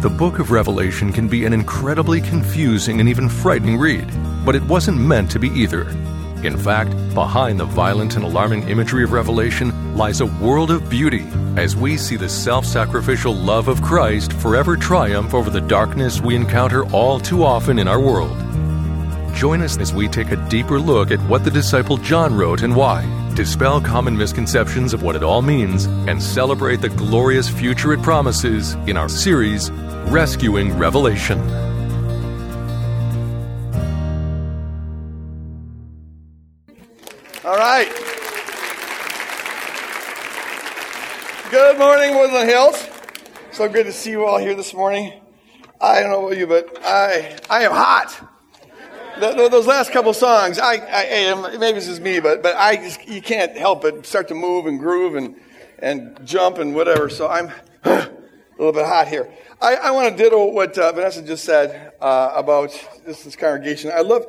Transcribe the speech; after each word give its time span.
The 0.00 0.08
book 0.08 0.38
of 0.38 0.50
Revelation 0.50 1.12
can 1.12 1.28
be 1.28 1.44
an 1.44 1.52
incredibly 1.52 2.22
confusing 2.22 3.00
and 3.00 3.08
even 3.10 3.28
frightening 3.28 3.76
read, 3.76 4.08
but 4.46 4.54
it 4.54 4.62
wasn't 4.62 4.98
meant 4.98 5.30
to 5.32 5.38
be 5.38 5.50
either. 5.50 5.90
In 6.42 6.56
fact, 6.56 6.92
behind 7.14 7.60
the 7.60 7.66
violent 7.66 8.16
and 8.16 8.24
alarming 8.24 8.66
imagery 8.70 9.04
of 9.04 9.12
Revelation 9.12 9.94
lies 9.94 10.22
a 10.22 10.26
world 10.26 10.70
of 10.70 10.88
beauty 10.88 11.26
as 11.58 11.76
we 11.76 11.98
see 11.98 12.16
the 12.16 12.30
self 12.30 12.64
sacrificial 12.64 13.34
love 13.34 13.68
of 13.68 13.82
Christ 13.82 14.32
forever 14.32 14.74
triumph 14.74 15.34
over 15.34 15.50
the 15.50 15.60
darkness 15.60 16.18
we 16.18 16.34
encounter 16.34 16.86
all 16.94 17.20
too 17.20 17.44
often 17.44 17.78
in 17.78 17.86
our 17.86 18.00
world. 18.00 18.34
Join 19.34 19.60
us 19.60 19.76
as 19.76 19.92
we 19.92 20.08
take 20.08 20.30
a 20.30 20.48
deeper 20.48 20.80
look 20.80 21.10
at 21.10 21.20
what 21.28 21.44
the 21.44 21.50
disciple 21.50 21.98
John 21.98 22.34
wrote 22.34 22.62
and 22.62 22.74
why, 22.74 23.04
dispel 23.34 23.82
common 23.82 24.16
misconceptions 24.16 24.94
of 24.94 25.02
what 25.02 25.14
it 25.14 25.22
all 25.22 25.42
means, 25.42 25.84
and 25.84 26.22
celebrate 26.22 26.80
the 26.80 26.88
glorious 26.88 27.50
future 27.50 27.92
it 27.92 28.02
promises 28.02 28.74
in 28.86 28.96
our 28.96 29.10
series, 29.10 29.70
Rescuing 30.06 30.76
Revelation. 30.78 31.38
All 37.44 37.56
right. 37.56 37.88
Good 41.50 41.78
morning, 41.78 42.14
Woodland 42.14 42.48
Hills. 42.48 42.88
So 43.50 43.68
good 43.68 43.86
to 43.86 43.92
see 43.92 44.10
you 44.10 44.24
all 44.24 44.38
here 44.38 44.54
this 44.54 44.72
morning. 44.72 45.12
I 45.80 46.00
don't 46.00 46.10
know 46.10 46.26
about 46.26 46.38
you, 46.38 46.46
but 46.46 46.78
I 46.84 47.36
I 47.50 47.64
am 47.64 47.72
hot. 47.72 48.30
those 49.18 49.66
last 49.66 49.90
couple 49.90 50.12
songs, 50.12 50.58
I, 50.58 50.74
I 50.76 51.02
am 51.04 51.44
um, 51.44 51.58
maybe 51.58 51.78
this 51.78 51.88
is 51.88 51.98
me, 51.98 52.20
but 52.20 52.42
but 52.42 52.54
I 52.56 52.76
just 52.76 53.08
you 53.08 53.20
can't 53.20 53.56
help 53.56 53.82
but 53.82 54.06
start 54.06 54.28
to 54.28 54.34
move 54.34 54.66
and 54.66 54.78
groove 54.78 55.14
and 55.14 55.36
and 55.78 56.20
jump 56.24 56.58
and 56.58 56.74
whatever. 56.74 57.08
So 57.08 57.28
I'm 57.28 57.50
a 57.84 58.10
little 58.58 58.72
bit 58.72 58.86
hot 58.86 59.08
here. 59.08 59.32
I, 59.62 59.74
I 59.74 59.90
want 59.90 60.16
to 60.16 60.22
ditto 60.22 60.46
what 60.46 60.78
uh, 60.78 60.90
Vanessa 60.92 61.20
just 61.20 61.44
said 61.44 61.92
uh, 62.00 62.32
about 62.34 62.70
this, 63.04 63.24
this 63.24 63.36
congregation. 63.36 63.90
I 63.94 64.00
love 64.00 64.24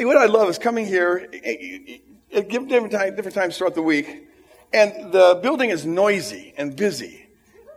what 0.00 0.16
I 0.16 0.24
love 0.26 0.48
is 0.48 0.58
coming 0.58 0.84
here 0.84 1.28
at 1.32 2.48
different, 2.48 2.90
time, 2.90 3.14
different 3.14 3.36
times 3.36 3.56
throughout 3.56 3.76
the 3.76 3.82
week, 3.82 4.26
and 4.72 5.12
the 5.12 5.38
building 5.40 5.70
is 5.70 5.86
noisy 5.86 6.54
and 6.56 6.74
busy. 6.74 7.24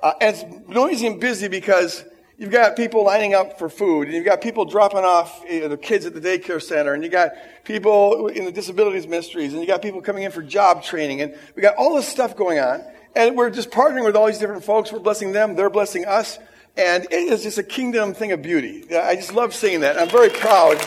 Uh, 0.02 0.14
and 0.20 0.36
it's 0.36 0.68
noisy 0.68 1.06
and 1.06 1.22
busy 1.22 1.48
because 1.48 2.04
you've 2.40 2.50
got 2.50 2.76
people 2.76 3.06
lining 3.06 3.36
up 3.36 3.60
for 3.60 3.70
food, 3.70 4.08
and 4.08 4.16
you've 4.16 4.26
got 4.26 4.42
people 4.42 4.66
dropping 4.66 5.00
off 5.00 5.44
you 5.48 5.62
know, 5.62 5.68
the 5.68 5.78
kids 5.78 6.08
at 6.08 6.16
the 6.16 6.22
daycare 6.22 6.60
center, 6.60 6.96
and 6.96 7.04
you 7.04 7.10
got 7.10 7.34
people 7.64 8.26
in 8.26 8.44
the 8.44 8.52
disabilities 8.52 9.06
ministries, 9.06 9.54
and 9.54 9.62
you 9.62 9.68
got 9.68 9.84
people 9.84 10.02
coming 10.02 10.24
in 10.24 10.32
for 10.32 10.42
job 10.42 10.82
training, 10.82 11.22
and 11.22 11.38
we 11.56 11.62
got 11.62 11.76
all 11.76 11.96
this 11.96 12.08
stuff 12.08 12.36
going 12.36 12.58
on. 12.58 12.84
And 13.16 13.36
we're 13.36 13.52
just 13.52 13.70
partnering 13.70 14.04
with 14.04 14.16
all 14.16 14.26
these 14.26 14.40
different 14.40 14.64
folks. 14.64 14.92
We're 14.92 15.00
blessing 15.00 15.32
them, 15.32 15.56
they're 15.56 15.70
blessing 15.70 16.06
us. 16.06 16.40
And 16.78 17.06
it 17.06 17.14
is 17.14 17.42
just 17.42 17.58
a 17.58 17.64
kingdom 17.64 18.14
thing 18.14 18.32
of 18.32 18.44
beauty. 18.44 18.86
I 18.96 19.16
just 19.16 19.34
love 19.34 19.56
seeing 19.56 19.80
that. 19.82 19.98
I'm 19.98 20.10
very 20.10 20.30
proud. 20.30 20.78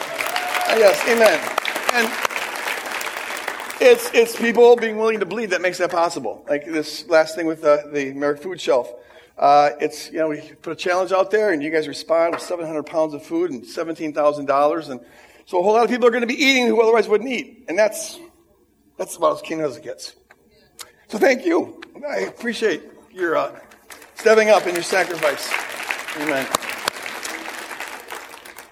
Yes, 0.78 1.02
amen. 1.08 1.40
And 1.94 2.30
it's, 3.80 4.10
it's 4.14 4.36
people 4.36 4.76
being 4.76 4.98
willing 4.98 5.18
to 5.18 5.26
bleed 5.26 5.50
that 5.50 5.60
makes 5.60 5.78
that 5.78 5.90
possible. 5.90 6.44
Like 6.48 6.64
this 6.64 7.08
last 7.08 7.34
thing 7.34 7.46
with 7.46 7.62
the, 7.62 7.90
the 7.92 8.10
American 8.10 8.44
Food 8.44 8.60
Shelf. 8.60 8.92
Uh, 9.36 9.70
it's, 9.80 10.12
you 10.12 10.18
know, 10.18 10.28
we 10.28 10.40
put 10.62 10.72
a 10.72 10.76
challenge 10.76 11.10
out 11.10 11.30
there 11.32 11.50
and 11.50 11.62
you 11.62 11.70
guys 11.70 11.88
respond 11.88 12.34
with 12.34 12.42
700 12.42 12.84
pounds 12.84 13.14
of 13.14 13.24
food 13.24 13.50
and 13.50 13.64
$17,000. 13.64 14.90
And 14.90 15.00
so 15.46 15.58
a 15.58 15.62
whole 15.62 15.72
lot 15.72 15.82
of 15.82 15.90
people 15.90 16.06
are 16.06 16.10
going 16.10 16.20
to 16.20 16.26
be 16.26 16.40
eating 16.40 16.68
who 16.68 16.80
otherwise 16.80 17.08
wouldn't 17.08 17.30
eat. 17.30 17.64
And 17.68 17.76
that's, 17.76 18.20
that's 18.96 19.16
about 19.16 19.36
as 19.36 19.42
keen 19.42 19.60
as 19.60 19.76
it 19.76 19.82
gets. 19.82 20.14
So 21.08 21.18
thank 21.18 21.44
you. 21.44 21.80
I 22.08 22.18
appreciate 22.18 22.82
your 23.10 23.36
uh, 23.36 23.58
stepping 24.14 24.50
up 24.50 24.66
and 24.66 24.74
your 24.74 24.84
sacrifice. 24.84 25.50
Amen. 26.16 26.46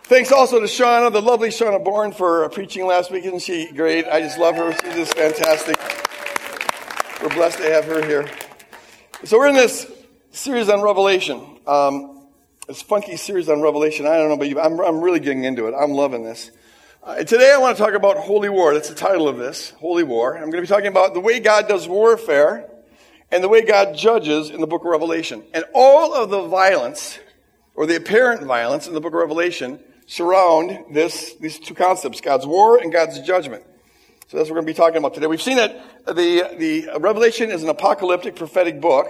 Thanks 0.05 0.33
also 0.33 0.59
to 0.59 0.67
Shauna, 0.67 1.13
the 1.13 1.23
lovely 1.23 1.51
Shauna 1.51 1.83
Bourne, 1.85 2.13
for 2.13 2.49
preaching 2.49 2.87
last 2.87 3.11
week. 3.11 3.25
Isn't 3.25 3.41
she 3.41 3.71
great? 3.73 4.07
I 4.07 4.21
just 4.21 4.39
love 4.39 4.57
her. 4.57 4.73
She's 4.73 4.95
just 4.95 5.15
fantastic. 5.17 5.77
We're 7.23 7.29
blessed 7.29 7.59
to 7.59 7.71
have 7.71 7.85
her 7.85 8.05
here. 8.05 8.29
So 9.25 9.39
we're 9.39 9.49
in 9.49 9.55
this 9.55 9.91
series 10.31 10.69
on 10.69 10.83
Revelation. 10.83 11.59
Um, 11.67 12.27
this 12.67 12.83
funky 12.83 13.17
series 13.17 13.49
on 13.49 13.61
Revelation. 13.61 14.07
I 14.07 14.17
don't 14.17 14.29
know 14.29 14.35
about 14.35 14.49
you, 14.49 14.59
I'm, 14.61 14.81
I'm 14.81 15.01
really 15.01 15.21
getting 15.21 15.45
into 15.45 15.69
it. 15.69 15.75
I'm 15.79 15.93
loving 15.93 16.25
this. 16.25 16.51
Uh, 17.03 17.17
today 17.25 17.53
I 17.53 17.59
want 17.59 17.77
to 17.77 17.83
talk 17.83 17.95
about 17.95 18.17
Holy 18.17 18.49
War. 18.49 18.75
That's 18.75 18.89
the 18.89 18.95
title 18.95 19.29
of 19.29 19.39
this, 19.39 19.71
Holy 19.79 20.03
War. 20.03 20.35
I'm 20.35 20.51
going 20.51 20.53
to 20.55 20.61
be 20.63 20.67
talking 20.67 20.89
about 20.89 21.15
the 21.15 21.21
way 21.21 21.39
God 21.39 21.69
does 21.69 21.87
warfare 21.87 22.69
and 23.31 23.45
the 23.45 23.49
way 23.49 23.63
God 23.63 23.97
judges 23.97 24.51
in 24.51 24.61
the 24.61 24.67
book 24.67 24.83
of 24.83 24.89
Revelation. 24.89 25.43
And 25.55 25.65
all 25.75 26.15
of 26.15 26.31
the 26.31 26.47
violence, 26.47 27.19
or 27.79 27.87
the 27.87 27.95
apparent 27.95 28.43
violence 28.43 28.89
in 28.89 28.93
the 28.93 29.01
book 29.01 29.13
of 29.13 29.21
Revelation, 29.21 29.79
surround 30.09 30.93
this, 30.93 31.35
these 31.35 31.61
two 31.61 31.75
concepts, 31.75 32.21
God's 32.21 32.45
war 32.45 32.79
and 32.79 32.91
God's 32.93 33.21
judgment. 33.21 33.63
So 34.27 34.37
that's 34.37 34.51
what 34.51 34.57
we're 34.57 34.63
going 34.63 34.67
to 34.67 34.73
be 34.73 34.77
talking 34.77 34.97
about 34.97 35.15
today. 35.15 35.29
We've 35.29 35.41
seen 35.41 35.59
that 35.59 35.81
the, 36.05 36.57
the 36.59 36.99
Revelation 36.99 37.53
is 37.53 37.63
an 37.63 37.69
apocalyptic 37.69 38.35
prophetic 38.35 38.81
book, 38.81 39.07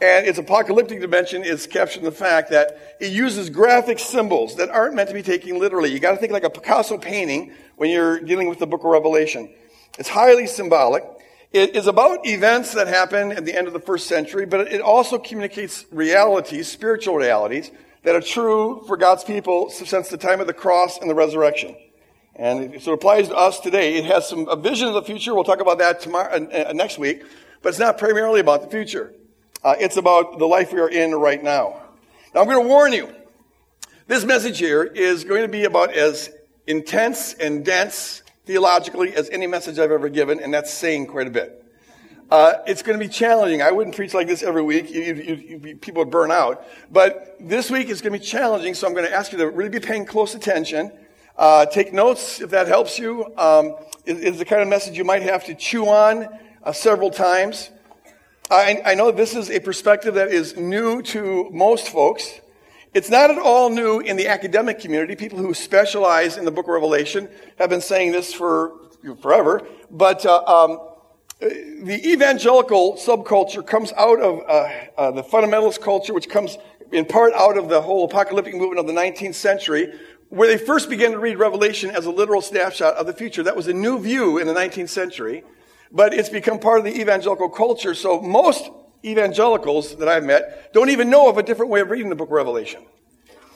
and 0.00 0.26
its 0.26 0.38
apocalyptic 0.38 1.00
dimension 1.00 1.44
is 1.44 1.68
captured 1.68 2.00
in 2.00 2.04
the 2.04 2.10
fact 2.10 2.50
that 2.50 2.96
it 2.98 3.12
uses 3.12 3.48
graphic 3.48 4.00
symbols 4.00 4.56
that 4.56 4.70
aren't 4.70 4.96
meant 4.96 5.10
to 5.10 5.14
be 5.14 5.22
taken 5.22 5.56
literally. 5.60 5.92
You 5.92 6.00
got 6.00 6.10
to 6.10 6.16
think 6.16 6.32
like 6.32 6.42
a 6.42 6.50
Picasso 6.50 6.98
painting 6.98 7.52
when 7.76 7.90
you're 7.90 8.18
dealing 8.18 8.48
with 8.48 8.58
the 8.58 8.66
book 8.66 8.80
of 8.80 8.86
Revelation. 8.90 9.54
It's 10.00 10.08
highly 10.08 10.48
symbolic. 10.48 11.04
It 11.52 11.74
is 11.74 11.86
about 11.86 12.26
events 12.26 12.74
that 12.74 12.88
happen 12.88 13.32
at 13.32 13.46
the 13.46 13.56
end 13.56 13.66
of 13.66 13.72
the 13.72 13.80
first 13.80 14.06
century, 14.06 14.44
but 14.44 14.72
it 14.72 14.82
also 14.82 15.18
communicates 15.18 15.86
realities, 15.90 16.68
spiritual 16.68 17.16
realities, 17.16 17.70
that 18.02 18.14
are 18.14 18.20
true 18.20 18.84
for 18.86 18.98
God's 18.98 19.24
people 19.24 19.70
since 19.70 20.08
the 20.08 20.18
time 20.18 20.40
of 20.40 20.46
the 20.46 20.52
cross 20.52 20.98
and 20.98 21.08
the 21.08 21.14
resurrection. 21.14 21.74
And 22.36 22.80
so 22.80 22.92
it 22.92 22.94
applies 22.94 23.28
to 23.28 23.36
us 23.36 23.60
today. 23.60 23.96
It 23.96 24.04
has 24.04 24.28
some 24.28 24.46
a 24.48 24.56
vision 24.56 24.88
of 24.88 24.94
the 24.94 25.02
future. 25.02 25.34
We'll 25.34 25.44
talk 25.44 25.60
about 25.60 25.78
that 25.78 26.00
tomorrow, 26.00 26.30
uh, 26.32 26.68
uh, 26.68 26.72
next 26.72 26.98
week. 26.98 27.24
But 27.62 27.70
it's 27.70 27.78
not 27.78 27.98
primarily 27.98 28.40
about 28.40 28.62
the 28.62 28.68
future. 28.68 29.12
Uh, 29.64 29.74
it's 29.80 29.96
about 29.96 30.38
the 30.38 30.46
life 30.46 30.72
we 30.72 30.80
are 30.80 30.88
in 30.88 31.14
right 31.14 31.42
now. 31.42 31.82
Now 32.34 32.42
I'm 32.42 32.46
going 32.46 32.62
to 32.62 32.68
warn 32.68 32.92
you. 32.92 33.12
This 34.06 34.24
message 34.24 34.58
here 34.58 34.84
is 34.84 35.24
going 35.24 35.42
to 35.42 35.48
be 35.48 35.64
about 35.64 35.92
as 35.94 36.30
intense 36.66 37.34
and 37.34 37.64
dense 37.64 38.22
theologically 38.48 39.14
as 39.14 39.28
any 39.28 39.46
message 39.46 39.78
I've 39.78 39.90
ever 39.90 40.08
given, 40.08 40.40
and 40.40 40.54
that's 40.54 40.72
saying 40.72 41.06
quite 41.06 41.26
a 41.26 41.30
bit. 41.30 41.62
Uh, 42.30 42.54
it's 42.66 42.80
going 42.80 42.98
to 42.98 43.04
be 43.04 43.12
challenging. 43.12 43.60
I 43.60 43.70
wouldn't 43.70 43.94
preach 43.94 44.14
like 44.14 44.26
this 44.26 44.42
every 44.42 44.62
week. 44.62 44.90
You, 44.90 45.02
you, 45.02 45.34
you, 45.34 45.76
people 45.76 46.00
would 46.00 46.10
burn 46.10 46.30
out. 46.30 46.66
But 46.90 47.36
this 47.38 47.70
week 47.70 47.90
is 47.90 48.00
going 48.00 48.14
to 48.14 48.18
be 48.18 48.24
challenging, 48.24 48.72
so 48.72 48.86
I'm 48.86 48.94
going 48.94 49.04
to 49.04 49.14
ask 49.14 49.32
you 49.32 49.38
to 49.38 49.50
really 49.50 49.68
be 49.68 49.80
paying 49.80 50.06
close 50.06 50.34
attention. 50.34 50.90
Uh, 51.36 51.66
take 51.66 51.92
notes 51.92 52.40
if 52.40 52.48
that 52.48 52.68
helps 52.68 52.98
you. 52.98 53.26
Um, 53.36 53.76
it, 54.06 54.24
it's 54.24 54.38
the 54.38 54.46
kind 54.46 54.62
of 54.62 54.68
message 54.68 54.96
you 54.96 55.04
might 55.04 55.22
have 55.22 55.44
to 55.44 55.54
chew 55.54 55.86
on 55.86 56.26
uh, 56.64 56.72
several 56.72 57.10
times. 57.10 57.68
I, 58.50 58.80
I 58.82 58.94
know 58.94 59.10
this 59.10 59.36
is 59.36 59.50
a 59.50 59.60
perspective 59.60 60.14
that 60.14 60.28
is 60.28 60.56
new 60.56 61.02
to 61.02 61.50
most 61.52 61.90
folks. 61.90 62.40
It's 62.98 63.10
not 63.10 63.30
at 63.30 63.38
all 63.38 63.70
new 63.70 64.00
in 64.00 64.16
the 64.16 64.26
academic 64.26 64.80
community. 64.80 65.14
People 65.14 65.38
who 65.38 65.54
specialize 65.54 66.36
in 66.36 66.44
the 66.44 66.50
book 66.50 66.66
of 66.66 66.70
Revelation 66.70 67.28
have 67.56 67.70
been 67.70 67.80
saying 67.80 68.10
this 68.10 68.34
for 68.34 68.72
forever. 69.22 69.64
But 69.88 70.26
uh, 70.26 70.42
um, 70.42 70.80
the 71.38 72.00
evangelical 72.04 72.94
subculture 72.94 73.64
comes 73.64 73.92
out 73.92 74.20
of 74.20 74.40
uh, 74.48 74.68
uh, 74.96 75.10
the 75.12 75.22
fundamentalist 75.22 75.80
culture, 75.80 76.12
which 76.12 76.28
comes 76.28 76.58
in 76.90 77.04
part 77.04 77.34
out 77.34 77.56
of 77.56 77.68
the 77.68 77.80
whole 77.80 78.04
apocalyptic 78.04 78.56
movement 78.56 78.80
of 78.80 78.88
the 78.88 79.00
19th 79.00 79.36
century, 79.36 79.96
where 80.30 80.48
they 80.48 80.58
first 80.58 80.90
began 80.90 81.12
to 81.12 81.20
read 81.20 81.38
Revelation 81.38 81.90
as 81.90 82.04
a 82.04 82.10
literal 82.10 82.42
snapshot 82.42 82.96
of 82.96 83.06
the 83.06 83.12
future. 83.12 83.44
That 83.44 83.54
was 83.54 83.68
a 83.68 83.72
new 83.72 84.00
view 84.00 84.38
in 84.38 84.48
the 84.48 84.54
19th 84.54 84.88
century, 84.88 85.44
but 85.92 86.12
it's 86.12 86.30
become 86.30 86.58
part 86.58 86.80
of 86.80 86.84
the 86.84 87.00
evangelical 87.00 87.48
culture. 87.48 87.94
So 87.94 88.20
most 88.20 88.68
evangelicals 89.04 89.96
that 89.96 90.08
I've 90.08 90.24
met 90.24 90.72
don't 90.72 90.90
even 90.90 91.10
know 91.10 91.28
of 91.28 91.38
a 91.38 91.42
different 91.42 91.70
way 91.70 91.80
of 91.80 91.90
reading 91.90 92.08
the 92.08 92.16
book 92.16 92.28
of 92.28 92.32
Revelation. 92.32 92.82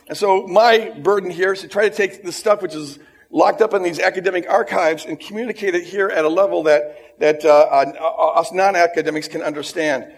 And 0.09 0.17
so 0.17 0.47
my 0.47 0.91
burden 0.91 1.31
here 1.31 1.53
is 1.53 1.61
to 1.61 1.69
try 1.69 1.89
to 1.89 1.95
take 1.95 2.23
the 2.23 2.33
stuff 2.33 2.63
which 2.63 2.75
is 2.75 2.99
locked 3.31 3.63
up 3.63 3.73
in 3.73 3.83
these 3.83 3.99
academic 3.99 4.49
archives 4.49 5.05
and 5.07 5.19
communicate 5.19 5.75
it 5.75 5.85
here 5.85 6.09
at 6.09 6.25
a 6.25 6.29
level 6.29 6.65
that, 6.65 7.19
that 7.19 7.45
uh, 7.45 7.49
uh, 7.51 8.41
us 8.41 8.53
non-academics 8.53 9.29
can 9.29 9.43
understand. 9.43 10.13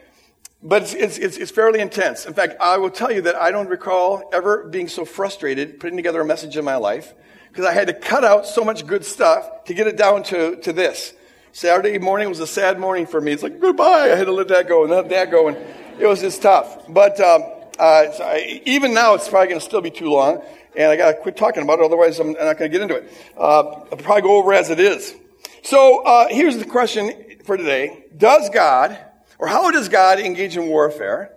But 0.62 0.82
it's, 0.82 0.94
it's, 0.94 1.18
it's, 1.18 1.36
it's 1.36 1.50
fairly 1.50 1.80
intense. 1.80 2.26
In 2.26 2.34
fact, 2.34 2.56
I 2.60 2.78
will 2.78 2.90
tell 2.90 3.12
you 3.12 3.22
that 3.22 3.36
I 3.36 3.50
don't 3.50 3.68
recall 3.68 4.28
ever 4.32 4.64
being 4.64 4.88
so 4.88 5.04
frustrated 5.04 5.78
putting 5.78 5.96
together 5.96 6.20
a 6.20 6.24
message 6.24 6.56
in 6.56 6.64
my 6.64 6.76
life 6.76 7.14
because 7.48 7.66
I 7.66 7.72
had 7.72 7.86
to 7.86 7.94
cut 7.94 8.24
out 8.24 8.46
so 8.46 8.64
much 8.64 8.86
good 8.86 9.04
stuff 9.04 9.64
to 9.64 9.74
get 9.74 9.86
it 9.86 9.96
down 9.96 10.22
to, 10.24 10.56
to 10.56 10.72
this. 10.72 11.14
Saturday 11.54 11.98
morning 11.98 12.28
was 12.28 12.40
a 12.40 12.46
sad 12.46 12.80
morning 12.80 13.06
for 13.06 13.20
me. 13.20 13.30
It's 13.30 13.42
like, 13.42 13.60
goodbye. 13.60 14.10
I 14.12 14.16
had 14.16 14.26
to 14.26 14.32
let 14.32 14.48
that 14.48 14.68
go 14.68 14.82
and 14.82 14.90
let 14.90 15.08
that 15.08 15.30
go. 15.30 15.48
And 15.48 15.56
it 16.00 16.06
was 16.06 16.20
just 16.20 16.42
tough. 16.42 16.84
But 16.88 17.20
um, 17.20 17.44
uh, 17.78 18.10
so 18.10 18.24
I, 18.24 18.60
even 18.66 18.92
now, 18.92 19.14
it's 19.14 19.28
probably 19.28 19.48
going 19.48 19.60
to 19.60 19.64
still 19.64 19.80
be 19.80 19.90
too 19.90 20.10
long 20.10 20.42
and 20.76 20.90
I 20.90 20.96
got 20.96 21.12
to 21.12 21.18
quit 21.18 21.36
talking 21.36 21.62
about 21.62 21.78
it, 21.78 21.84
otherwise 21.84 22.18
I'm 22.18 22.32
not 22.32 22.58
going 22.58 22.68
to 22.68 22.68
get 22.68 22.82
into 22.82 22.96
it. 22.96 23.12
Uh, 23.38 23.60
I'll 23.60 23.96
probably 23.96 24.22
go 24.22 24.36
over 24.36 24.52
as 24.52 24.70
it 24.70 24.80
is. 24.80 25.14
So 25.62 26.02
uh, 26.02 26.26
here's 26.28 26.58
the 26.58 26.64
question 26.64 27.38
for 27.44 27.56
today: 27.56 28.04
Does 28.16 28.50
God, 28.50 28.98
or 29.38 29.46
how 29.46 29.70
does 29.70 29.88
God 29.88 30.18
engage 30.18 30.56
in 30.56 30.66
warfare, 30.66 31.32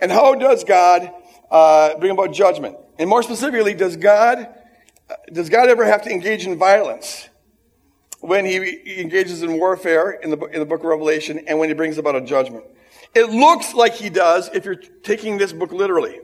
and 0.00 0.10
how 0.10 0.34
does 0.34 0.64
God 0.64 1.12
uh, 1.50 1.98
bring 1.98 2.12
about 2.12 2.32
judgment. 2.32 2.76
And 2.98 3.08
more 3.08 3.22
specifically, 3.22 3.74
does 3.74 3.96
God, 3.96 4.48
does 5.32 5.48
God 5.48 5.68
ever 5.68 5.84
have 5.84 6.02
to 6.02 6.10
engage 6.10 6.46
in 6.46 6.58
violence 6.58 7.28
when 8.20 8.44
he 8.44 9.00
engages 9.00 9.42
in 9.42 9.58
warfare 9.58 10.12
in 10.12 10.30
the, 10.30 10.38
in 10.46 10.60
the 10.60 10.66
book 10.66 10.80
of 10.80 10.86
Revelation 10.86 11.40
and 11.46 11.58
when 11.58 11.68
he 11.68 11.74
brings 11.74 11.98
about 11.98 12.16
a 12.16 12.20
judgment? 12.20 12.64
It 13.14 13.30
looks 13.30 13.74
like 13.74 13.94
he 13.94 14.08
does 14.08 14.48
if 14.54 14.64
you're 14.64 14.76
taking 14.76 15.38
this 15.38 15.52
book 15.52 15.72
literally. 15.72 16.20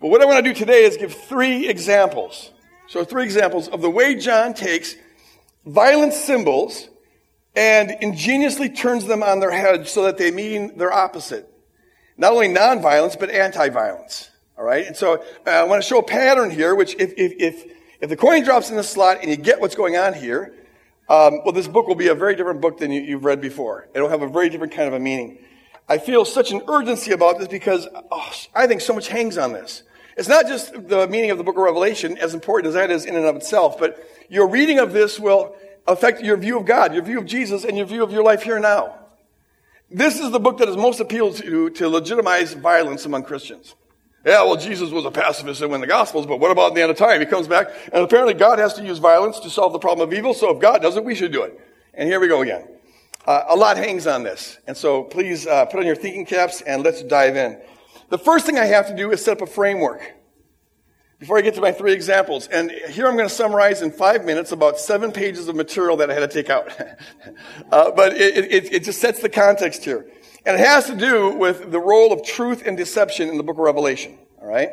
But 0.00 0.08
what 0.08 0.22
I 0.22 0.26
want 0.26 0.44
to 0.44 0.52
do 0.52 0.58
today 0.58 0.84
is 0.84 0.96
give 0.96 1.12
three 1.12 1.68
examples. 1.68 2.52
So 2.88 3.04
three 3.04 3.24
examples 3.24 3.68
of 3.68 3.82
the 3.82 3.90
way 3.90 4.14
John 4.14 4.54
takes 4.54 4.94
violent 5.66 6.14
symbols 6.14 6.88
and 7.54 7.90
ingeniously 8.00 8.70
turns 8.70 9.04
them 9.04 9.22
on 9.22 9.40
their 9.40 9.50
head 9.50 9.88
so 9.88 10.04
that 10.04 10.16
they 10.16 10.30
mean 10.30 10.78
their 10.78 10.92
opposite. 10.92 11.52
Not 12.16 12.32
only 12.32 12.48
nonviolence, 12.48 13.18
but 13.18 13.30
anti-violence. 13.30 14.30
All 14.56 14.64
right? 14.64 14.86
And 14.86 14.96
so 14.96 15.22
uh, 15.46 15.50
I 15.50 15.64
want 15.64 15.82
to 15.82 15.88
show 15.88 15.98
a 15.98 16.02
pattern 16.02 16.50
here, 16.50 16.74
which 16.74 16.94
if, 16.94 17.12
if, 17.16 17.32
if, 17.38 17.72
if 18.00 18.08
the 18.08 18.16
coin 18.16 18.44
drops 18.44 18.70
in 18.70 18.76
the 18.76 18.82
slot 18.82 19.18
and 19.20 19.30
you 19.30 19.36
get 19.36 19.60
what's 19.60 19.74
going 19.74 19.96
on 19.96 20.14
here, 20.14 20.54
um, 21.08 21.40
well, 21.42 21.52
this 21.52 21.68
book 21.68 21.86
will 21.86 21.94
be 21.94 22.08
a 22.08 22.14
very 22.14 22.34
different 22.34 22.60
book 22.60 22.78
than 22.78 22.90
you, 22.90 23.14
have 23.14 23.24
read 23.24 23.40
before. 23.40 23.88
It'll 23.94 24.10
have 24.10 24.22
a 24.22 24.28
very 24.28 24.50
different 24.50 24.74
kind 24.74 24.88
of 24.88 24.94
a 24.94 25.00
meaning. 25.00 25.38
I 25.88 25.96
feel 25.96 26.26
such 26.26 26.52
an 26.52 26.60
urgency 26.68 27.12
about 27.12 27.38
this 27.38 27.48
because 27.48 27.88
oh, 28.10 28.32
I 28.54 28.66
think 28.66 28.82
so 28.82 28.94
much 28.94 29.08
hangs 29.08 29.38
on 29.38 29.52
this. 29.52 29.84
It's 30.18 30.28
not 30.28 30.46
just 30.46 30.72
the 30.88 31.06
meaning 31.08 31.30
of 31.30 31.38
the 31.38 31.44
book 31.44 31.56
of 31.56 31.62
Revelation, 31.62 32.18
as 32.18 32.34
important 32.34 32.68
as 32.68 32.74
that 32.74 32.90
is 32.90 33.06
in 33.06 33.16
and 33.16 33.24
of 33.24 33.36
itself, 33.36 33.78
but 33.78 34.04
your 34.28 34.48
reading 34.48 34.80
of 34.80 34.92
this 34.92 35.18
will 35.18 35.54
affect 35.86 36.20
your 36.22 36.36
view 36.36 36.58
of 36.58 36.66
God, 36.66 36.92
your 36.92 37.02
view 37.02 37.18
of 37.18 37.24
Jesus, 37.24 37.64
and 37.64 37.76
your 37.76 37.86
view 37.86 38.02
of 38.02 38.12
your 38.12 38.22
life 38.22 38.42
here 38.42 38.56
and 38.56 38.62
now. 38.62 38.96
This 39.90 40.20
is 40.20 40.30
the 40.30 40.40
book 40.40 40.58
that 40.58 40.68
is 40.68 40.76
most 40.76 41.00
appealed 41.00 41.36
to 41.36 41.70
to 41.70 41.88
legitimize 41.88 42.52
violence 42.52 43.06
among 43.06 43.22
Christians. 43.22 43.74
Yeah, 44.24 44.42
well, 44.42 44.56
Jesus 44.56 44.90
was 44.90 45.04
a 45.04 45.10
pacifist 45.10 45.62
and 45.62 45.70
win 45.70 45.80
the 45.80 45.86
Gospels, 45.86 46.26
but 46.26 46.40
what 46.40 46.50
about 46.50 46.74
the 46.74 46.82
end 46.82 46.90
of 46.90 46.96
time? 46.96 47.20
He 47.20 47.26
comes 47.26 47.46
back, 47.46 47.68
and 47.92 48.02
apparently 48.02 48.34
God 48.34 48.58
has 48.58 48.74
to 48.74 48.84
use 48.84 48.98
violence 48.98 49.38
to 49.40 49.50
solve 49.50 49.72
the 49.72 49.78
problem 49.78 50.08
of 50.08 50.12
evil, 50.12 50.34
so 50.34 50.54
if 50.54 50.60
God 50.60 50.82
does 50.82 50.96
it, 50.96 51.04
we 51.04 51.14
should 51.14 51.32
do 51.32 51.44
it. 51.44 51.58
And 51.94 52.08
here 52.08 52.18
we 52.18 52.28
go 52.28 52.42
again. 52.42 52.66
Uh, 53.26 53.44
a 53.48 53.56
lot 53.56 53.76
hangs 53.76 54.06
on 54.06 54.24
this, 54.24 54.58
and 54.66 54.76
so 54.76 55.04
please 55.04 55.46
uh, 55.46 55.66
put 55.66 55.78
on 55.80 55.86
your 55.86 55.96
thinking 55.96 56.26
caps 56.26 56.62
and 56.62 56.82
let's 56.82 57.02
dive 57.02 57.36
in. 57.36 57.60
The 58.08 58.18
first 58.18 58.46
thing 58.46 58.58
I 58.58 58.64
have 58.64 58.88
to 58.88 58.96
do 58.96 59.12
is 59.12 59.24
set 59.24 59.36
up 59.36 59.42
a 59.42 59.50
framework 59.50 60.14
before 61.18 61.36
I 61.36 61.42
get 61.42 61.54
to 61.54 61.60
my 61.60 61.72
three 61.72 61.92
examples. 61.92 62.46
And 62.46 62.70
here 62.70 63.06
I'm 63.06 63.16
going 63.16 63.28
to 63.28 63.34
summarize 63.34 63.82
in 63.82 63.90
five 63.90 64.24
minutes 64.24 64.52
about 64.52 64.78
seven 64.78 65.12
pages 65.12 65.48
of 65.48 65.56
material 65.56 65.96
that 65.98 66.10
I 66.10 66.14
had 66.14 66.20
to 66.20 66.28
take 66.28 66.48
out. 66.48 66.72
uh, 67.72 67.90
but 67.90 68.14
it, 68.14 68.52
it, 68.52 68.72
it, 68.72 68.84
just 68.84 69.00
sets 69.00 69.20
the 69.20 69.28
context 69.28 69.84
here. 69.84 70.06
And 70.46 70.58
it 70.58 70.66
has 70.66 70.86
to 70.86 70.96
do 70.96 71.30
with 71.30 71.70
the 71.70 71.80
role 71.80 72.12
of 72.12 72.24
truth 72.24 72.62
and 72.64 72.76
deception 72.76 73.28
in 73.28 73.36
the 73.36 73.42
book 73.42 73.56
of 73.56 73.60
Revelation. 73.60 74.18
All 74.40 74.48
right? 74.48 74.70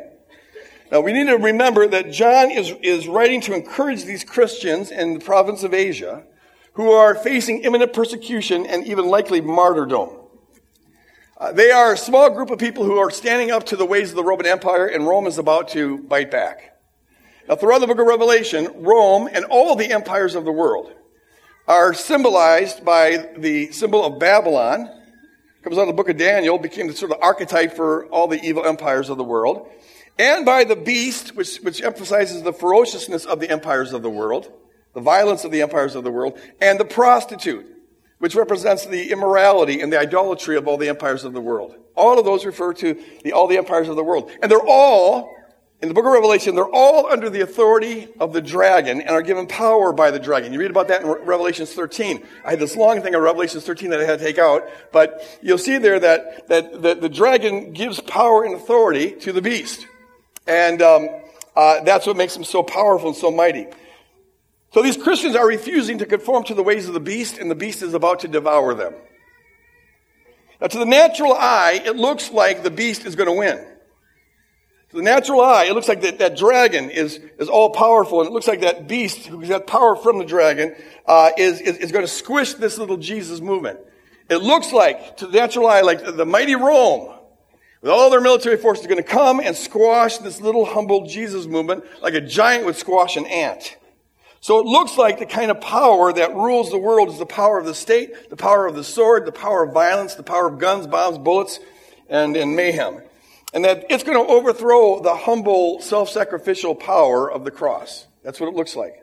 Now 0.90 1.00
we 1.00 1.12
need 1.12 1.26
to 1.26 1.36
remember 1.36 1.86
that 1.88 2.12
John 2.12 2.50
is, 2.50 2.72
is 2.82 3.08
writing 3.08 3.40
to 3.42 3.54
encourage 3.54 4.04
these 4.04 4.24
Christians 4.24 4.90
in 4.90 5.14
the 5.14 5.20
province 5.20 5.62
of 5.64 5.74
Asia 5.74 6.24
who 6.74 6.90
are 6.90 7.14
facing 7.14 7.62
imminent 7.62 7.92
persecution 7.92 8.66
and 8.66 8.86
even 8.86 9.06
likely 9.06 9.40
martyrdom. 9.40 10.10
Uh, 11.38 11.52
they 11.52 11.70
are 11.70 11.92
a 11.92 11.96
small 11.96 12.30
group 12.30 12.50
of 12.50 12.58
people 12.58 12.84
who 12.84 12.98
are 12.98 13.10
standing 13.10 13.50
up 13.50 13.64
to 13.64 13.76
the 13.76 13.84
ways 13.84 14.10
of 14.10 14.16
the 14.16 14.24
Roman 14.24 14.46
Empire, 14.46 14.86
and 14.86 15.06
Rome 15.06 15.26
is 15.26 15.36
about 15.36 15.68
to 15.70 15.98
bite 15.98 16.30
back. 16.30 16.78
Now, 17.48 17.56
throughout 17.56 17.80
the 17.80 17.86
book 17.86 17.98
of 17.98 18.06
Revelation, 18.06 18.68
Rome 18.76 19.28
and 19.30 19.44
all 19.46 19.76
the 19.76 19.90
empires 19.90 20.34
of 20.34 20.44
the 20.44 20.52
world 20.52 20.92
are 21.68 21.92
symbolized 21.94 22.84
by 22.84 23.30
the 23.36 23.70
symbol 23.72 24.04
of 24.04 24.18
Babylon. 24.18 24.90
Comes 25.66 25.78
out 25.78 25.80
of 25.80 25.88
the 25.88 25.94
book 25.94 26.08
of 26.08 26.16
Daniel, 26.16 26.58
became 26.58 26.86
the 26.86 26.92
sort 26.92 27.10
of 27.10 27.18
archetype 27.20 27.72
for 27.72 28.06
all 28.06 28.28
the 28.28 28.40
evil 28.40 28.64
empires 28.64 29.08
of 29.08 29.16
the 29.16 29.24
world. 29.24 29.68
And 30.16 30.46
by 30.46 30.62
the 30.62 30.76
beast, 30.76 31.34
which, 31.34 31.56
which 31.56 31.82
emphasizes 31.82 32.44
the 32.44 32.52
ferociousness 32.52 33.24
of 33.24 33.40
the 33.40 33.50
empires 33.50 33.92
of 33.92 34.02
the 34.02 34.08
world, 34.08 34.48
the 34.94 35.00
violence 35.00 35.42
of 35.42 35.50
the 35.50 35.62
empires 35.62 35.96
of 35.96 36.04
the 36.04 36.12
world, 36.12 36.38
and 36.60 36.78
the 36.78 36.84
prostitute, 36.84 37.66
which 38.18 38.36
represents 38.36 38.86
the 38.86 39.10
immorality 39.10 39.80
and 39.80 39.92
the 39.92 39.98
idolatry 39.98 40.56
of 40.56 40.68
all 40.68 40.76
the 40.76 40.88
empires 40.88 41.24
of 41.24 41.32
the 41.32 41.40
world. 41.40 41.74
All 41.96 42.16
of 42.16 42.24
those 42.24 42.46
refer 42.46 42.72
to 42.74 42.96
the, 43.24 43.32
all 43.32 43.48
the 43.48 43.58
empires 43.58 43.88
of 43.88 43.96
the 43.96 44.04
world. 44.04 44.30
And 44.40 44.48
they're 44.48 44.64
all, 44.64 45.34
in 45.82 45.88
the 45.88 45.94
book 45.94 46.06
of 46.06 46.12
Revelation, 46.12 46.54
they're 46.54 46.64
all 46.64 47.06
under 47.06 47.28
the 47.28 47.42
authority 47.42 48.08
of 48.18 48.32
the 48.32 48.40
dragon 48.40 49.02
and 49.02 49.10
are 49.10 49.20
given 49.20 49.46
power 49.46 49.92
by 49.92 50.10
the 50.10 50.18
dragon. 50.18 50.52
You 50.54 50.58
read 50.58 50.70
about 50.70 50.88
that 50.88 51.02
in 51.02 51.08
Re- 51.08 51.20
Revelation 51.20 51.66
13. 51.66 52.24
I 52.46 52.50
had 52.50 52.58
this 52.58 52.76
long 52.76 53.02
thing 53.02 53.12
in 53.12 53.20
Revelation 53.20 53.60
13 53.60 53.90
that 53.90 54.00
I 54.00 54.04
had 54.04 54.18
to 54.18 54.24
take 54.24 54.38
out, 54.38 54.66
but 54.90 55.22
you'll 55.42 55.58
see 55.58 55.76
there 55.76 56.00
that, 56.00 56.48
that, 56.48 56.82
that 56.82 57.00
the 57.02 57.10
dragon 57.10 57.74
gives 57.74 58.00
power 58.00 58.44
and 58.44 58.54
authority 58.54 59.12
to 59.16 59.32
the 59.32 59.42
beast. 59.42 59.86
And 60.46 60.80
um, 60.80 61.08
uh, 61.54 61.82
that's 61.84 62.06
what 62.06 62.16
makes 62.16 62.34
him 62.34 62.44
so 62.44 62.62
powerful 62.62 63.08
and 63.08 63.16
so 63.16 63.30
mighty. 63.30 63.66
So 64.72 64.80
these 64.80 64.96
Christians 64.96 65.36
are 65.36 65.46
refusing 65.46 65.98
to 65.98 66.06
conform 66.06 66.44
to 66.44 66.54
the 66.54 66.62
ways 66.62 66.88
of 66.88 66.94
the 66.94 67.00
beast, 67.00 67.36
and 67.36 67.50
the 67.50 67.54
beast 67.54 67.82
is 67.82 67.92
about 67.92 68.20
to 68.20 68.28
devour 68.28 68.72
them. 68.72 68.94
Now, 70.58 70.68
to 70.68 70.78
the 70.78 70.86
natural 70.86 71.34
eye, 71.34 71.82
it 71.84 71.96
looks 71.96 72.30
like 72.30 72.62
the 72.62 72.70
beast 72.70 73.04
is 73.04 73.14
going 73.14 73.28
to 73.28 73.38
win. 73.38 73.75
The 74.92 75.02
natural 75.02 75.40
eye, 75.40 75.64
it 75.64 75.74
looks 75.74 75.88
like 75.88 76.00
that, 76.02 76.20
that 76.20 76.36
dragon 76.36 76.90
is, 76.90 77.20
is 77.38 77.48
all 77.48 77.70
powerful, 77.70 78.20
and 78.20 78.28
it 78.30 78.32
looks 78.32 78.46
like 78.46 78.60
that 78.60 78.86
beast, 78.86 79.26
who's 79.26 79.48
got 79.48 79.66
power 79.66 79.96
from 79.96 80.18
the 80.18 80.24
dragon, 80.24 80.74
uh, 81.06 81.30
is, 81.36 81.60
is, 81.60 81.76
is 81.78 81.92
going 81.92 82.04
to 82.04 82.10
squish 82.10 82.54
this 82.54 82.78
little 82.78 82.96
Jesus 82.96 83.40
movement. 83.40 83.80
It 84.30 84.38
looks 84.38 84.72
like, 84.72 85.18
to 85.18 85.26
the 85.26 85.38
natural 85.38 85.66
eye, 85.66 85.80
like 85.82 86.04
the 86.04 86.24
mighty 86.24 86.54
Rome, 86.54 87.14
with 87.82 87.90
all 87.90 88.10
their 88.10 88.20
military 88.20 88.56
forces, 88.56 88.86
going 88.86 88.96
to 88.96 89.02
come 89.02 89.40
and 89.40 89.54
squash 89.56 90.18
this 90.18 90.40
little 90.40 90.64
humble 90.64 91.06
Jesus 91.06 91.46
movement 91.46 91.84
like 92.00 92.14
a 92.14 92.20
giant 92.20 92.64
would 92.64 92.76
squash 92.76 93.16
an 93.16 93.26
ant. 93.26 93.76
So 94.40 94.60
it 94.60 94.66
looks 94.66 94.96
like 94.96 95.18
the 95.18 95.26
kind 95.26 95.50
of 95.50 95.60
power 95.60 96.12
that 96.12 96.34
rules 96.34 96.70
the 96.70 96.78
world 96.78 97.08
is 97.08 97.18
the 97.18 97.26
power 97.26 97.58
of 97.58 97.66
the 97.66 97.74
state, 97.74 98.30
the 98.30 98.36
power 98.36 98.66
of 98.66 98.76
the 98.76 98.84
sword, 98.84 99.26
the 99.26 99.32
power 99.32 99.64
of 99.64 99.74
violence, 99.74 100.14
the 100.14 100.22
power 100.22 100.46
of 100.46 100.58
guns, 100.58 100.86
bombs, 100.86 101.18
bullets, 101.18 101.58
and, 102.08 102.36
and 102.36 102.54
mayhem. 102.54 103.02
And 103.56 103.64
that 103.64 103.86
it's 103.88 104.04
going 104.04 104.22
to 104.22 104.30
overthrow 104.30 105.00
the 105.00 105.16
humble, 105.16 105.80
self-sacrificial 105.80 106.74
power 106.74 107.32
of 107.32 107.42
the 107.42 107.50
cross. 107.50 108.06
That's 108.22 108.38
what 108.38 108.50
it 108.50 108.54
looks 108.54 108.76
like. 108.76 109.02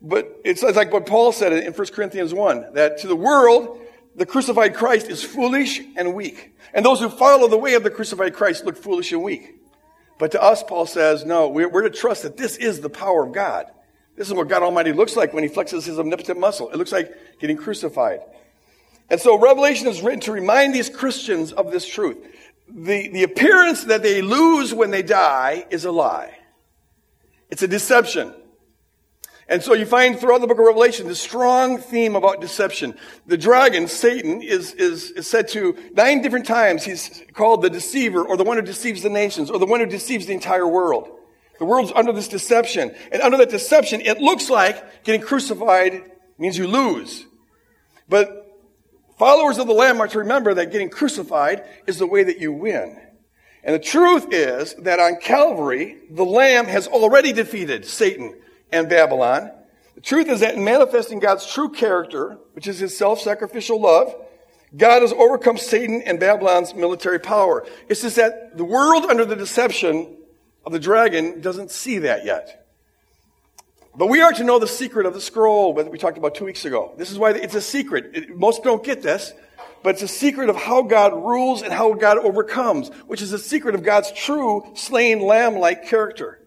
But 0.00 0.40
it's 0.46 0.62
like 0.62 0.90
what 0.94 1.04
Paul 1.04 1.30
said 1.30 1.52
in 1.52 1.74
1 1.74 1.86
Corinthians 1.88 2.32
1, 2.32 2.72
that 2.72 2.96
to 3.00 3.06
the 3.06 3.14
world, 3.14 3.78
the 4.14 4.24
crucified 4.24 4.74
Christ 4.74 5.10
is 5.10 5.22
foolish 5.22 5.82
and 5.94 6.14
weak. 6.14 6.56
And 6.72 6.86
those 6.86 7.00
who 7.00 7.10
follow 7.10 7.48
the 7.48 7.58
way 7.58 7.74
of 7.74 7.82
the 7.82 7.90
crucified 7.90 8.32
Christ 8.32 8.64
look 8.64 8.78
foolish 8.78 9.12
and 9.12 9.22
weak. 9.22 9.56
But 10.18 10.32
to 10.32 10.42
us, 10.42 10.62
Paul 10.62 10.86
says, 10.86 11.26
no, 11.26 11.48
we're, 11.48 11.68
we're 11.68 11.82
to 11.82 11.90
trust 11.90 12.22
that 12.22 12.38
this 12.38 12.56
is 12.56 12.80
the 12.80 12.88
power 12.88 13.26
of 13.26 13.34
God. 13.34 13.66
This 14.16 14.26
is 14.26 14.32
what 14.32 14.48
God 14.48 14.62
Almighty 14.62 14.94
looks 14.94 15.16
like 15.16 15.34
when 15.34 15.42
he 15.42 15.50
flexes 15.50 15.84
his 15.84 15.98
omnipotent 15.98 16.40
muscle. 16.40 16.70
It 16.70 16.78
looks 16.78 16.92
like 16.92 17.14
getting 17.40 17.58
crucified. 17.58 18.20
And 19.10 19.20
so 19.20 19.38
Revelation 19.38 19.86
is 19.86 20.00
written 20.00 20.20
to 20.20 20.32
remind 20.32 20.74
these 20.74 20.88
Christians 20.88 21.52
of 21.52 21.70
this 21.70 21.86
truth. 21.86 22.16
The, 22.68 23.08
the 23.08 23.22
appearance 23.22 23.84
that 23.84 24.02
they 24.02 24.22
lose 24.22 24.74
when 24.74 24.90
they 24.90 25.02
die 25.02 25.66
is 25.70 25.84
a 25.84 25.92
lie. 25.92 26.36
It's 27.48 27.62
a 27.62 27.68
deception. 27.68 28.34
And 29.48 29.62
so 29.62 29.74
you 29.74 29.86
find 29.86 30.18
throughout 30.18 30.40
the 30.40 30.48
book 30.48 30.58
of 30.58 30.64
Revelation 30.64 31.06
this 31.06 31.20
strong 31.20 31.78
theme 31.78 32.16
about 32.16 32.40
deception. 32.40 32.96
The 33.26 33.38
dragon, 33.38 33.86
Satan, 33.86 34.42
is, 34.42 34.72
is, 34.72 35.12
is 35.12 35.28
said 35.28 35.46
to 35.48 35.76
nine 35.94 36.20
different 36.20 36.46
times, 36.46 36.82
he's 36.82 37.22
called 37.32 37.62
the 37.62 37.70
deceiver 37.70 38.24
or 38.24 38.36
the 38.36 38.42
one 38.42 38.56
who 38.56 38.62
deceives 38.62 39.02
the 39.02 39.08
nations 39.08 39.48
or 39.48 39.60
the 39.60 39.66
one 39.66 39.78
who 39.78 39.86
deceives 39.86 40.26
the 40.26 40.34
entire 40.34 40.66
world. 40.66 41.08
The 41.60 41.64
world's 41.64 41.92
under 41.94 42.12
this 42.12 42.26
deception. 42.26 42.94
And 43.12 43.22
under 43.22 43.38
that 43.38 43.50
deception, 43.50 44.00
it 44.00 44.18
looks 44.18 44.50
like 44.50 45.04
getting 45.04 45.20
crucified 45.20 46.10
means 46.38 46.58
you 46.58 46.66
lose. 46.66 47.24
But 48.08 48.45
followers 49.18 49.58
of 49.58 49.66
the 49.66 49.72
Lamb 49.72 50.00
are 50.00 50.08
to 50.08 50.18
remember 50.18 50.54
that 50.54 50.72
getting 50.72 50.90
crucified 50.90 51.64
is 51.86 51.98
the 51.98 52.06
way 52.06 52.24
that 52.24 52.38
you 52.38 52.52
win. 52.52 53.00
And 53.62 53.74
the 53.74 53.80
truth 53.80 54.28
is 54.30 54.74
that 54.74 55.00
on 55.00 55.16
Calvary, 55.20 55.98
the 56.10 56.24
Lamb 56.24 56.66
has 56.66 56.86
already 56.86 57.32
defeated 57.32 57.84
Satan 57.84 58.38
and 58.70 58.88
Babylon. 58.88 59.50
The 59.96 60.00
truth 60.00 60.28
is 60.28 60.40
that 60.40 60.54
in 60.54 60.62
manifesting 60.62 61.18
God's 61.18 61.52
true 61.52 61.70
character, 61.70 62.38
which 62.52 62.68
is 62.68 62.78
his 62.78 62.96
self-sacrificial 62.96 63.80
love, 63.80 64.14
God 64.76 65.02
has 65.02 65.12
overcome 65.12 65.56
Satan 65.56 66.02
and 66.02 66.20
Babylon's 66.20 66.74
military 66.74 67.18
power. 67.18 67.66
It's 67.88 68.02
just 68.02 68.16
that 68.16 68.56
the 68.56 68.64
world 68.64 69.06
under 69.06 69.24
the 69.24 69.36
deception 69.36 70.16
of 70.64 70.72
the 70.72 70.78
dragon 70.78 71.40
doesn't 71.40 71.70
see 71.70 71.98
that 72.00 72.24
yet. 72.24 72.65
But 73.96 74.08
we 74.08 74.20
are 74.20 74.32
to 74.32 74.44
know 74.44 74.58
the 74.58 74.66
secret 74.66 75.06
of 75.06 75.14
the 75.14 75.20
scroll 75.20 75.74
that 75.74 75.90
we 75.90 75.96
talked 75.96 76.18
about 76.18 76.34
two 76.34 76.44
weeks 76.44 76.64
ago. 76.64 76.92
This 76.98 77.10
is 77.10 77.18
why 77.18 77.30
it's 77.30 77.54
a 77.54 77.62
secret. 77.62 78.10
It, 78.12 78.36
most 78.36 78.62
don't 78.62 78.84
get 78.84 79.02
this, 79.02 79.32
but 79.82 79.94
it's 79.94 80.02
a 80.02 80.08
secret 80.08 80.50
of 80.50 80.56
how 80.56 80.82
God 80.82 81.14
rules 81.14 81.62
and 81.62 81.72
how 81.72 81.94
God 81.94 82.18
overcomes, 82.18 82.88
which 83.06 83.22
is 83.22 83.32
a 83.32 83.38
secret 83.38 83.74
of 83.74 83.82
God's 83.82 84.12
true 84.12 84.70
slain 84.74 85.20
lamb-like 85.20 85.86
character. 85.86 86.40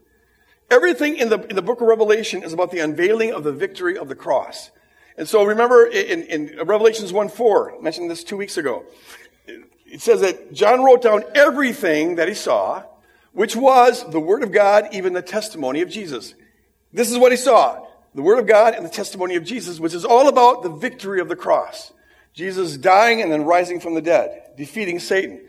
Everything 0.69 1.17
in 1.17 1.29
the, 1.29 1.41
in 1.47 1.55
the 1.55 1.63
book 1.63 1.81
of 1.81 1.87
Revelation 1.87 2.43
is 2.43 2.53
about 2.53 2.69
the 2.69 2.79
unveiling 2.79 3.33
of 3.33 3.43
the 3.43 3.51
victory 3.51 3.97
of 3.97 4.09
the 4.09 4.15
cross. 4.15 4.69
And 5.17 5.27
so 5.27 5.43
remember 5.43 5.85
in, 5.87 6.23
in 6.23 6.67
Revelations 6.67 7.11
1 7.11 7.29
4, 7.29 7.77
I 7.77 7.81
mentioned 7.81 8.11
this 8.11 8.23
two 8.23 8.37
weeks 8.37 8.57
ago. 8.57 8.85
It 9.87 10.01
says 10.01 10.21
that 10.21 10.53
John 10.53 10.83
wrote 10.83 11.01
down 11.01 11.23
everything 11.33 12.15
that 12.17 12.27
he 12.27 12.35
saw 12.35 12.83
which 13.31 13.55
was 13.55 14.09
the 14.09 14.19
Word 14.19 14.43
of 14.43 14.51
God, 14.51 14.89
even 14.91 15.13
the 15.13 15.21
testimony 15.21 15.81
of 15.81 15.89
Jesus. 15.89 16.33
This 16.91 17.11
is 17.11 17.17
what 17.17 17.31
he 17.31 17.37
saw. 17.37 17.85
The 18.15 18.21
Word 18.21 18.39
of 18.39 18.47
God 18.47 18.73
and 18.73 18.85
the 18.85 18.89
testimony 18.89 19.35
of 19.35 19.43
Jesus, 19.43 19.79
which 19.79 19.93
is 19.93 20.05
all 20.05 20.27
about 20.27 20.63
the 20.63 20.69
victory 20.69 21.21
of 21.21 21.29
the 21.29 21.35
cross. 21.35 21.93
Jesus 22.33 22.77
dying 22.77 23.21
and 23.21 23.31
then 23.31 23.43
rising 23.43 23.79
from 23.79 23.95
the 23.95 24.01
dead, 24.01 24.51
defeating 24.57 24.99
Satan. 24.99 25.41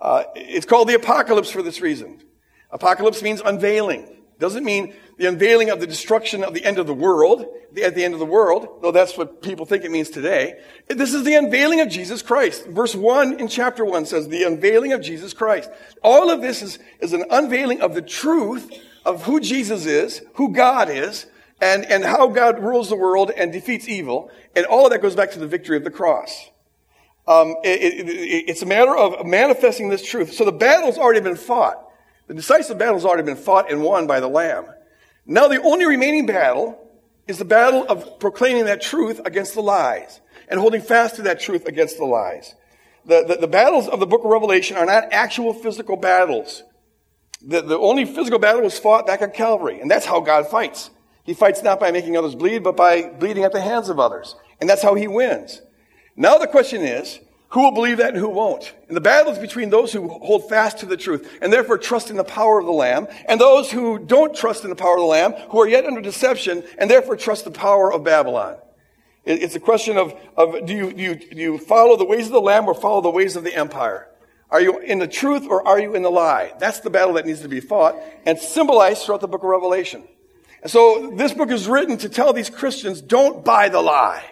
Uh, 0.00 0.24
it's 0.34 0.66
called 0.66 0.88
the 0.88 0.94
apocalypse 0.94 1.50
for 1.50 1.62
this 1.62 1.80
reason. 1.80 2.22
Apocalypse 2.70 3.22
means 3.22 3.40
unveiling. 3.44 4.16
Doesn't 4.38 4.64
mean 4.64 4.94
the 5.16 5.26
unveiling 5.26 5.70
of 5.70 5.80
the 5.80 5.86
destruction 5.86 6.44
of 6.44 6.52
the 6.52 6.62
end 6.62 6.78
of 6.78 6.86
the 6.86 6.94
world, 6.94 7.46
the, 7.72 7.84
at 7.84 7.94
the 7.94 8.04
end 8.04 8.12
of 8.12 8.20
the 8.20 8.26
world, 8.26 8.80
though 8.82 8.92
that's 8.92 9.16
what 9.16 9.40
people 9.40 9.64
think 9.64 9.84
it 9.84 9.90
means 9.90 10.10
today. 10.10 10.60
This 10.88 11.14
is 11.14 11.24
the 11.24 11.34
unveiling 11.34 11.80
of 11.80 11.88
Jesus 11.88 12.20
Christ. 12.20 12.66
Verse 12.66 12.94
1 12.94 13.40
in 13.40 13.48
chapter 13.48 13.82
1 13.84 14.04
says, 14.04 14.28
the 14.28 14.42
unveiling 14.42 14.92
of 14.92 15.00
Jesus 15.00 15.32
Christ. 15.32 15.70
All 16.02 16.30
of 16.30 16.42
this 16.42 16.60
is, 16.60 16.78
is 17.00 17.14
an 17.14 17.24
unveiling 17.30 17.80
of 17.80 17.94
the 17.94 18.02
truth 18.02 18.70
of 19.06 19.22
who 19.22 19.40
Jesus 19.40 19.86
is, 19.86 20.20
who 20.34 20.52
God 20.52 20.90
is, 20.90 21.26
and, 21.60 21.84
and 21.86 22.04
how 22.04 22.26
God 22.26 22.58
rules 22.62 22.90
the 22.90 22.96
world 22.96 23.30
and 23.30 23.52
defeats 23.52 23.88
evil. 23.88 24.30
And 24.54 24.66
all 24.66 24.84
of 24.84 24.92
that 24.92 25.00
goes 25.00 25.14
back 25.14 25.30
to 25.30 25.38
the 25.38 25.46
victory 25.46 25.76
of 25.76 25.84
the 25.84 25.90
cross. 25.90 26.50
Um, 27.26 27.56
it, 27.64 28.08
it, 28.08 28.44
it's 28.48 28.62
a 28.62 28.66
matter 28.66 28.94
of 28.94 29.24
manifesting 29.24 29.88
this 29.88 30.04
truth. 30.04 30.34
So 30.34 30.44
the 30.44 30.52
battle's 30.52 30.98
already 30.98 31.20
been 31.20 31.36
fought. 31.36 31.82
The 32.26 32.34
decisive 32.34 32.78
battle's 32.78 33.04
already 33.04 33.22
been 33.22 33.36
fought 33.36 33.70
and 33.70 33.82
won 33.82 34.06
by 34.06 34.20
the 34.20 34.28
Lamb. 34.28 34.66
Now 35.24 35.48
the 35.48 35.62
only 35.62 35.86
remaining 35.86 36.26
battle 36.26 36.78
is 37.26 37.38
the 37.38 37.44
battle 37.44 37.86
of 37.88 38.18
proclaiming 38.18 38.66
that 38.66 38.82
truth 38.82 39.20
against 39.24 39.54
the 39.54 39.62
lies 39.62 40.20
and 40.48 40.60
holding 40.60 40.82
fast 40.82 41.16
to 41.16 41.22
that 41.22 41.40
truth 41.40 41.66
against 41.66 41.96
the 41.96 42.04
lies. 42.04 42.54
The, 43.04 43.24
the, 43.24 43.36
the 43.36 43.48
battles 43.48 43.88
of 43.88 44.00
the 44.00 44.06
book 44.06 44.24
of 44.24 44.30
Revelation 44.30 44.76
are 44.76 44.86
not 44.86 45.12
actual 45.12 45.52
physical 45.52 45.96
battles. 45.96 46.64
The, 47.42 47.62
the 47.62 47.78
only 47.78 48.04
physical 48.04 48.38
battle 48.38 48.62
was 48.62 48.78
fought 48.78 49.06
back 49.06 49.22
on 49.22 49.30
Calvary, 49.30 49.80
and 49.80 49.90
that's 49.90 50.06
how 50.06 50.20
God 50.20 50.48
fights. 50.48 50.90
He 51.24 51.34
fights 51.34 51.62
not 51.62 51.80
by 51.80 51.90
making 51.90 52.16
others 52.16 52.34
bleed, 52.34 52.62
but 52.62 52.76
by 52.76 53.10
bleeding 53.10 53.44
at 53.44 53.52
the 53.52 53.60
hands 53.60 53.88
of 53.88 53.98
others. 53.98 54.36
And 54.60 54.70
that's 54.70 54.82
how 54.82 54.94
he 54.94 55.08
wins. 55.08 55.60
Now 56.16 56.38
the 56.38 56.46
question 56.46 56.82
is, 56.82 57.20
who 57.50 57.62
will 57.62 57.72
believe 57.72 57.98
that 57.98 58.10
and 58.10 58.18
who 58.18 58.28
won't? 58.28 58.74
And 58.88 58.96
the 58.96 59.00
battle 59.00 59.32
is 59.32 59.38
between 59.38 59.70
those 59.70 59.92
who 59.92 60.08
hold 60.08 60.48
fast 60.48 60.78
to 60.78 60.86
the 60.86 60.96
truth 60.96 61.38
and 61.40 61.52
therefore 61.52 61.78
trust 61.78 62.10
in 62.10 62.16
the 62.16 62.24
power 62.24 62.58
of 62.58 62.66
the 62.66 62.72
Lamb 62.72 63.06
and 63.28 63.40
those 63.40 63.70
who 63.70 63.98
don't 63.98 64.34
trust 64.34 64.64
in 64.64 64.70
the 64.70 64.76
power 64.76 64.94
of 64.94 65.00
the 65.00 65.06
Lamb, 65.06 65.32
who 65.50 65.60
are 65.60 65.68
yet 65.68 65.84
under 65.84 66.00
deception 66.00 66.64
and 66.78 66.90
therefore 66.90 67.16
trust 67.16 67.44
the 67.44 67.50
power 67.50 67.92
of 67.92 68.02
Babylon. 68.02 68.56
It's 69.24 69.56
a 69.56 69.60
question 69.60 69.96
of, 69.96 70.14
of 70.36 70.66
do, 70.66 70.72
you, 70.72 70.92
do, 70.92 71.02
you, 71.02 71.14
do 71.16 71.36
you 71.36 71.58
follow 71.58 71.96
the 71.96 72.04
ways 72.04 72.26
of 72.26 72.32
the 72.32 72.40
Lamb 72.40 72.68
or 72.68 72.74
follow 72.74 73.00
the 73.00 73.10
ways 73.10 73.36
of 73.36 73.44
the 73.44 73.54
empire? 73.54 74.08
Are 74.50 74.60
you 74.60 74.78
in 74.78 74.98
the 74.98 75.08
truth 75.08 75.46
or 75.48 75.66
are 75.66 75.78
you 75.78 75.94
in 75.94 76.02
the 76.02 76.10
lie? 76.10 76.52
That's 76.58 76.80
the 76.80 76.90
battle 76.90 77.14
that 77.14 77.26
needs 77.26 77.40
to 77.40 77.48
be 77.48 77.60
fought 77.60 77.96
and 78.24 78.38
symbolized 78.38 79.04
throughout 79.04 79.20
the 79.20 79.28
book 79.28 79.42
of 79.42 79.48
Revelation. 79.48 80.04
And 80.62 80.70
so 80.70 81.12
this 81.14 81.32
book 81.32 81.50
is 81.50 81.68
written 81.68 81.96
to 81.98 82.08
tell 82.08 82.32
these 82.32 82.50
Christians, 82.50 83.00
don't 83.00 83.44
buy 83.44 83.68
the 83.68 83.80
lie. 83.80 84.24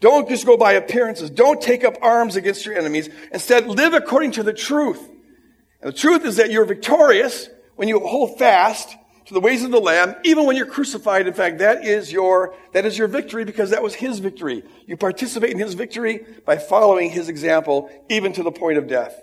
Don't 0.00 0.28
just 0.28 0.46
go 0.46 0.56
by 0.56 0.72
appearances. 0.72 1.30
Don't 1.30 1.60
take 1.60 1.84
up 1.84 1.96
arms 2.00 2.36
against 2.36 2.64
your 2.64 2.76
enemies. 2.76 3.08
Instead, 3.32 3.66
live 3.66 3.92
according 3.92 4.32
to 4.32 4.42
the 4.42 4.52
truth. 4.52 5.00
And 5.82 5.92
the 5.92 5.96
truth 5.96 6.24
is 6.24 6.36
that 6.36 6.50
you're 6.50 6.64
victorious 6.64 7.48
when 7.76 7.88
you 7.88 8.00
hold 8.00 8.38
fast 8.38 8.96
to 9.26 9.34
the 9.34 9.40
ways 9.40 9.62
of 9.62 9.70
the 9.70 9.80
Lamb, 9.80 10.16
even 10.24 10.46
when 10.46 10.56
you're 10.56 10.66
crucified. 10.66 11.26
In 11.26 11.34
fact, 11.34 11.58
that 11.58 11.84
is 11.84 12.10
your, 12.10 12.54
that 12.72 12.84
is 12.84 12.96
your 12.96 13.08
victory 13.08 13.44
because 13.44 13.70
that 13.70 13.82
was 13.82 13.94
His 13.94 14.18
victory. 14.18 14.64
You 14.86 14.96
participate 14.96 15.50
in 15.50 15.58
His 15.58 15.74
victory 15.74 16.24
by 16.44 16.56
following 16.56 17.10
His 17.10 17.28
example, 17.28 17.90
even 18.08 18.32
to 18.32 18.42
the 18.42 18.50
point 18.50 18.78
of 18.78 18.88
death. 18.88 19.22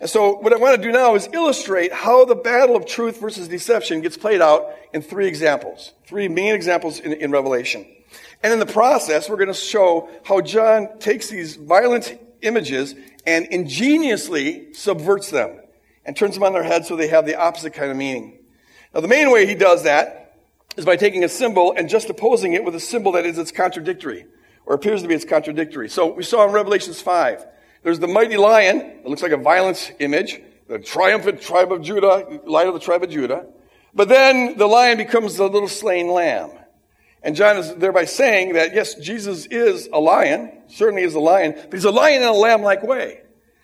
And 0.00 0.10
so 0.10 0.36
what 0.36 0.52
I 0.52 0.56
want 0.56 0.76
to 0.76 0.82
do 0.82 0.92
now 0.92 1.14
is 1.14 1.28
illustrate 1.32 1.92
how 1.92 2.24
the 2.24 2.34
battle 2.34 2.76
of 2.76 2.86
truth 2.86 3.20
versus 3.20 3.48
deception 3.48 4.02
gets 4.02 4.16
played 4.16 4.42
out 4.42 4.68
in 4.92 5.00
three 5.00 5.26
examples, 5.26 5.92
three 6.06 6.28
main 6.28 6.54
examples 6.54 7.00
in, 7.00 7.14
in 7.14 7.30
Revelation. 7.30 7.86
And 8.42 8.52
in 8.52 8.58
the 8.58 8.66
process, 8.66 9.28
we're 9.28 9.36
going 9.36 9.48
to 9.48 9.54
show 9.54 10.08
how 10.24 10.40
John 10.40 10.98
takes 10.98 11.30
these 11.30 11.56
violent 11.56 12.18
images 12.42 12.94
and 13.26 13.46
ingeniously 13.46 14.72
subverts 14.74 15.30
them 15.30 15.60
and 16.04 16.16
turns 16.16 16.34
them 16.34 16.44
on 16.44 16.52
their 16.52 16.62
head 16.62 16.84
so 16.86 16.94
they 16.94 17.08
have 17.08 17.26
the 17.26 17.36
opposite 17.36 17.72
kind 17.72 17.90
of 17.90 17.96
meaning. 17.96 18.38
Now, 18.94 19.00
the 19.00 19.08
main 19.08 19.30
way 19.30 19.46
he 19.46 19.54
does 19.54 19.82
that 19.84 20.36
is 20.76 20.84
by 20.84 20.96
taking 20.96 21.24
a 21.24 21.28
symbol 21.28 21.72
and 21.76 21.88
just 21.88 22.10
opposing 22.10 22.52
it 22.52 22.64
with 22.64 22.74
a 22.74 22.80
symbol 22.80 23.12
that 23.12 23.24
is 23.24 23.38
its 23.38 23.50
contradictory, 23.50 24.26
or 24.66 24.74
appears 24.74 25.02
to 25.02 25.08
be 25.08 25.14
its 25.14 25.24
contradictory. 25.24 25.88
So 25.88 26.12
we 26.12 26.22
saw 26.22 26.46
in 26.46 26.52
Revelations 26.52 27.00
5, 27.00 27.46
there's 27.82 27.98
the 27.98 28.08
mighty 28.08 28.36
lion, 28.36 28.78
it 28.78 29.06
looks 29.06 29.22
like 29.22 29.32
a 29.32 29.36
violence 29.36 29.90
image, 29.98 30.40
the 30.68 30.78
triumphant 30.78 31.40
tribe 31.40 31.72
of 31.72 31.82
Judah, 31.82 32.40
lion 32.44 32.68
of 32.68 32.74
the 32.74 32.80
tribe 32.80 33.02
of 33.02 33.10
Judah. 33.10 33.46
But 33.94 34.08
then 34.08 34.58
the 34.58 34.66
lion 34.66 34.98
becomes 34.98 35.36
the 35.36 35.48
little 35.48 35.68
slain 35.68 36.08
lamb. 36.08 36.50
And 37.22 37.34
John 37.34 37.56
is 37.56 37.74
thereby 37.74 38.04
saying 38.04 38.52
that, 38.54 38.74
yes, 38.74 38.94
Jesus 38.94 39.46
is 39.46 39.88
a 39.92 39.98
lion, 39.98 40.52
certainly 40.68 41.02
is 41.02 41.14
a 41.14 41.20
lion, 41.20 41.54
but 41.54 41.72
he's 41.72 41.84
a 41.84 41.90
lion 41.90 42.22
in 42.22 42.28
a 42.28 42.32
lamb-like 42.32 42.82
way. 42.82 43.22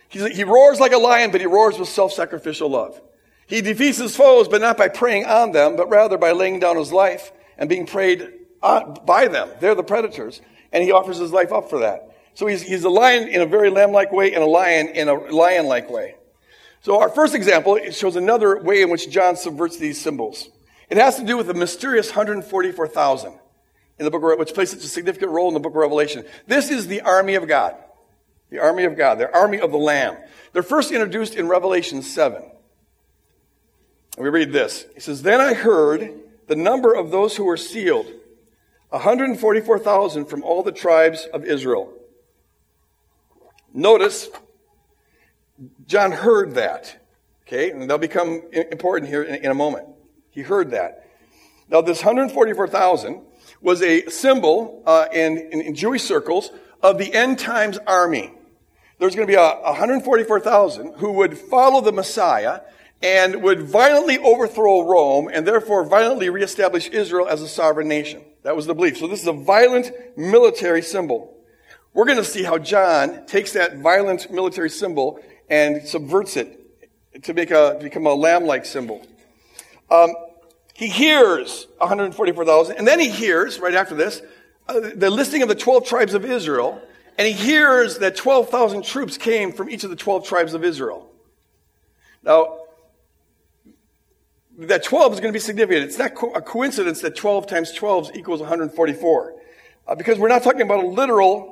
He's, 0.09 0.26
he 0.37 0.45
roars 0.45 0.81
like 0.81 0.92
a 0.92 0.99
lion, 0.99 1.31
but 1.31 1.40
he 1.40 1.47
roars 1.47 1.78
with 1.78 1.88
self-sacrificial 1.88 2.69
love. 2.69 3.00
He 3.47 3.61
defeats 3.61 3.99
his 3.99 4.16
foes, 4.16 4.49
but 4.49 4.61
not 4.61 4.76
by 4.76 4.88
preying 4.88 5.26
on 5.26 5.52
them, 5.52 5.76
but 5.76 5.90
rather 5.90 6.19
by 6.19 6.33
laying 6.33 6.61
down 6.61 6.76
his 6.76 6.92
life 6.92 7.33
and 7.59 7.69
being 7.69 7.87
preyed 7.87 8.33
on, 8.62 8.83
uh, 8.83 9.00
by 9.00 9.28
them. 9.28 9.50
They're 9.61 9.75
the 9.75 9.83
predators. 9.83 10.40
And 10.73 10.83
he 10.83 10.90
offers 10.90 11.19
his 11.19 11.33
life 11.33 11.52
up 11.52 11.69
for 11.69 11.81
that. 11.81 12.12
So 12.34 12.46
he's, 12.46 12.62
he's 12.62 12.84
a 12.84 12.90
lion 12.90 13.28
in 13.28 13.40
a 13.40 13.46
very 13.46 13.70
lamb-like 13.70 14.12
way 14.12 14.34
and 14.34 14.42
a 14.42 14.46
lion 14.46 14.88
in 14.88 15.08
a 15.08 15.14
lion-like 15.14 15.90
way. 15.90 16.16
So 16.80 17.00
our 17.00 17.08
first 17.08 17.34
example 17.34 17.78
shows 17.90 18.16
another 18.16 18.60
way 18.60 18.82
in 18.82 18.90
which 18.90 19.08
John 19.10 19.36
subverts 19.36 19.76
these 19.76 20.00
symbols. 20.00 20.48
It 20.90 20.96
has 20.96 21.16
to 21.16 21.24
do 21.24 21.36
with 21.36 21.46
the 21.46 21.54
mysterious 21.54 22.08
144,000 22.08 23.32
in 23.98 24.04
the 24.04 24.10
book 24.10 24.32
of, 24.32 24.38
which 24.38 24.52
plays 24.52 24.70
such 24.70 24.84
a 24.84 24.88
significant 24.88 25.30
role 25.30 25.48
in 25.48 25.54
the 25.54 25.60
book 25.60 25.72
of 25.72 25.76
Revelation. 25.76 26.24
This 26.46 26.70
is 26.70 26.86
the 26.86 27.02
army 27.02 27.34
of 27.34 27.46
God. 27.46 27.76
The 28.50 28.58
army 28.58 28.84
of 28.84 28.96
God, 28.96 29.18
the 29.18 29.32
army 29.32 29.60
of 29.60 29.70
the 29.70 29.78
Lamb. 29.78 30.16
They're 30.52 30.62
first 30.62 30.90
introduced 30.90 31.34
in 31.34 31.48
Revelation 31.48 32.02
7. 32.02 32.42
And 32.42 34.24
we 34.24 34.28
read 34.28 34.52
this. 34.52 34.84
He 34.94 35.00
says, 35.00 35.22
Then 35.22 35.40
I 35.40 35.54
heard 35.54 36.12
the 36.48 36.56
number 36.56 36.92
of 36.92 37.10
those 37.10 37.36
who 37.36 37.44
were 37.44 37.56
sealed 37.56 38.06
144,000 38.90 40.26
from 40.26 40.42
all 40.42 40.62
the 40.62 40.72
tribes 40.72 41.26
of 41.32 41.44
Israel. 41.44 41.92
Notice, 43.73 44.29
John 45.87 46.12
heard 46.12 46.55
that. 46.55 46.99
Okay, 47.47 47.71
and 47.71 47.88
they'll 47.88 47.99
become 47.99 48.43
important 48.52 49.11
here 49.11 49.23
in, 49.23 49.45
in 49.45 49.50
a 49.50 49.55
moment. 49.55 49.87
He 50.31 50.43
heard 50.43 50.71
that. 50.71 51.07
Now, 51.69 51.81
this 51.81 52.05
144,000 52.05 53.21
was 53.61 53.83
a 53.83 54.09
symbol 54.09 54.83
uh, 54.87 55.07
in, 55.12 55.38
in, 55.38 55.61
in, 55.61 55.75
Jewish 55.75 56.02
circles 56.02 56.50
of 56.83 56.99
the 56.99 57.12
end 57.14 57.38
times 57.38 57.79
army. 57.87 58.33
There's 58.99 59.14
going 59.14 59.26
to 59.26 59.31
be 59.31 59.37
a, 59.37 59.61
144,000 59.62 60.95
who 60.99 61.12
would 61.12 61.38
follow 61.38 61.81
the 61.81 61.93
Messiah 61.93 62.61
and 63.02 63.43
would 63.43 63.62
violently 63.62 64.19
overthrow 64.19 64.83
Rome 64.83 65.29
and 65.33 65.47
therefore 65.47 65.85
violently 65.85 66.31
reestablish 66.31 66.88
Israel 66.88 67.29
as 67.29 67.43
a 67.43 67.49
sovereign 67.49 67.88
nation. 67.88 68.23
That 68.43 68.57
was 68.57 68.67
the 68.67 68.75
belief. 68.75 68.99
So 68.99 69.09
this 69.09 69.21
is 69.21 69.26
a 69.26 69.33
violent 69.33 69.93
military 70.17 70.83
symbol. 70.83 71.37
We're 71.94 72.06
going 72.06 72.18
to 72.18 72.25
see 72.25 72.42
how 72.42 72.58
John 72.58 73.26
takes 73.26 73.52
that 73.52 73.78
violent 73.78 74.30
military 74.30 74.70
symbol 74.70 75.20
and 75.50 75.87
subverts 75.87 76.37
it 76.37 76.58
to 77.25 77.34
make 77.34 77.50
a, 77.50 77.78
become 77.80 78.06
a 78.06 78.14
lamb-like 78.14 78.64
symbol. 78.64 79.06
Um, 79.90 80.14
he 80.75 80.88
hears 80.88 81.66
144,000, 81.78 82.76
and 82.76 82.87
then 82.87 82.99
he 82.99 83.11
hears, 83.11 83.58
right 83.58 83.75
after 83.75 83.94
this, 83.94 84.22
uh, 84.68 84.80
the 84.94 85.11
listing 85.11 85.42
of 85.42 85.49
the 85.49 85.54
12 85.54 85.87
tribes 85.87 86.14
of 86.14 86.25
Israel, 86.25 86.80
and 87.18 87.26
he 87.26 87.34
hears 87.34 87.99
that 87.99 88.16
12,000 88.16 88.84
troops 88.84 89.18
came 89.18 89.52
from 89.52 89.68
each 89.68 89.84
of 89.84 89.90
the 89.90 89.96
12 89.96 90.26
tribes 90.26 90.54
of 90.54 90.64
Israel. 90.64 91.11
Now, 92.22 92.58
that 94.58 94.82
12 94.82 95.14
is 95.14 95.20
going 95.20 95.32
to 95.32 95.37
be 95.37 95.40
significant. 95.40 95.84
It's 95.84 95.99
not 95.99 96.14
co- 96.14 96.32
a 96.32 96.40
coincidence 96.40 97.02
that 97.02 97.16
12 97.16 97.46
times 97.46 97.72
12 97.72 98.12
equals 98.14 98.40
144. 98.40 99.34
Uh, 99.87 99.94
because 99.94 100.18
we're 100.18 100.28
not 100.28 100.42
talking 100.42 100.62
about 100.62 100.84
a 100.84 100.87
literal, 100.87 101.51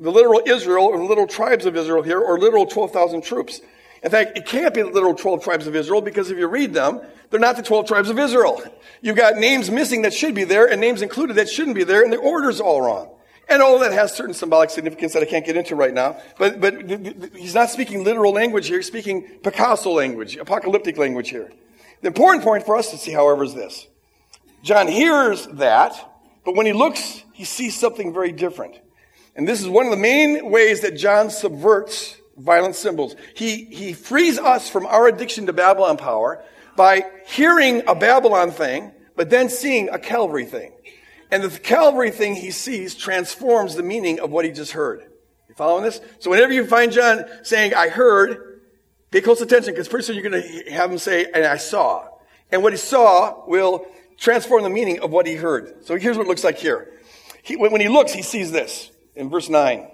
the 0.00 0.10
literal 0.10 0.42
Israel 0.46 0.86
or 0.86 0.98
the 0.98 1.04
literal 1.04 1.26
tribes 1.26 1.66
of 1.66 1.76
Israel 1.76 2.02
here, 2.02 2.18
or 2.18 2.38
literal 2.38 2.66
12,000 2.66 3.22
troops. 3.22 3.60
In 4.02 4.10
fact, 4.10 4.36
it 4.36 4.46
can't 4.46 4.72
be 4.72 4.82
the 4.82 4.88
literal 4.88 5.14
12 5.14 5.44
tribes 5.44 5.66
of 5.66 5.76
Israel 5.76 6.00
because 6.00 6.30
if 6.30 6.38
you 6.38 6.48
read 6.48 6.72
them, 6.72 7.00
they're 7.28 7.38
not 7.38 7.56
the 7.56 7.62
12 7.62 7.86
tribes 7.86 8.08
of 8.08 8.18
Israel. 8.18 8.62
You've 9.02 9.16
got 9.16 9.36
names 9.36 9.70
missing 9.70 10.02
that 10.02 10.14
should 10.14 10.34
be 10.34 10.44
there 10.44 10.66
and 10.66 10.80
names 10.80 11.02
included 11.02 11.36
that 11.36 11.50
shouldn't 11.50 11.76
be 11.76 11.84
there 11.84 12.02
and 12.02 12.12
the 12.12 12.16
order's 12.16 12.60
all 12.60 12.80
wrong. 12.80 13.10
And 13.48 13.62
all 13.62 13.80
that 13.80 13.92
has 13.92 14.14
certain 14.14 14.32
symbolic 14.32 14.70
significance 14.70 15.12
that 15.12 15.22
I 15.24 15.26
can't 15.26 15.44
get 15.44 15.56
into 15.56 15.74
right 15.74 15.92
now. 15.92 16.18
But, 16.38 16.60
but 16.60 16.88
he's 17.36 17.54
not 17.54 17.68
speaking 17.68 18.04
literal 18.04 18.32
language 18.32 18.68
here. 18.68 18.78
He's 18.78 18.86
speaking 18.86 19.22
Picasso 19.42 19.90
language, 19.90 20.36
apocalyptic 20.36 20.96
language 20.96 21.30
here. 21.30 21.50
The 22.00 22.06
important 22.06 22.44
point 22.44 22.64
for 22.64 22.76
us 22.76 22.92
to 22.92 22.96
see, 22.96 23.10
however, 23.10 23.42
is 23.42 23.52
this. 23.52 23.88
John 24.62 24.86
hears 24.86 25.46
that, 25.48 25.94
but 26.44 26.54
when 26.54 26.64
he 26.64 26.72
looks, 26.72 27.24
he 27.32 27.44
sees 27.44 27.78
something 27.78 28.14
very 28.14 28.30
different. 28.30 28.78
And 29.36 29.46
this 29.46 29.60
is 29.60 29.68
one 29.68 29.86
of 29.86 29.90
the 29.90 29.96
main 29.96 30.50
ways 30.50 30.80
that 30.80 30.96
John 30.96 31.30
subverts 31.30 32.16
violent 32.36 32.74
symbols. 32.74 33.14
He, 33.34 33.64
he 33.66 33.92
frees 33.92 34.38
us 34.38 34.68
from 34.68 34.86
our 34.86 35.06
addiction 35.06 35.46
to 35.46 35.52
Babylon 35.52 35.96
power 35.96 36.42
by 36.76 37.04
hearing 37.26 37.82
a 37.86 37.94
Babylon 37.94 38.50
thing, 38.50 38.92
but 39.16 39.30
then 39.30 39.48
seeing 39.48 39.88
a 39.90 39.98
Calvary 39.98 40.46
thing. 40.46 40.72
And 41.30 41.42
the 41.42 41.58
Calvary 41.60 42.10
thing 42.10 42.34
he 42.34 42.50
sees 42.50 42.94
transforms 42.94 43.74
the 43.74 43.82
meaning 43.82 44.20
of 44.20 44.30
what 44.30 44.44
he 44.44 44.50
just 44.50 44.72
heard. 44.72 45.02
You 45.48 45.54
following 45.54 45.84
this? 45.84 46.00
So 46.18 46.30
whenever 46.30 46.52
you 46.52 46.66
find 46.66 46.90
John 46.90 47.24
saying, 47.42 47.74
I 47.74 47.88
heard, 47.88 48.62
pay 49.10 49.20
close 49.20 49.40
attention 49.40 49.72
because 49.72 49.88
pretty 49.88 50.04
soon 50.04 50.16
you're 50.16 50.28
going 50.28 50.42
to 50.42 50.70
have 50.72 50.90
him 50.90 50.98
say, 50.98 51.26
and 51.32 51.44
I 51.44 51.56
saw. 51.56 52.08
And 52.50 52.62
what 52.62 52.72
he 52.72 52.78
saw 52.78 53.46
will 53.46 53.86
transform 54.16 54.64
the 54.64 54.70
meaning 54.70 55.00
of 55.00 55.10
what 55.10 55.26
he 55.26 55.34
heard. 55.34 55.84
So 55.84 55.96
here's 55.96 56.16
what 56.16 56.26
it 56.26 56.28
looks 56.28 56.44
like 56.44 56.58
here. 56.58 56.92
He, 57.42 57.56
when 57.56 57.80
he 57.80 57.88
looks, 57.88 58.12
he 58.12 58.22
sees 58.22 58.50
this 58.50 58.90
in 59.14 59.30
verse 59.30 59.48
9. 59.48 59.78
It 59.78 59.90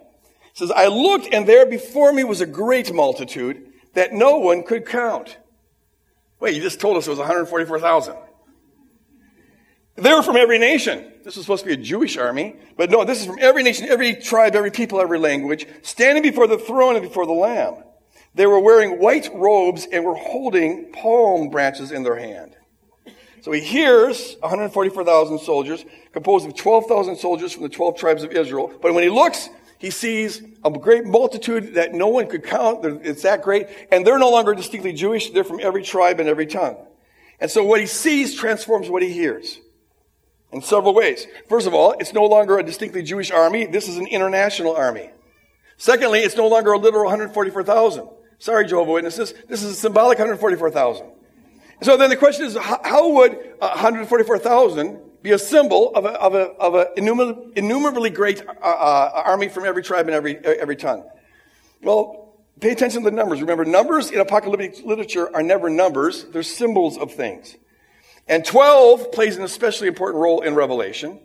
says, 0.54 0.70
I 0.70 0.87
looked 0.87 1.32
and 1.32 1.46
there 1.46 1.66
before 1.66 2.12
me 2.12 2.25
was 2.25 2.40
a 2.40 2.46
great 2.46 2.92
multitude 2.92 3.73
that 3.94 4.12
no 4.12 4.38
one 4.38 4.62
could 4.62 4.87
count. 4.87 5.37
Wait, 6.40 6.54
you 6.54 6.62
just 6.62 6.80
told 6.80 6.96
us 6.96 7.06
it 7.06 7.11
was 7.11 7.18
144,000. 7.18 8.14
They 9.96 10.12
were 10.12 10.23
from 10.23 10.37
every 10.37 10.58
nation. 10.58 11.12
This 11.25 11.37
was 11.37 11.46
supposed 11.46 11.64
to 11.64 11.68
be 11.68 11.75
a 11.75 11.85
Jewish 11.85 12.16
army, 12.18 12.56
but 12.76 12.90
no, 12.90 13.04
this 13.04 13.20
is 13.20 13.26
from 13.26 13.38
every 13.40 13.62
nation, 13.62 13.88
every 13.88 14.14
tribe, 14.14 14.54
every 14.54 14.70
people, 14.70 15.00
every 15.00 15.18
language, 15.18 15.66
standing 15.82 16.23
before 16.23 16.46
the 16.46 16.58
throne 16.58 16.96
and 16.96 17.02
before 17.02 17.26
the 17.26 17.32
Lamb. 17.32 17.82
They 18.35 18.46
were 18.46 18.61
wearing 18.61 18.99
white 18.99 19.30
robes 19.35 19.87
and 19.90 20.04
were 20.04 20.14
holding 20.14 20.92
palm 20.92 21.49
branches 21.49 21.92
in 21.92 22.02
their 22.02 22.16
hand. 22.16 22.55
So 23.46 23.52
he 23.52 23.60
hears 23.60 24.34
144,000 24.40 25.38
soldiers, 25.38 25.84
composed 26.10 26.48
of 26.48 26.56
12,000 26.56 27.14
soldiers 27.14 27.52
from 27.52 27.62
the 27.62 27.68
12 27.68 27.96
tribes 27.96 28.24
of 28.24 28.32
Israel. 28.32 28.72
But 28.82 28.92
when 28.92 29.04
he 29.04 29.08
looks, 29.08 29.48
he 29.78 29.90
sees 29.90 30.42
a 30.64 30.70
great 30.72 31.04
multitude 31.04 31.74
that 31.74 31.94
no 31.94 32.08
one 32.08 32.26
could 32.26 32.42
count. 32.42 32.84
It's 33.06 33.22
that 33.22 33.42
great. 33.42 33.68
And 33.92 34.04
they're 34.04 34.18
no 34.18 34.30
longer 34.30 34.52
distinctly 34.52 34.92
Jewish. 34.92 35.30
They're 35.30 35.44
from 35.44 35.60
every 35.62 35.84
tribe 35.84 36.18
and 36.18 36.28
every 36.28 36.46
tongue. 36.46 36.76
And 37.38 37.48
so 37.48 37.62
what 37.62 37.78
he 37.78 37.86
sees 37.86 38.34
transforms 38.34 38.90
what 38.90 39.04
he 39.04 39.12
hears 39.12 39.60
in 40.50 40.60
several 40.60 40.92
ways. 40.92 41.28
First 41.48 41.68
of 41.68 41.72
all, 41.72 41.92
it's 42.00 42.12
no 42.12 42.24
longer 42.24 42.58
a 42.58 42.64
distinctly 42.64 43.04
Jewish 43.04 43.30
army. 43.30 43.64
This 43.64 43.86
is 43.86 43.96
an 43.96 44.08
international 44.08 44.74
army. 44.74 45.12
Secondly, 45.76 46.18
it's 46.18 46.36
no 46.36 46.48
longer 46.48 46.72
a 46.72 46.78
literal 46.78 47.04
144,000. 47.04 48.08
Sorry, 48.40 48.66
Jehovah 48.66 48.90
Witnesses. 48.90 49.34
This 49.46 49.62
is 49.62 49.70
a 49.70 49.76
symbolic 49.76 50.18
144,000. 50.18 51.12
So 51.83 51.97
then 51.97 52.11
the 52.11 52.16
question 52.16 52.47
is, 52.47 52.56
how 52.56 53.12
would 53.14 53.33
144,000 53.59 55.00
be 55.23 55.33
a 55.33 55.38
symbol 55.38 55.92
of 55.95 56.04
a, 56.04 56.12
of 56.12 56.35
a, 56.35 56.45
of 56.52 56.75
a 56.75 56.88
innumerably 56.97 58.11
great 58.11 58.47
uh, 58.47 58.52
uh, 58.62 59.23
army 59.26 59.49
from 59.49 59.64
every 59.64 59.83
tribe 59.83 60.06
and 60.06 60.14
every, 60.14 60.38
every 60.38 60.76
tongue? 60.76 61.04
Well, 61.83 62.35
pay 62.61 62.73
attention 62.73 63.02
to 63.02 63.11
the 63.11 63.16
numbers. 63.16 63.40
Remember, 63.40 63.64
numbers 63.64 64.11
in 64.11 64.21
apocalyptic 64.21 64.85
literature 64.85 65.35
are 65.35 65.42
never 65.42 65.68
numbers. 65.68 66.25
They're 66.25 66.42
symbols 66.42 66.97
of 66.97 67.12
things. 67.12 67.56
And 68.26 68.45
12 68.45 69.12
plays 69.12 69.37
an 69.37 69.45
especially 69.45 69.88
important 69.88 70.21
role 70.21 70.40
in 70.40 70.54
Revelation. 70.54 71.21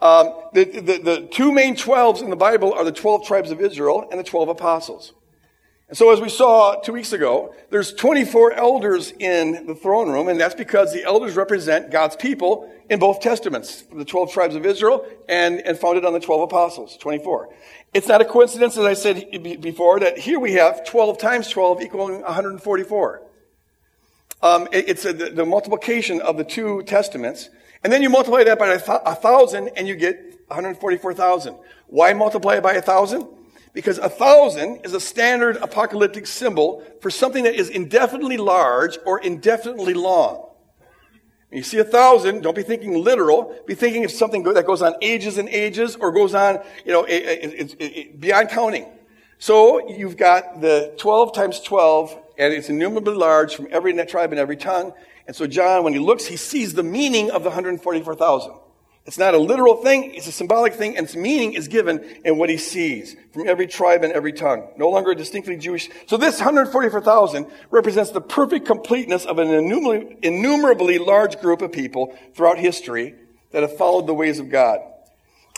Um, 0.00 0.32
the, 0.52 0.64
the, 0.64 0.98
the 0.98 1.28
two 1.30 1.52
main 1.52 1.76
12s 1.76 2.22
in 2.22 2.30
the 2.30 2.36
Bible 2.36 2.72
are 2.72 2.84
the 2.84 2.92
12 2.92 3.26
tribes 3.26 3.50
of 3.50 3.60
Israel 3.60 4.08
and 4.10 4.18
the 4.18 4.24
12 4.24 4.48
apostles. 4.48 5.12
And 5.92 5.98
so, 5.98 6.10
as 6.10 6.22
we 6.22 6.30
saw 6.30 6.76
two 6.80 6.94
weeks 6.94 7.12
ago, 7.12 7.54
there's 7.68 7.92
24 7.92 8.54
elders 8.54 9.12
in 9.18 9.66
the 9.66 9.74
throne 9.74 10.08
room, 10.08 10.28
and 10.28 10.40
that's 10.40 10.54
because 10.54 10.90
the 10.90 11.04
elders 11.04 11.36
represent 11.36 11.90
God's 11.90 12.16
people 12.16 12.72
in 12.88 12.98
both 12.98 13.20
testaments, 13.20 13.84
the 13.94 14.06
12 14.06 14.32
tribes 14.32 14.54
of 14.54 14.64
Israel 14.64 15.04
and, 15.28 15.60
and 15.60 15.76
founded 15.76 16.06
on 16.06 16.14
the 16.14 16.18
12 16.18 16.44
apostles, 16.44 16.96
24. 16.96 17.50
It's 17.92 18.08
not 18.08 18.22
a 18.22 18.24
coincidence, 18.24 18.78
as 18.78 18.86
I 18.86 18.94
said 18.94 19.42
before, 19.60 20.00
that 20.00 20.16
here 20.16 20.38
we 20.38 20.54
have 20.54 20.82
12 20.86 21.18
times 21.18 21.50
12 21.50 21.82
equaling 21.82 22.22
144. 22.22 23.22
Um, 24.40 24.68
it, 24.72 24.88
it's 24.88 25.04
a, 25.04 25.12
the, 25.12 25.28
the, 25.28 25.44
multiplication 25.44 26.22
of 26.22 26.38
the 26.38 26.44
two 26.44 26.84
testaments. 26.84 27.50
And 27.84 27.92
then 27.92 28.00
you 28.00 28.08
multiply 28.08 28.44
that 28.44 28.58
by 28.58 28.68
a, 28.68 28.80
a 29.04 29.14
thousand 29.14 29.68
and 29.76 29.86
you 29.86 29.96
get 29.96 30.40
144,000. 30.46 31.54
Why 31.88 32.14
multiply 32.14 32.56
it 32.56 32.62
by 32.62 32.72
a 32.72 32.82
thousand? 32.82 33.28
Because 33.72 33.98
a 33.98 34.08
thousand 34.08 34.80
is 34.84 34.92
a 34.92 35.00
standard 35.00 35.56
apocalyptic 35.56 36.26
symbol 36.26 36.84
for 37.00 37.10
something 37.10 37.44
that 37.44 37.54
is 37.54 37.70
indefinitely 37.70 38.36
large 38.36 38.98
or 39.06 39.18
indefinitely 39.20 39.94
long. 39.94 40.48
When 41.48 41.58
you 41.58 41.62
see 41.62 41.78
a 41.78 41.84
thousand, 41.84 42.42
don't 42.42 42.56
be 42.56 42.62
thinking 42.62 43.02
literal. 43.02 43.54
Be 43.66 43.74
thinking 43.74 44.04
of 44.04 44.10
something 44.10 44.42
that 44.42 44.66
goes 44.66 44.82
on 44.82 44.94
ages 45.00 45.38
and 45.38 45.48
ages 45.48 45.96
or 45.96 46.12
goes 46.12 46.34
on, 46.34 46.60
you 46.84 46.92
know, 46.92 47.04
it, 47.04 47.12
it, 47.12 47.76
it, 47.78 48.20
beyond 48.20 48.50
counting. 48.50 48.86
So 49.38 49.88
you've 49.88 50.16
got 50.16 50.60
the 50.60 50.94
12 50.98 51.34
times 51.34 51.60
12, 51.60 52.18
and 52.38 52.54
it's 52.54 52.68
innumerably 52.68 53.14
large 53.14 53.54
from 53.54 53.68
every 53.70 53.92
tribe 54.06 54.30
and 54.30 54.38
every 54.38 54.56
tongue. 54.56 54.92
And 55.26 55.34
so 55.34 55.46
John, 55.46 55.84
when 55.84 55.92
he 55.92 55.98
looks, 55.98 56.26
he 56.26 56.36
sees 56.36 56.74
the 56.74 56.82
meaning 56.82 57.30
of 57.30 57.42
the 57.42 57.50
144,000. 57.50 58.52
It's 59.04 59.18
not 59.18 59.34
a 59.34 59.38
literal 59.38 59.76
thing, 59.76 60.14
it's 60.14 60.28
a 60.28 60.32
symbolic 60.32 60.74
thing, 60.74 60.96
and 60.96 61.06
its 61.06 61.16
meaning 61.16 61.54
is 61.54 61.66
given 61.66 62.04
in 62.24 62.38
what 62.38 62.48
he 62.48 62.56
sees 62.56 63.16
from 63.32 63.48
every 63.48 63.66
tribe 63.66 64.04
and 64.04 64.12
every 64.12 64.32
tongue. 64.32 64.68
No 64.76 64.90
longer 64.90 65.12
distinctly 65.14 65.56
Jewish. 65.56 65.90
So 66.06 66.16
this 66.16 66.38
144,000 66.38 67.46
represents 67.70 68.12
the 68.12 68.20
perfect 68.20 68.64
completeness 68.64 69.24
of 69.24 69.38
an 69.38 69.48
innumerably, 70.22 70.98
large 70.98 71.40
group 71.40 71.62
of 71.62 71.72
people 71.72 72.16
throughout 72.34 72.58
history 72.58 73.16
that 73.50 73.62
have 73.62 73.76
followed 73.76 74.06
the 74.06 74.14
ways 74.14 74.38
of 74.38 74.50
God. 74.50 74.78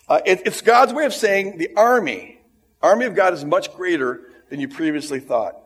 Uh, 0.08 0.20
it, 0.24 0.42
it's 0.46 0.62
God's 0.62 0.94
way 0.94 1.04
of 1.04 1.12
saying 1.12 1.58
the 1.58 1.70
army, 1.76 2.40
army 2.82 3.04
of 3.04 3.14
God 3.14 3.34
is 3.34 3.44
much 3.44 3.74
greater 3.74 4.22
than 4.48 4.58
you 4.58 4.68
previously 4.68 5.20
thought. 5.20 5.60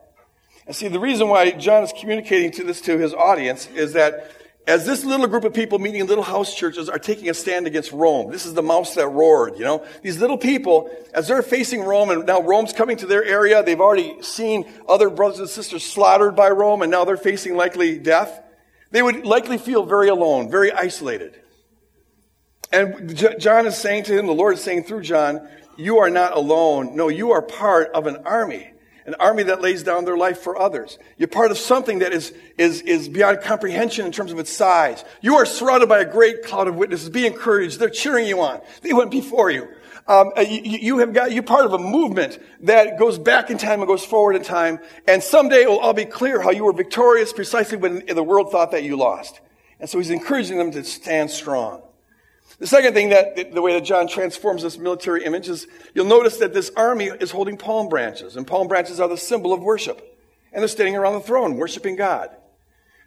And 0.67 0.75
see, 0.75 0.87
the 0.87 0.99
reason 0.99 1.29
why 1.29 1.51
John 1.51 1.83
is 1.83 1.93
communicating 1.97 2.51
to 2.51 2.63
this 2.63 2.81
to 2.81 2.97
his 2.97 3.13
audience 3.13 3.67
is 3.73 3.93
that 3.93 4.31
as 4.69 4.85
this 4.85 5.03
little 5.03 5.25
group 5.25 5.45
of 5.45 5.53
people 5.53 5.79
meeting 5.79 6.01
in 6.01 6.05
little 6.05 6.23
house 6.23 6.53
churches 6.53 6.89
are 6.89 6.99
taking 6.99 7.27
a 7.27 7.33
stand 7.33 7.65
against 7.65 7.91
Rome, 7.91 8.31
this 8.31 8.45
is 8.45 8.53
the 8.53 8.61
mouse 8.61 8.93
that 8.93 9.07
roared, 9.07 9.57
you 9.57 9.65
know, 9.65 9.83
these 10.03 10.19
little 10.19 10.37
people, 10.37 10.95
as 11.11 11.27
they're 11.27 11.41
facing 11.41 11.81
Rome, 11.81 12.11
and 12.11 12.27
now 12.27 12.43
Rome's 12.43 12.71
coming 12.71 12.95
to 12.97 13.07
their 13.07 13.23
area, 13.23 13.63
they've 13.63 13.81
already 13.81 14.21
seen 14.21 14.71
other 14.87 15.09
brothers 15.09 15.39
and 15.39 15.49
sisters 15.49 15.83
slaughtered 15.83 16.35
by 16.35 16.51
Rome, 16.51 16.83
and 16.83 16.91
now 16.91 17.03
they're 17.03 17.17
facing 17.17 17.57
likely 17.57 17.97
death. 17.97 18.43
They 18.91 19.01
would 19.01 19.25
likely 19.25 19.57
feel 19.57 19.87
very 19.87 20.09
alone, 20.09 20.51
very 20.51 20.71
isolated. 20.71 21.41
And 22.71 23.17
John 23.39 23.65
is 23.65 23.75
saying 23.75 24.03
to 24.03 24.17
him, 24.17 24.27
the 24.27 24.33
Lord 24.33 24.53
is 24.53 24.63
saying 24.63 24.83
through 24.83 25.01
John, 25.01 25.49
you 25.77 25.97
are 25.97 26.11
not 26.11 26.37
alone. 26.37 26.95
No, 26.95 27.07
you 27.07 27.31
are 27.31 27.41
part 27.41 27.89
of 27.93 28.05
an 28.05 28.17
army 28.17 28.69
an 29.05 29.15
army 29.15 29.43
that 29.43 29.61
lays 29.61 29.83
down 29.83 30.05
their 30.05 30.17
life 30.17 30.39
for 30.39 30.59
others. 30.59 30.97
You're 31.17 31.27
part 31.27 31.51
of 31.51 31.57
something 31.57 31.99
that 31.99 32.13
is, 32.13 32.33
is, 32.57 32.81
is 32.81 33.09
beyond 33.09 33.41
comprehension 33.41 34.05
in 34.05 34.11
terms 34.11 34.31
of 34.31 34.39
its 34.39 34.51
size. 34.51 35.03
You 35.21 35.35
are 35.35 35.45
surrounded 35.45 35.89
by 35.89 35.99
a 35.99 36.05
great 36.05 36.43
cloud 36.43 36.67
of 36.67 36.75
witnesses. 36.75 37.09
Be 37.09 37.25
encouraged. 37.25 37.79
They're 37.79 37.89
cheering 37.89 38.27
you 38.27 38.41
on. 38.41 38.61
They 38.81 38.93
went 38.93 39.11
before 39.11 39.49
you. 39.49 39.67
Um, 40.07 40.31
uh, 40.35 40.41
you, 40.41 40.77
you, 40.79 40.97
have 40.99 41.13
got, 41.13 41.31
you're 41.31 41.43
part 41.43 41.65
of 41.65 41.73
a 41.73 41.77
movement 41.77 42.39
that 42.61 42.97
goes 42.97 43.19
back 43.19 43.51
in 43.51 43.59
time 43.59 43.79
and 43.79 43.87
goes 43.87 44.03
forward 44.03 44.35
in 44.35 44.43
time. 44.43 44.79
And 45.07 45.21
someday 45.21 45.63
it 45.63 45.69
will 45.69 45.79
all 45.79 45.93
be 45.93 46.05
clear 46.05 46.41
how 46.41 46.49
you 46.49 46.63
were 46.63 46.73
victorious 46.73 47.31
precisely 47.31 47.77
when 47.77 48.05
the 48.07 48.23
world 48.23 48.51
thought 48.51 48.71
that 48.71 48.83
you 48.83 48.97
lost. 48.97 49.39
And 49.79 49.89
so 49.89 49.99
he's 49.99 50.09
encouraging 50.09 50.57
them 50.57 50.71
to 50.71 50.83
stand 50.83 51.29
strong. 51.29 51.83
The 52.59 52.67
second 52.67 52.93
thing 52.93 53.09
that, 53.09 53.53
the 53.53 53.61
way 53.61 53.73
that 53.73 53.85
John 53.85 54.07
transforms 54.07 54.63
this 54.63 54.77
military 54.77 55.23
image 55.23 55.47
is 55.47 55.65
you'll 55.93 56.05
notice 56.05 56.37
that 56.37 56.53
this 56.53 56.71
army 56.75 57.05
is 57.05 57.31
holding 57.31 57.57
palm 57.57 57.87
branches, 57.87 58.35
and 58.35 58.45
palm 58.45 58.67
branches 58.67 58.99
are 58.99 59.07
the 59.07 59.17
symbol 59.17 59.53
of 59.53 59.61
worship. 59.61 60.05
And 60.51 60.61
they're 60.61 60.67
standing 60.67 60.95
around 60.95 61.13
the 61.13 61.21
throne, 61.21 61.55
worshiping 61.55 61.95
God. 61.95 62.35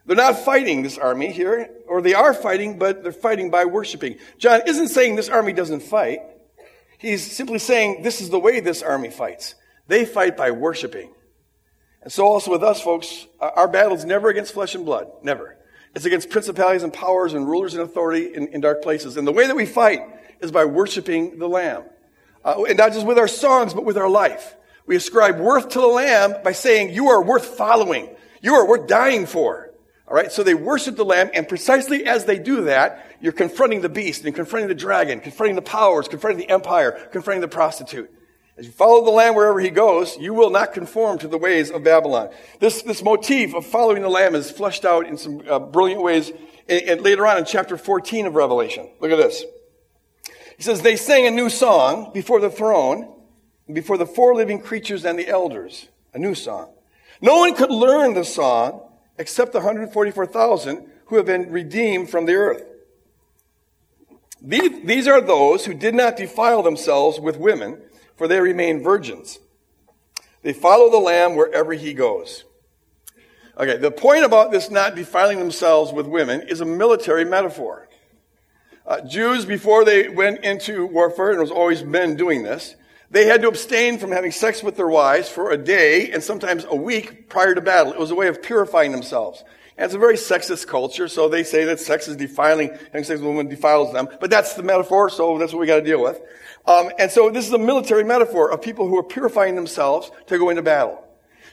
They're 0.07 0.17
not 0.17 0.38
fighting 0.38 0.83
this 0.83 0.97
army 0.99 1.31
here, 1.31 1.71
or 1.87 2.01
they 2.01 2.15
are 2.15 2.35
fighting, 2.35 2.79
but 2.79 3.03
they're 3.03 3.12
fighting 3.12 3.51
by 3.51 3.67
worshiping. 3.67 4.17
John 4.38 4.62
isn't 4.67 4.88
saying 4.88 5.17
this 5.17 5.29
army 5.29 5.53
doesn't 5.53 5.81
fight. 5.81 6.21
He's 6.99 7.31
simply 7.31 7.59
saying 7.59 8.03
this 8.03 8.21
is 8.21 8.31
the 8.31 8.38
way 8.38 8.61
this 8.61 8.83
army 8.83 9.11
fights. 9.11 9.55
They 9.87 10.05
fight 10.05 10.37
by 10.37 10.53
worshiping. 10.53 11.12
And 12.01 12.12
so 12.12 12.27
also 12.27 12.51
with 12.51 12.62
us, 12.62 12.81
folks, 12.81 13.27
our 13.38 13.69
battle 13.69 13.97
is 13.97 14.05
never 14.05 14.29
against 14.29 14.55
flesh 14.55 14.75
and 14.75 14.85
blood. 14.85 15.09
Never. 15.23 15.59
It's 15.94 16.05
against 16.05 16.31
principalities 16.31 16.83
and 16.83 16.92
powers 16.92 17.35
and 17.35 17.46
rulers 17.46 17.74
and 17.74 17.83
authority 17.83 18.35
in, 18.35 18.48
in 18.48 18.61
dark 18.61 18.83
places. 18.83 19.16
And 19.16 19.26
the 19.26 19.33
way 19.33 19.46
that 19.46 19.57
we 19.57 19.66
fight 19.66 20.00
is 20.40 20.50
by 20.50 20.64
worshiping 20.64 21.38
the 21.38 21.48
Lamb. 21.48 21.85
Uh, 22.44 22.64
and 22.68 22.78
not 22.78 22.92
just 22.92 23.07
with 23.07 23.18
our 23.18 23.28
songs, 23.28 23.74
but 23.74 23.85
with 23.85 23.96
our 23.96 24.09
life. 24.09 24.57
We 24.87 24.96
ascribe 24.96 25.38
worth 25.38 25.70
to 25.70 25.81
the 25.81 25.87
Lamb 25.87 26.35
by 26.42 26.52
saying, 26.52 26.90
you 26.90 27.09
are 27.09 27.22
worth 27.22 27.44
following. 27.44 28.09
You 28.40 28.55
are 28.55 28.66
worth 28.66 28.88
dying 28.88 29.26
for. 29.26 29.70
All 30.09 30.14
right. 30.14 30.33
So 30.33 30.42
they 30.42 30.55
worship 30.55 30.96
the 30.96 31.05
Lamb. 31.05 31.31
And 31.35 31.46
precisely 31.46 32.05
as 32.05 32.24
they 32.24 32.38
do 32.38 32.64
that, 32.64 33.07
you're 33.20 33.33
confronting 33.33 33.83
the 33.83 33.88
beast 33.88 34.24
and 34.24 34.35
confronting 34.35 34.68
the 34.68 34.74
dragon, 34.74 35.20
confronting 35.20 35.55
the 35.55 35.62
powers, 35.62 36.09
confronting 36.09 36.44
the 36.44 36.52
empire, 36.52 36.92
confronting 37.12 37.42
the 37.42 37.48
prostitute. 37.48 38.11
As 38.62 38.66
you 38.66 38.72
follow 38.72 39.05
the 39.05 39.11
Lamb 39.11 39.35
wherever 39.35 39.59
he 39.59 39.70
goes, 39.70 40.16
you 40.18 40.35
will 40.35 40.51
not 40.51 40.72
conform 40.72 41.18
to 41.18 41.27
the 41.27 41.37
ways 41.37 41.68
of 41.68 41.83
Babylon. 41.83 42.31
This, 42.61 42.81
this 42.83 43.03
motif 43.03 43.57
of 43.57 43.66
following 43.66 44.03
the 44.03 44.09
Lamb 44.09 44.37
is 44.37 44.53
fleshed 44.53 44.85
out 44.85 45.05
in 45.05 45.16
some 45.16 45.42
uh, 45.51 45.59
brilliant 45.59 46.01
ways 46.01 46.31
and, 46.68 46.83
and 46.83 47.01
later 47.01 47.27
on 47.27 47.38
in 47.38 47.44
chapter 47.44 47.77
14 47.77 48.27
of 48.27 48.37
Revelation. 48.37 48.88
Look 49.01 49.11
at 49.11 49.16
this. 49.16 49.44
He 50.57 50.62
says, 50.62 50.81
They 50.81 50.94
sang 50.94 51.27
a 51.27 51.33
new 51.33 51.51
song 51.51 52.12
before 52.14 52.38
the 52.38 52.51
throne, 52.51 53.12
before 53.72 53.98
the 53.98 54.07
four 54.07 54.33
living 54.37 54.61
creatures 54.61 55.05
and 55.05 55.18
the 55.18 55.27
elders. 55.27 55.88
A 56.14 56.20
new 56.20 56.37
song. 56.37 56.72
No 57.20 57.38
one 57.38 57.57
could 57.57 57.72
learn 57.72 58.14
the 58.14 58.25
song 58.25 58.88
except 59.18 59.51
the 59.51 59.59
144,000 59.59 60.88
who 61.07 61.16
have 61.16 61.27
been 61.27 61.51
redeemed 61.51 62.11
from 62.11 62.27
the 62.27 62.35
earth. 62.35 62.62
These, 64.40 64.85
these 64.85 65.09
are 65.09 65.20
those 65.20 65.64
who 65.66 65.75
did 65.75 65.96
not 65.96 66.16
defile 66.16 66.62
themselves 66.62 67.18
with 67.18 67.37
women, 67.38 67.81
for 68.23 68.29
they 68.29 68.41
remain 68.41 68.85
virgins. 68.85 69.41
They 70.43 70.53
follow 70.53 70.89
the 70.89 70.99
Lamb 70.99 71.35
wherever 71.35 71.73
he 71.73 71.93
goes. 71.93 72.45
Okay, 73.59 73.79
the 73.79 73.91
point 73.91 74.25
about 74.25 74.53
this 74.53 74.71
not 74.71 74.95
defiling 74.95 75.41
themselves 75.41 75.93
with 75.93 76.07
women 76.07 76.43
is 76.43 76.61
a 76.61 76.65
military 76.65 77.25
metaphor. 77.25 77.89
Uh, 78.87 79.01
Jews, 79.01 79.45
before 79.45 79.85
they 79.85 80.09
went 80.09 80.45
into 80.45 80.87
warfare, 80.87 81.31
and 81.31 81.39
it 81.39 81.43
was 81.43 81.51
always 81.51 81.83
men 81.83 82.15
doing 82.15 82.45
this, 82.45 82.77
they 83.11 83.27
had 83.27 83.43
to 83.43 83.49
abstain 83.49 83.99
from 83.99 84.13
having 84.13 84.31
sex 84.31 84.63
with 84.63 84.77
their 84.77 84.87
wives 84.87 85.29
for 85.29 85.51
a 85.51 85.59
day 85.59 86.13
and 86.13 86.23
sometimes 86.23 86.65
a 86.69 86.77
week 86.77 87.29
prior 87.29 87.57
to 87.57 87.61
battle. 87.61 87.93
It 87.93 87.99
was 87.99 88.13
a 88.13 88.15
way 88.15 88.29
of 88.29 88.41
purifying 88.41 88.93
themselves. 88.93 89.43
And 89.83 89.88
it's 89.88 89.97
a 89.97 89.99
very 89.99 90.14
sexist 90.14 90.68
culture, 90.68 91.09
so 91.09 91.29
they 91.29 91.42
say 91.42 91.64
that 91.64 91.81
sex 91.81 92.07
is 92.07 92.14
defiling, 92.14 92.68
having 92.92 93.03
sex 93.03 93.21
woman 93.21 93.49
defiles 93.49 93.92
them. 93.92 94.07
But 94.21 94.31
that's 94.31 94.55
the 94.55 94.62
metaphor, 94.62 95.11
so 95.11 95.38
that's 95.38 95.53
what 95.53 95.59
we 95.59 95.66
got 95.66 95.81
to 95.81 95.83
deal 95.83 96.01
with. 96.01 96.23
Um, 96.66 96.92
and 97.01 97.11
so 97.11 97.31
this 97.31 97.49
is 97.49 97.53
a 97.53 97.59
military 97.59 98.05
metaphor 98.05 98.53
of 98.53 98.62
people 98.62 98.87
who 98.87 98.97
are 98.97 99.03
purifying 99.03 99.57
themselves 99.57 100.12
to 100.29 100.38
go 100.38 100.51
into 100.51 100.62
battle. 100.62 101.03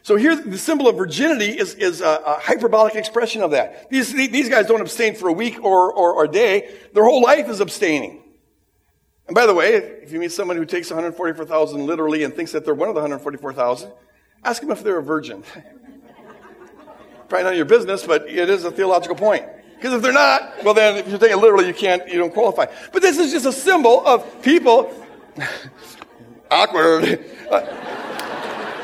So 0.03 0.15
here, 0.15 0.35
the 0.35 0.59
symbol 0.59 0.87
of 0.87 0.95
virginity 0.95 1.57
is, 1.57 1.73
is 1.73 2.01
a, 2.01 2.21
a, 2.23 2.39
hyperbolic 2.39 2.93
expression 2.93 3.41
of 3.41 3.49
that. 3.49 3.89
These, 3.89 4.13
these 4.13 4.47
guys 4.47 4.67
don't 4.67 4.81
abstain 4.81 5.15
for 5.15 5.27
a 5.27 5.33
week 5.33 5.63
or, 5.63 5.91
or, 5.91 6.13
or 6.13 6.25
a 6.25 6.27
day. 6.27 6.75
Their 6.93 7.05
whole 7.05 7.23
life 7.23 7.49
is 7.49 7.61
abstaining. 7.61 8.21
And 9.25 9.33
by 9.33 9.47
the 9.47 9.55
way, 9.55 9.73
if 9.73 10.11
you 10.11 10.19
meet 10.19 10.33
someone 10.33 10.55
who 10.55 10.65
takes 10.65 10.91
144,000 10.91 11.83
literally 11.83 12.23
and 12.23 12.35
thinks 12.35 12.51
that 12.51 12.63
they're 12.63 12.75
one 12.75 12.89
of 12.89 12.93
the 12.93 13.01
144,000, 13.01 13.91
ask 14.43 14.61
them 14.61 14.69
if 14.69 14.83
they're 14.83 14.99
a 14.99 15.03
virgin. 15.03 15.43
Probably 17.29 17.43
none 17.43 17.53
of 17.53 17.57
your 17.57 17.65
business, 17.65 18.05
but 18.05 18.27
it 18.27 18.49
is 18.49 18.65
a 18.65 18.71
theological 18.71 19.15
point. 19.15 19.45
Because 19.75 19.93
if 19.93 20.01
they're 20.01 20.11
not, 20.11 20.63
well 20.63 20.73
then, 20.73 20.97
if 20.97 21.07
you're 21.07 21.19
taking 21.19 21.37
it 21.37 21.41
literally, 21.41 21.67
you 21.67 21.73
can't, 21.73 22.05
you 22.07 22.19
don't 22.19 22.33
qualify. 22.33 22.65
But 22.91 23.01
this 23.01 23.17
is 23.17 23.31
just 23.31 23.45
a 23.45 23.53
symbol 23.53 24.05
of 24.05 24.41
people. 24.41 24.93
awkward. 26.51 27.03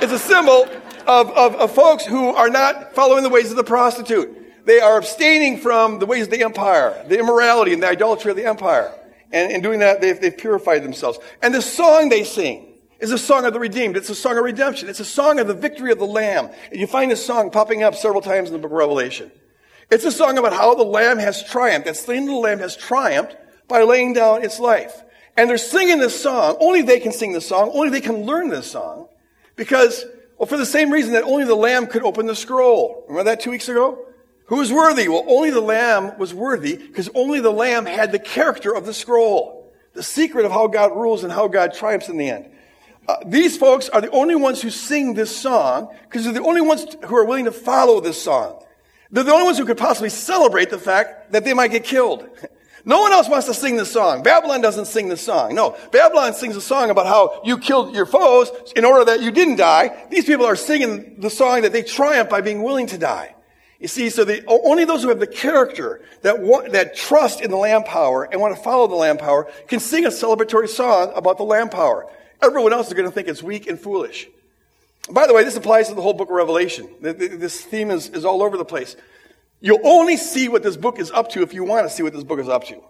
it's 0.01 0.11
a 0.11 0.19
symbol 0.19 0.67
of, 1.07 1.29
of, 1.31 1.55
of 1.55 1.71
folks 1.73 2.05
who 2.05 2.29
are 2.29 2.49
not 2.49 2.93
following 2.93 3.23
the 3.23 3.29
ways 3.29 3.51
of 3.51 3.57
the 3.57 3.63
prostitute. 3.63 4.65
They 4.65 4.79
are 4.79 4.97
abstaining 4.97 5.59
from 5.59 5.99
the 5.99 6.05
ways 6.05 6.23
of 6.23 6.31
the 6.31 6.43
empire, 6.43 7.03
the 7.07 7.19
immorality 7.19 7.73
and 7.73 7.83
the 7.83 7.87
idolatry 7.87 8.31
of 8.31 8.37
the 8.37 8.45
empire. 8.45 8.91
And 9.31 9.51
in 9.51 9.61
doing 9.61 9.79
that, 9.79 10.01
they've, 10.01 10.19
they've 10.19 10.35
purified 10.35 10.83
themselves. 10.83 11.19
And 11.41 11.53
the 11.53 11.61
song 11.61 12.09
they 12.09 12.23
sing 12.23 12.74
is 13.05 13.11
a 13.11 13.17
song 13.19 13.45
of 13.45 13.53
the 13.53 13.59
redeemed. 13.59 13.95
It's 13.95 14.09
a 14.09 14.15
song 14.15 14.37
of 14.37 14.43
redemption. 14.43 14.89
It's 14.89 14.99
a 14.99 15.05
song 15.05 15.39
of 15.39 15.47
the 15.47 15.53
victory 15.53 15.91
of 15.91 15.99
the 15.99 16.07
Lamb. 16.07 16.49
And 16.71 16.79
you 16.79 16.87
find 16.87 17.11
this 17.11 17.23
song 17.23 17.51
popping 17.51 17.83
up 17.83 17.93
several 17.93 18.21
times 18.21 18.49
in 18.49 18.53
the 18.53 18.59
book 18.59 18.71
of 18.71 18.77
Revelation. 18.77 19.31
It's 19.91 20.05
a 20.05 20.11
song 20.11 20.39
about 20.39 20.53
how 20.53 20.73
the 20.73 20.83
Lamb 20.83 21.19
has 21.19 21.43
triumphed. 21.43 21.85
That 21.85 21.97
slain 21.97 22.25
little 22.25 22.41
Lamb 22.41 22.59
has 22.59 22.75
triumphed 22.75 23.37
by 23.67 23.83
laying 23.83 24.13
down 24.13 24.43
its 24.43 24.59
life. 24.59 25.03
And 25.37 25.47
they're 25.47 25.59
singing 25.59 25.99
this 25.99 26.19
song. 26.19 26.57
Only 26.59 26.81
they 26.81 26.99
can 26.99 27.11
sing 27.11 27.31
this 27.31 27.47
song. 27.47 27.69
Only 27.73 27.89
they 27.89 28.01
can 28.01 28.25
learn 28.25 28.49
this 28.49 28.71
song. 28.71 29.07
Because, 29.55 30.03
well, 30.39 30.47
for 30.47 30.57
the 30.57 30.65
same 30.65 30.91
reason 30.91 31.13
that 31.13 31.23
only 31.23 31.45
the 31.45 31.55
Lamb 31.55 31.85
could 31.85 32.03
open 32.03 32.25
the 32.25 32.35
scroll. 32.35 33.05
Remember 33.07 33.29
that 33.29 33.39
two 33.39 33.51
weeks 33.51 33.69
ago? 33.69 34.03
Who 34.47 34.55
was 34.55 34.71
worthy? 34.71 35.07
Well, 35.07 35.25
only 35.27 35.51
the 35.51 35.61
Lamb 35.61 36.17
was 36.17 36.33
worthy 36.33 36.75
because 36.75 37.09
only 37.13 37.39
the 37.39 37.51
Lamb 37.51 37.85
had 37.85 38.11
the 38.11 38.19
character 38.19 38.73
of 38.73 38.87
the 38.87 38.93
scroll. 38.93 39.71
The 39.93 40.03
secret 40.03 40.45
of 40.45 40.51
how 40.51 40.67
God 40.67 40.95
rules 40.95 41.23
and 41.23 41.31
how 41.31 41.47
God 41.47 41.73
triumphs 41.73 42.09
in 42.09 42.17
the 42.17 42.29
end. 42.29 42.51
Uh, 43.07 43.17
these 43.25 43.57
folks 43.57 43.89
are 43.89 44.01
the 44.01 44.09
only 44.11 44.35
ones 44.35 44.61
who 44.61 44.69
sing 44.69 45.13
this 45.13 45.35
song 45.35 45.93
because 46.03 46.23
they're 46.23 46.33
the 46.33 46.43
only 46.43 46.61
ones 46.61 46.85
who 47.05 47.15
are 47.15 47.25
willing 47.25 47.45
to 47.45 47.51
follow 47.51 47.99
this 47.99 48.21
song. 48.21 48.63
They're 49.11 49.23
the 49.23 49.31
only 49.31 49.45
ones 49.45 49.57
who 49.57 49.65
could 49.65 49.77
possibly 49.77 50.09
celebrate 50.09 50.69
the 50.69 50.79
fact 50.79 51.31
that 51.31 51.45
they 51.45 51.53
might 51.53 51.71
get 51.71 51.83
killed. 51.83 52.27
No 52.87 53.01
one 53.01 53.11
else 53.11 53.27
wants 53.27 53.47
to 53.47 53.53
sing 53.55 53.77
this 53.77 53.91
song. 53.91 54.21
Babylon 54.21 54.61
doesn't 54.61 54.85
sing 54.85 55.09
this 55.09 55.21
song. 55.21 55.55
No, 55.55 55.75
Babylon 55.91 56.35
sings 56.35 56.55
a 56.55 56.61
song 56.61 56.91
about 56.91 57.07
how 57.07 57.41
you 57.43 57.57
killed 57.57 57.95
your 57.95 58.05
foes 58.05 58.51
in 58.75 58.85
order 58.85 59.03
that 59.05 59.23
you 59.23 59.31
didn't 59.31 59.55
die. 59.55 60.05
These 60.11 60.25
people 60.25 60.45
are 60.45 60.55
singing 60.55 61.19
the 61.19 61.31
song 61.31 61.63
that 61.63 61.73
they 61.73 61.81
triumph 61.81 62.29
by 62.29 62.41
being 62.41 62.61
willing 62.61 62.85
to 62.87 62.99
die. 62.99 63.33
You 63.79 63.87
see, 63.87 64.11
so 64.11 64.23
the, 64.23 64.45
only 64.45 64.85
those 64.85 65.01
who 65.01 65.09
have 65.09 65.19
the 65.19 65.25
character 65.25 66.01
that 66.21 66.39
want, 66.39 66.73
that 66.73 66.95
trust 66.95 67.41
in 67.41 67.49
the 67.49 67.57
Lamb 67.57 67.83
power 67.83 68.23
and 68.23 68.39
want 68.39 68.55
to 68.55 68.61
follow 68.61 68.85
the 68.85 68.95
Lamb 68.95 69.17
power 69.17 69.51
can 69.67 69.79
sing 69.79 70.05
a 70.05 70.09
celebratory 70.09 70.69
song 70.69 71.11
about 71.15 71.37
the 71.37 71.43
Lamb 71.43 71.69
power. 71.69 72.07
Everyone 72.41 72.73
else 72.73 72.87
is 72.87 72.93
going 72.93 73.05
to 73.05 73.11
think 73.11 73.27
it's 73.27 73.43
weak 73.43 73.67
and 73.67 73.79
foolish. 73.79 74.27
By 75.09 75.27
the 75.27 75.33
way, 75.33 75.43
this 75.43 75.55
applies 75.55 75.89
to 75.89 75.95
the 75.95 76.01
whole 76.01 76.13
book 76.13 76.29
of 76.29 76.35
Revelation. 76.35 76.89
This 76.99 77.61
theme 77.61 77.91
is, 77.91 78.09
is 78.09 78.25
all 78.25 78.41
over 78.41 78.57
the 78.57 78.65
place. 78.65 78.95
You'll 79.61 79.85
only 79.85 80.17
see 80.17 80.47
what 80.49 80.63
this 80.63 80.77
book 80.77 80.99
is 80.99 81.11
up 81.11 81.29
to 81.31 81.41
if 81.41 81.53
you 81.53 81.63
want 81.63 81.87
to 81.87 81.93
see 81.93 82.03
what 82.03 82.13
this 82.13 82.23
book 82.23 82.39
is 82.39 82.49
up 82.49 82.65
to. 82.65 82.81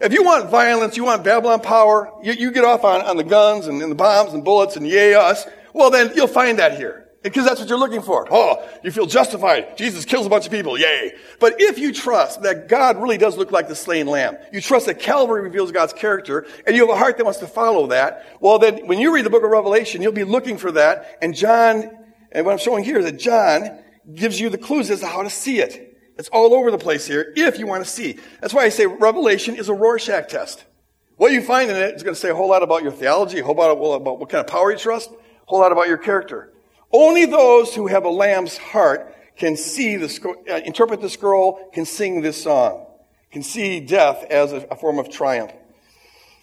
If 0.00 0.12
you 0.12 0.24
want 0.24 0.48
violence, 0.48 0.96
you 0.96 1.04
want 1.04 1.24
Babylon 1.24 1.60
power, 1.60 2.10
you, 2.22 2.32
you 2.32 2.50
get 2.50 2.64
off 2.64 2.84
on, 2.84 3.02
on 3.02 3.16
the 3.16 3.24
guns 3.24 3.66
and, 3.66 3.82
and 3.82 3.90
the 3.90 3.96
bombs 3.96 4.32
and 4.32 4.44
bullets 4.44 4.76
and 4.76 4.86
yay 4.86 5.14
us, 5.14 5.46
well 5.74 5.90
then 5.90 6.12
you'll 6.14 6.26
find 6.26 6.58
that 6.58 6.76
here. 6.76 7.09
Because 7.22 7.44
that's 7.44 7.60
what 7.60 7.68
you're 7.68 7.78
looking 7.78 8.00
for. 8.00 8.26
Oh, 8.30 8.66
you 8.82 8.90
feel 8.90 9.04
justified. 9.04 9.76
Jesus 9.76 10.06
kills 10.06 10.24
a 10.24 10.30
bunch 10.30 10.46
of 10.46 10.52
people. 10.52 10.78
Yay. 10.78 11.12
But 11.38 11.56
if 11.58 11.78
you 11.78 11.92
trust 11.92 12.42
that 12.42 12.66
God 12.66 12.96
really 12.96 13.18
does 13.18 13.36
look 13.36 13.52
like 13.52 13.68
the 13.68 13.74
slain 13.74 14.06
lamb, 14.06 14.38
you 14.52 14.62
trust 14.62 14.86
that 14.86 15.00
Calvary 15.00 15.42
reveals 15.42 15.70
God's 15.70 15.92
character, 15.92 16.46
and 16.66 16.74
you 16.74 16.86
have 16.86 16.96
a 16.96 16.98
heart 16.98 17.18
that 17.18 17.24
wants 17.24 17.40
to 17.40 17.46
follow 17.46 17.88
that, 17.88 18.24
well 18.40 18.58
then, 18.58 18.86
when 18.86 18.98
you 18.98 19.14
read 19.14 19.26
the 19.26 19.30
book 19.30 19.44
of 19.44 19.50
Revelation, 19.50 20.00
you'll 20.00 20.12
be 20.12 20.24
looking 20.24 20.56
for 20.56 20.72
that, 20.72 21.18
and 21.20 21.34
John, 21.34 21.90
and 22.32 22.46
what 22.46 22.52
I'm 22.52 22.58
showing 22.58 22.84
here 22.84 22.98
is 22.98 23.04
that 23.04 23.18
John 23.18 23.80
gives 24.14 24.40
you 24.40 24.48
the 24.48 24.58
clues 24.58 24.90
as 24.90 25.00
to 25.00 25.06
how 25.06 25.22
to 25.22 25.30
see 25.30 25.58
it. 25.60 25.88
It's 26.16 26.30
all 26.30 26.54
over 26.54 26.70
the 26.70 26.78
place 26.78 27.06
here, 27.06 27.32
if 27.36 27.58
you 27.58 27.66
want 27.66 27.84
to 27.84 27.90
see. 27.90 28.18
That's 28.40 28.54
why 28.54 28.64
I 28.64 28.70
say 28.70 28.86
Revelation 28.86 29.56
is 29.56 29.68
a 29.68 29.74
Rorschach 29.74 30.28
test. 30.28 30.64
What 31.16 31.32
you 31.32 31.42
find 31.42 31.70
in 31.70 31.76
it 31.76 31.94
is 31.94 32.02
going 32.02 32.14
to 32.14 32.20
say 32.20 32.30
a 32.30 32.34
whole 32.34 32.48
lot 32.48 32.62
about 32.62 32.82
your 32.82 32.92
theology, 32.92 33.40
a 33.40 33.44
whole 33.44 33.54
lot 33.54 33.70
about, 33.70 34.18
what 34.18 34.30
kind 34.30 34.42
of 34.42 34.50
power 34.50 34.72
you 34.72 34.78
trust, 34.78 35.10
a 35.10 35.14
whole 35.46 35.60
lot 35.60 35.72
about 35.72 35.86
your 35.86 35.98
character. 35.98 36.52
Only 36.92 37.26
those 37.26 37.74
who 37.74 37.86
have 37.86 38.04
a 38.04 38.10
lamb's 38.10 38.56
heart 38.56 39.14
can 39.36 39.56
see 39.56 39.96
the, 39.96 40.36
uh, 40.50 40.56
interpret 40.64 41.00
the 41.00 41.08
scroll, 41.08 41.70
can 41.72 41.84
sing 41.84 42.20
this 42.20 42.42
song, 42.42 42.86
can 43.30 43.42
see 43.42 43.80
death 43.80 44.24
as 44.30 44.52
a, 44.52 44.66
a 44.70 44.76
form 44.76 44.98
of 44.98 45.08
triumph. 45.08 45.52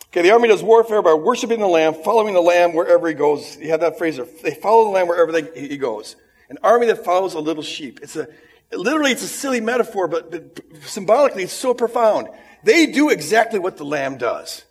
Okay, 0.07 0.21
the 0.21 0.31
army 0.31 0.47
does 0.47 0.63
warfare 0.63 1.01
by 1.01 1.13
worshiping 1.13 1.59
the 1.59 1.67
lamb, 1.67 1.93
following 1.93 2.33
the 2.33 2.41
lamb 2.41 2.73
wherever 2.73 3.07
he 3.07 3.13
goes. 3.13 3.57
You 3.57 3.69
have 3.69 3.81
that 3.81 3.97
phrase. 3.97 4.19
They 4.41 4.55
follow 4.55 4.85
the 4.85 4.91
lamb 4.91 5.07
wherever 5.07 5.31
they, 5.31 5.67
he 5.67 5.77
goes. 5.77 6.15
An 6.49 6.57
army 6.63 6.87
that 6.87 7.03
follows 7.03 7.33
a 7.33 7.39
little 7.39 7.61
sheep. 7.61 7.99
It's 8.01 8.15
a, 8.15 8.27
literally, 8.71 9.11
it's 9.11 9.23
a 9.23 9.27
silly 9.27 9.59
metaphor, 9.59 10.07
but, 10.07 10.31
but 10.31 10.61
symbolically, 10.83 11.43
it's 11.43 11.53
so 11.53 11.73
profound. 11.73 12.29
They 12.63 12.87
do 12.87 13.09
exactly 13.09 13.59
what 13.59 13.77
the 13.77 13.83
lamb 13.83 14.17
does. 14.17 14.63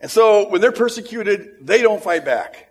And 0.00 0.10
so, 0.10 0.48
when 0.50 0.60
they're 0.60 0.72
persecuted, 0.72 1.66
they 1.66 1.80
don't 1.80 2.02
fight 2.02 2.26
back. 2.26 2.70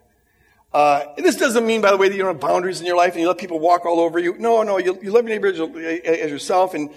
Uh, 0.73 1.13
this 1.17 1.35
doesn't 1.35 1.67
mean, 1.67 1.81
by 1.81 1.91
the 1.91 1.97
way, 1.97 2.09
that 2.09 2.15
you 2.15 2.23
don't 2.23 2.33
have 2.33 2.41
boundaries 2.41 2.79
in 2.79 2.87
your 2.87 2.97
life 2.97 3.13
and 3.13 3.21
you 3.21 3.27
let 3.27 3.37
people 3.37 3.59
walk 3.59 3.85
all 3.85 3.99
over 3.99 4.17
you. 4.17 4.35
No, 4.39 4.63
no, 4.63 4.79
you, 4.79 4.97
you 5.03 5.11
love 5.11 5.27
your 5.27 5.39
neighbor 5.39 5.47
as 5.47 6.31
yourself. 6.31 6.73
And 6.73 6.89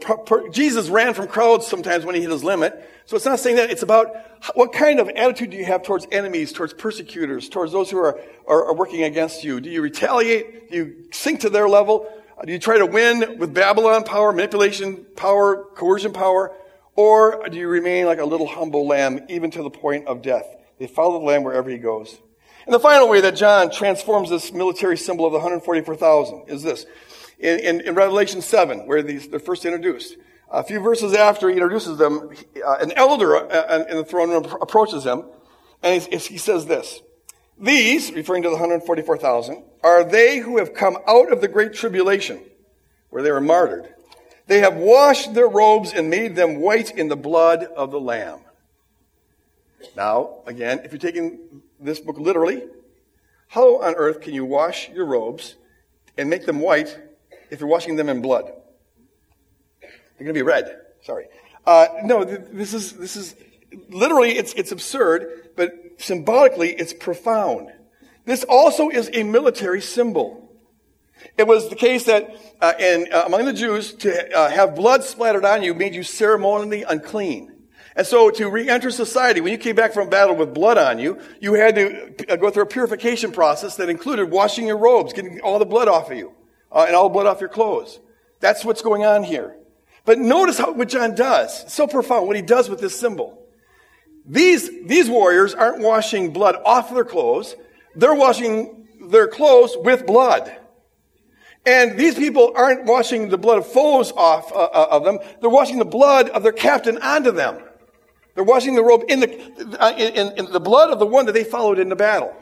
per, 0.00 0.48
Jesus 0.50 0.88
ran 0.88 1.14
from 1.14 1.26
crowds 1.26 1.66
sometimes 1.66 2.04
when 2.04 2.14
he 2.14 2.20
hit 2.20 2.30
his 2.30 2.44
limit. 2.44 2.90
So 3.06 3.16
it's 3.16 3.24
not 3.24 3.40
saying 3.40 3.56
that. 3.56 3.70
It's 3.70 3.82
about 3.82 4.14
what 4.54 4.72
kind 4.72 5.00
of 5.00 5.08
attitude 5.08 5.50
do 5.50 5.56
you 5.56 5.64
have 5.64 5.82
towards 5.82 6.06
enemies, 6.12 6.52
towards 6.52 6.74
persecutors, 6.74 7.48
towards 7.48 7.72
those 7.72 7.90
who 7.90 7.98
are, 7.98 8.20
are, 8.46 8.66
are 8.66 8.74
working 8.74 9.02
against 9.02 9.42
you? 9.42 9.60
Do 9.60 9.68
you 9.68 9.82
retaliate? 9.82 10.70
Do 10.70 10.76
you 10.76 11.04
sink 11.10 11.40
to 11.40 11.50
their 11.50 11.68
level? 11.68 12.08
Do 12.44 12.52
you 12.52 12.60
try 12.60 12.78
to 12.78 12.86
win 12.86 13.38
with 13.38 13.52
Babylon 13.52 14.04
power, 14.04 14.32
manipulation 14.32 15.04
power, 15.16 15.64
coercion 15.74 16.12
power? 16.12 16.54
Or 16.94 17.48
do 17.48 17.58
you 17.58 17.66
remain 17.66 18.06
like 18.06 18.20
a 18.20 18.24
little 18.24 18.46
humble 18.46 18.86
lamb, 18.86 19.26
even 19.28 19.50
to 19.50 19.62
the 19.62 19.70
point 19.70 20.06
of 20.06 20.22
death? 20.22 20.46
They 20.78 20.86
follow 20.86 21.18
the 21.18 21.24
lamb 21.24 21.42
wherever 21.42 21.68
he 21.68 21.78
goes. 21.78 22.16
And 22.66 22.74
the 22.74 22.80
final 22.80 23.08
way 23.08 23.20
that 23.20 23.36
John 23.36 23.70
transforms 23.70 24.30
this 24.30 24.52
military 24.52 24.96
symbol 24.96 25.26
of 25.26 25.32
the 25.32 25.38
144,000 25.38 26.44
is 26.48 26.62
this. 26.62 26.86
In, 27.38 27.58
in, 27.60 27.80
in, 27.82 27.94
Revelation 27.94 28.40
7, 28.40 28.86
where 28.86 29.02
these, 29.02 29.28
they're 29.28 29.40
first 29.40 29.64
introduced, 29.64 30.16
a 30.50 30.62
few 30.62 30.80
verses 30.80 31.12
after 31.14 31.48
he 31.48 31.54
introduces 31.54 31.98
them, 31.98 32.30
uh, 32.64 32.76
an 32.80 32.92
elder 32.92 33.36
uh, 33.36 33.84
in 33.88 33.96
the 33.96 34.04
throne 34.04 34.30
room 34.30 34.44
approaches 34.62 35.04
him, 35.04 35.24
and 35.82 36.00
he, 36.02 36.16
he 36.16 36.38
says 36.38 36.66
this. 36.66 37.00
These, 37.58 38.12
referring 38.12 38.42
to 38.44 38.48
the 38.48 38.54
144,000, 38.54 39.62
are 39.82 40.04
they 40.04 40.38
who 40.38 40.58
have 40.58 40.74
come 40.74 40.96
out 41.06 41.30
of 41.32 41.40
the 41.40 41.48
great 41.48 41.74
tribulation, 41.74 42.40
where 43.10 43.22
they 43.22 43.30
were 43.30 43.40
martyred. 43.40 43.92
They 44.46 44.60
have 44.60 44.76
washed 44.76 45.34
their 45.34 45.48
robes 45.48 45.92
and 45.92 46.10
made 46.10 46.36
them 46.36 46.60
white 46.60 46.90
in 46.96 47.08
the 47.08 47.16
blood 47.16 47.64
of 47.64 47.90
the 47.90 48.00
Lamb. 48.00 48.40
Now, 49.96 50.38
again, 50.46 50.80
if 50.84 50.92
you're 50.92 50.98
taking 50.98 51.62
this 51.84 52.00
book 52.00 52.18
literally, 52.18 52.64
how 53.48 53.82
on 53.82 53.94
earth 53.94 54.20
can 54.20 54.34
you 54.34 54.44
wash 54.44 54.88
your 54.88 55.04
robes 55.06 55.56
and 56.16 56.28
make 56.30 56.46
them 56.46 56.60
white 56.60 56.98
if 57.50 57.60
you're 57.60 57.68
washing 57.68 57.96
them 57.96 58.08
in 58.08 58.22
blood? 58.22 58.52
They're 59.80 59.90
going 60.18 60.28
to 60.28 60.32
be 60.32 60.42
red. 60.42 60.80
Sorry. 61.02 61.26
Uh, 61.66 61.86
no, 62.04 62.24
this 62.24 62.74
is 62.74 62.92
this 62.94 63.16
is 63.16 63.34
literally 63.88 64.36
it's 64.36 64.52
it's 64.54 64.72
absurd, 64.72 65.50
but 65.56 65.72
symbolically 65.98 66.70
it's 66.70 66.92
profound. 66.92 67.72
This 68.24 68.44
also 68.44 68.88
is 68.88 69.10
a 69.12 69.22
military 69.22 69.80
symbol. 69.80 70.40
It 71.36 71.46
was 71.46 71.68
the 71.68 71.76
case 71.76 72.04
that 72.04 72.34
uh, 72.60 72.72
in, 72.78 73.08
uh, 73.12 73.24
among 73.26 73.44
the 73.44 73.52
Jews, 73.52 73.92
to 73.94 74.36
uh, 74.36 74.50
have 74.50 74.74
blood 74.74 75.04
splattered 75.04 75.44
on 75.44 75.62
you 75.62 75.74
made 75.74 75.94
you 75.94 76.02
ceremonially 76.02 76.82
unclean. 76.82 77.53
And 77.96 78.06
so 78.06 78.30
to 78.30 78.48
re-enter 78.50 78.90
society, 78.90 79.40
when 79.40 79.52
you 79.52 79.58
came 79.58 79.76
back 79.76 79.92
from 79.92 80.10
battle 80.10 80.34
with 80.34 80.52
blood 80.52 80.78
on 80.78 80.98
you, 80.98 81.20
you 81.40 81.54
had 81.54 81.76
to 81.76 82.14
uh, 82.28 82.36
go 82.36 82.50
through 82.50 82.64
a 82.64 82.66
purification 82.66 83.30
process 83.30 83.76
that 83.76 83.88
included 83.88 84.30
washing 84.30 84.66
your 84.66 84.78
robes, 84.78 85.12
getting 85.12 85.40
all 85.40 85.58
the 85.58 85.64
blood 85.64 85.86
off 85.86 86.10
of 86.10 86.16
you, 86.16 86.32
uh, 86.72 86.84
and 86.86 86.96
all 86.96 87.04
the 87.04 87.12
blood 87.12 87.26
off 87.26 87.40
your 87.40 87.48
clothes. 87.48 88.00
That's 88.40 88.64
what's 88.64 88.82
going 88.82 89.04
on 89.04 89.22
here. 89.22 89.56
But 90.04 90.18
notice 90.18 90.58
how, 90.58 90.72
what 90.72 90.88
John 90.88 91.14
does. 91.14 91.62
It's 91.62 91.74
so 91.74 91.86
profound 91.86 92.26
what 92.26 92.36
he 92.36 92.42
does 92.42 92.68
with 92.68 92.80
this 92.80 92.98
symbol. 92.98 93.46
These, 94.26 94.86
these 94.86 95.08
warriors 95.08 95.54
aren't 95.54 95.80
washing 95.80 96.32
blood 96.32 96.56
off 96.64 96.92
their 96.92 97.04
clothes. 97.04 97.54
They're 97.94 98.14
washing 98.14 98.88
their 99.08 99.28
clothes 99.28 99.76
with 99.78 100.04
blood. 100.04 100.54
And 101.66 101.98
these 101.98 102.14
people 102.14 102.52
aren't 102.54 102.84
washing 102.84 103.28
the 103.28 103.38
blood 103.38 103.58
of 103.58 103.66
foes 103.66 104.12
off 104.12 104.52
uh, 104.52 104.56
uh, 104.56 104.88
of 104.90 105.04
them. 105.04 105.18
They're 105.40 105.48
washing 105.48 105.78
the 105.78 105.84
blood 105.84 106.28
of 106.30 106.42
their 106.42 106.52
captain 106.52 106.98
onto 106.98 107.30
them. 107.30 107.62
They're 108.34 108.44
washing 108.44 108.74
the 108.74 108.82
robe 108.82 109.04
in 109.08 109.20
the, 109.20 109.76
uh, 109.80 109.92
in, 109.96 110.32
in 110.38 110.52
the 110.52 110.60
blood 110.60 110.90
of 110.90 110.98
the 110.98 111.06
one 111.06 111.26
that 111.26 111.32
they 111.32 111.44
followed 111.44 111.78
in 111.78 111.88
the 111.88 111.96
battle. 111.96 112.34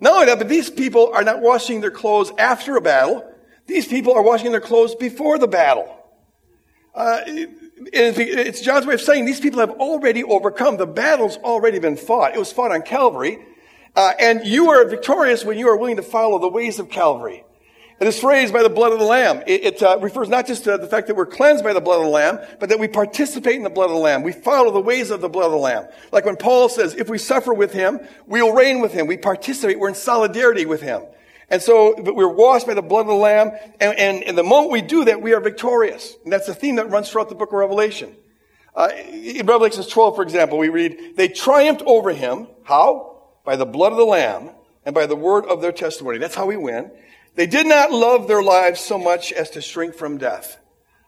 Not 0.00 0.14
only 0.14 0.26
that, 0.26 0.38
but 0.38 0.48
these 0.48 0.70
people 0.70 1.12
are 1.14 1.22
not 1.22 1.40
washing 1.40 1.80
their 1.80 1.90
clothes 1.90 2.32
after 2.38 2.76
a 2.76 2.80
battle. 2.80 3.24
These 3.66 3.86
people 3.86 4.14
are 4.14 4.22
washing 4.22 4.50
their 4.50 4.60
clothes 4.60 4.94
before 4.94 5.38
the 5.38 5.46
battle. 5.46 5.96
Uh, 6.94 7.20
it's 7.26 8.60
John's 8.60 8.86
way 8.86 8.94
of 8.94 9.00
saying 9.00 9.24
these 9.24 9.40
people 9.40 9.60
have 9.60 9.70
already 9.70 10.24
overcome. 10.24 10.76
The 10.76 10.86
battle's 10.86 11.36
already 11.38 11.78
been 11.78 11.96
fought. 11.96 12.34
It 12.34 12.38
was 12.38 12.52
fought 12.52 12.72
on 12.72 12.82
Calvary. 12.82 13.38
Uh, 13.94 14.12
and 14.18 14.46
you 14.46 14.70
are 14.70 14.84
victorious 14.86 15.44
when 15.44 15.58
you 15.58 15.68
are 15.68 15.76
willing 15.76 15.96
to 15.96 16.02
follow 16.02 16.38
the 16.38 16.48
ways 16.48 16.78
of 16.78 16.88
Calvary. 16.88 17.44
And 18.00 18.06
this 18.08 18.20
phrase, 18.20 18.50
by 18.50 18.62
the 18.62 18.68
blood 18.68 18.92
of 18.92 18.98
the 18.98 19.04
Lamb, 19.04 19.42
it, 19.46 19.64
it 19.64 19.82
uh, 19.82 19.98
refers 20.00 20.28
not 20.28 20.46
just 20.46 20.64
to 20.64 20.76
the 20.76 20.88
fact 20.88 21.06
that 21.06 21.14
we're 21.14 21.26
cleansed 21.26 21.62
by 21.62 21.72
the 21.72 21.80
blood 21.80 21.98
of 21.98 22.04
the 22.04 22.10
Lamb, 22.10 22.40
but 22.58 22.68
that 22.68 22.80
we 22.80 22.88
participate 22.88 23.54
in 23.54 23.62
the 23.62 23.70
blood 23.70 23.86
of 23.86 23.92
the 23.92 24.02
Lamb. 24.02 24.22
We 24.22 24.32
follow 24.32 24.72
the 24.72 24.80
ways 24.80 25.10
of 25.10 25.20
the 25.20 25.28
blood 25.28 25.46
of 25.46 25.52
the 25.52 25.58
Lamb. 25.58 25.86
Like 26.10 26.24
when 26.24 26.36
Paul 26.36 26.68
says, 26.68 26.94
if 26.94 27.08
we 27.08 27.18
suffer 27.18 27.54
with 27.54 27.72
Him, 27.72 28.00
we'll 28.26 28.52
reign 28.52 28.80
with 28.80 28.92
Him. 28.92 29.06
We 29.06 29.16
participate. 29.16 29.78
We're 29.78 29.88
in 29.88 29.94
solidarity 29.94 30.66
with 30.66 30.80
Him. 30.80 31.02
And 31.48 31.60
so 31.60 31.94
we're 31.98 32.32
washed 32.32 32.66
by 32.66 32.74
the 32.74 32.82
blood 32.82 33.02
of 33.02 33.08
the 33.08 33.14
Lamb. 33.14 33.52
And, 33.80 33.98
and, 33.98 34.24
and 34.24 34.38
the 34.38 34.42
moment 34.42 34.72
we 34.72 34.80
do 34.80 35.04
that, 35.04 35.20
we 35.20 35.34
are 35.34 35.40
victorious. 35.40 36.16
And 36.24 36.32
that's 36.32 36.46
the 36.46 36.54
theme 36.54 36.76
that 36.76 36.88
runs 36.90 37.10
throughout 37.10 37.28
the 37.28 37.34
book 37.34 37.50
of 37.50 37.58
Revelation. 37.58 38.16
Uh, 38.74 38.88
in 38.96 39.44
Revelation 39.44 39.84
12, 39.84 40.16
for 40.16 40.22
example, 40.22 40.56
we 40.56 40.70
read, 40.70 41.16
they 41.16 41.28
triumphed 41.28 41.82
over 41.84 42.10
him. 42.10 42.48
How? 42.64 43.22
By 43.44 43.56
the 43.56 43.66
blood 43.66 43.92
of 43.92 43.98
the 43.98 44.06
Lamb 44.06 44.50
and 44.86 44.94
by 44.94 45.06
the 45.06 45.16
word 45.16 45.44
of 45.44 45.60
their 45.60 45.72
testimony. 45.72 46.18
That's 46.18 46.34
how 46.34 46.46
we 46.46 46.56
win. 46.56 46.90
They 47.34 47.46
did 47.46 47.66
not 47.66 47.90
love 47.90 48.28
their 48.28 48.42
lives 48.42 48.80
so 48.80 48.98
much 48.98 49.32
as 49.32 49.50
to 49.50 49.62
shrink 49.62 49.94
from 49.94 50.18
death. 50.18 50.58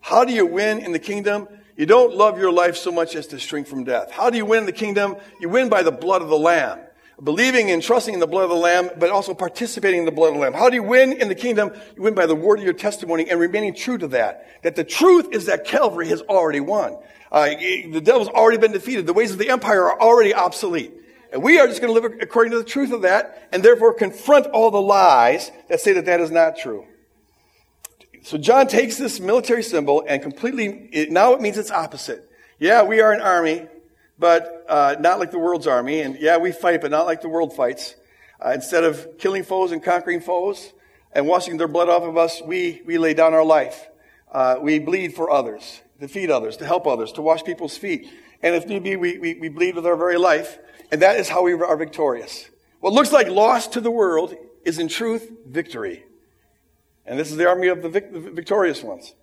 How 0.00 0.24
do 0.24 0.32
you 0.32 0.46
win 0.46 0.80
in 0.80 0.92
the 0.92 0.98
kingdom? 0.98 1.48
You 1.76 1.86
don't 1.86 2.14
love 2.14 2.38
your 2.38 2.52
life 2.52 2.76
so 2.76 2.92
much 2.92 3.14
as 3.16 3.26
to 3.28 3.38
shrink 3.38 3.66
from 3.66 3.84
death. 3.84 4.10
How 4.10 4.30
do 4.30 4.36
you 4.36 4.46
win 4.46 4.60
in 4.60 4.66
the 4.66 4.72
kingdom? 4.72 5.16
You 5.40 5.48
win 5.48 5.68
by 5.68 5.82
the 5.82 5.92
blood 5.92 6.22
of 6.22 6.28
the 6.28 6.38
Lamb. 6.38 6.80
Believing 7.22 7.70
and 7.70 7.82
trusting 7.82 8.12
in 8.12 8.20
the 8.20 8.26
blood 8.26 8.44
of 8.44 8.50
the 8.50 8.56
Lamb, 8.56 8.90
but 8.98 9.10
also 9.10 9.34
participating 9.34 10.00
in 10.00 10.04
the 10.04 10.12
blood 10.12 10.28
of 10.28 10.34
the 10.34 10.40
Lamb. 10.40 10.52
How 10.52 10.68
do 10.68 10.76
you 10.76 10.82
win 10.82 11.12
in 11.12 11.28
the 11.28 11.34
kingdom? 11.34 11.72
You 11.94 12.02
win 12.02 12.14
by 12.14 12.26
the 12.26 12.34
word 12.34 12.58
of 12.58 12.64
your 12.64 12.74
testimony 12.74 13.30
and 13.30 13.38
remaining 13.38 13.74
true 13.74 13.98
to 13.98 14.08
that. 14.08 14.62
That 14.62 14.76
the 14.76 14.84
truth 14.84 15.28
is 15.32 15.46
that 15.46 15.64
Calvary 15.64 16.08
has 16.08 16.22
already 16.22 16.60
won. 16.60 16.96
Uh, 17.30 17.46
the 17.48 18.00
devil's 18.02 18.28
already 18.28 18.58
been 18.58 18.72
defeated. 18.72 19.06
The 19.06 19.12
ways 19.12 19.30
of 19.30 19.38
the 19.38 19.50
empire 19.50 19.84
are 19.84 20.00
already 20.00 20.34
obsolete. 20.34 20.92
And 21.34 21.42
we 21.42 21.58
are 21.58 21.66
just 21.66 21.80
going 21.80 21.92
to 21.92 22.00
live 22.00 22.20
according 22.22 22.52
to 22.52 22.58
the 22.58 22.64
truth 22.64 22.92
of 22.92 23.02
that 23.02 23.48
and 23.50 23.60
therefore 23.60 23.92
confront 23.92 24.46
all 24.46 24.70
the 24.70 24.80
lies 24.80 25.50
that 25.68 25.80
say 25.80 25.94
that 25.94 26.04
that 26.04 26.20
is 26.20 26.30
not 26.30 26.56
true. 26.56 26.86
So 28.22 28.38
John 28.38 28.68
takes 28.68 28.98
this 28.98 29.18
military 29.18 29.64
symbol 29.64 30.04
and 30.06 30.22
completely, 30.22 30.88
it, 30.92 31.10
now 31.10 31.32
it 31.32 31.40
means 31.40 31.58
it's 31.58 31.72
opposite. 31.72 32.30
Yeah, 32.60 32.84
we 32.84 33.00
are 33.00 33.10
an 33.12 33.20
army, 33.20 33.66
but 34.16 34.64
uh, 34.68 34.94
not 35.00 35.18
like 35.18 35.32
the 35.32 35.40
world's 35.40 35.66
army. 35.66 36.02
And 36.02 36.16
yeah, 36.20 36.36
we 36.36 36.52
fight, 36.52 36.80
but 36.80 36.92
not 36.92 37.04
like 37.04 37.20
the 37.20 37.28
world 37.28 37.52
fights. 37.52 37.96
Uh, 38.40 38.52
instead 38.54 38.84
of 38.84 39.18
killing 39.18 39.42
foes 39.42 39.72
and 39.72 39.82
conquering 39.82 40.20
foes 40.20 40.72
and 41.10 41.26
washing 41.26 41.56
their 41.56 41.66
blood 41.66 41.88
off 41.88 42.04
of 42.04 42.16
us, 42.16 42.40
we, 42.42 42.80
we 42.86 42.96
lay 42.96 43.12
down 43.12 43.34
our 43.34 43.44
life. 43.44 43.88
Uh, 44.30 44.58
we 44.60 44.78
bleed 44.78 45.14
for 45.14 45.32
others, 45.32 45.80
to 45.98 46.06
feed 46.06 46.30
others, 46.30 46.56
to 46.58 46.64
help 46.64 46.86
others, 46.86 47.10
to 47.10 47.22
wash 47.22 47.42
people's 47.42 47.76
feet. 47.76 48.08
And 48.40 48.54
if 48.54 48.66
need 48.66 48.84
be, 48.84 48.94
we, 48.94 49.18
we, 49.18 49.34
we 49.34 49.48
bleed 49.48 49.74
with 49.74 49.84
our 49.84 49.96
very 49.96 50.16
life 50.16 50.60
and 50.90 51.02
that 51.02 51.16
is 51.16 51.28
how 51.28 51.42
we 51.42 51.52
are 51.52 51.76
victorious. 51.76 52.48
What 52.80 52.92
looks 52.92 53.12
like 53.12 53.28
loss 53.28 53.66
to 53.68 53.80
the 53.80 53.90
world 53.90 54.36
is 54.64 54.78
in 54.78 54.88
truth 54.88 55.30
victory. 55.46 56.04
And 57.06 57.18
this 57.18 57.30
is 57.30 57.36
the 57.36 57.48
army 57.48 57.68
of 57.68 57.82
the, 57.82 57.88
vic- 57.88 58.12
the 58.12 58.20
victorious 58.20 58.82
ones. 58.82 59.14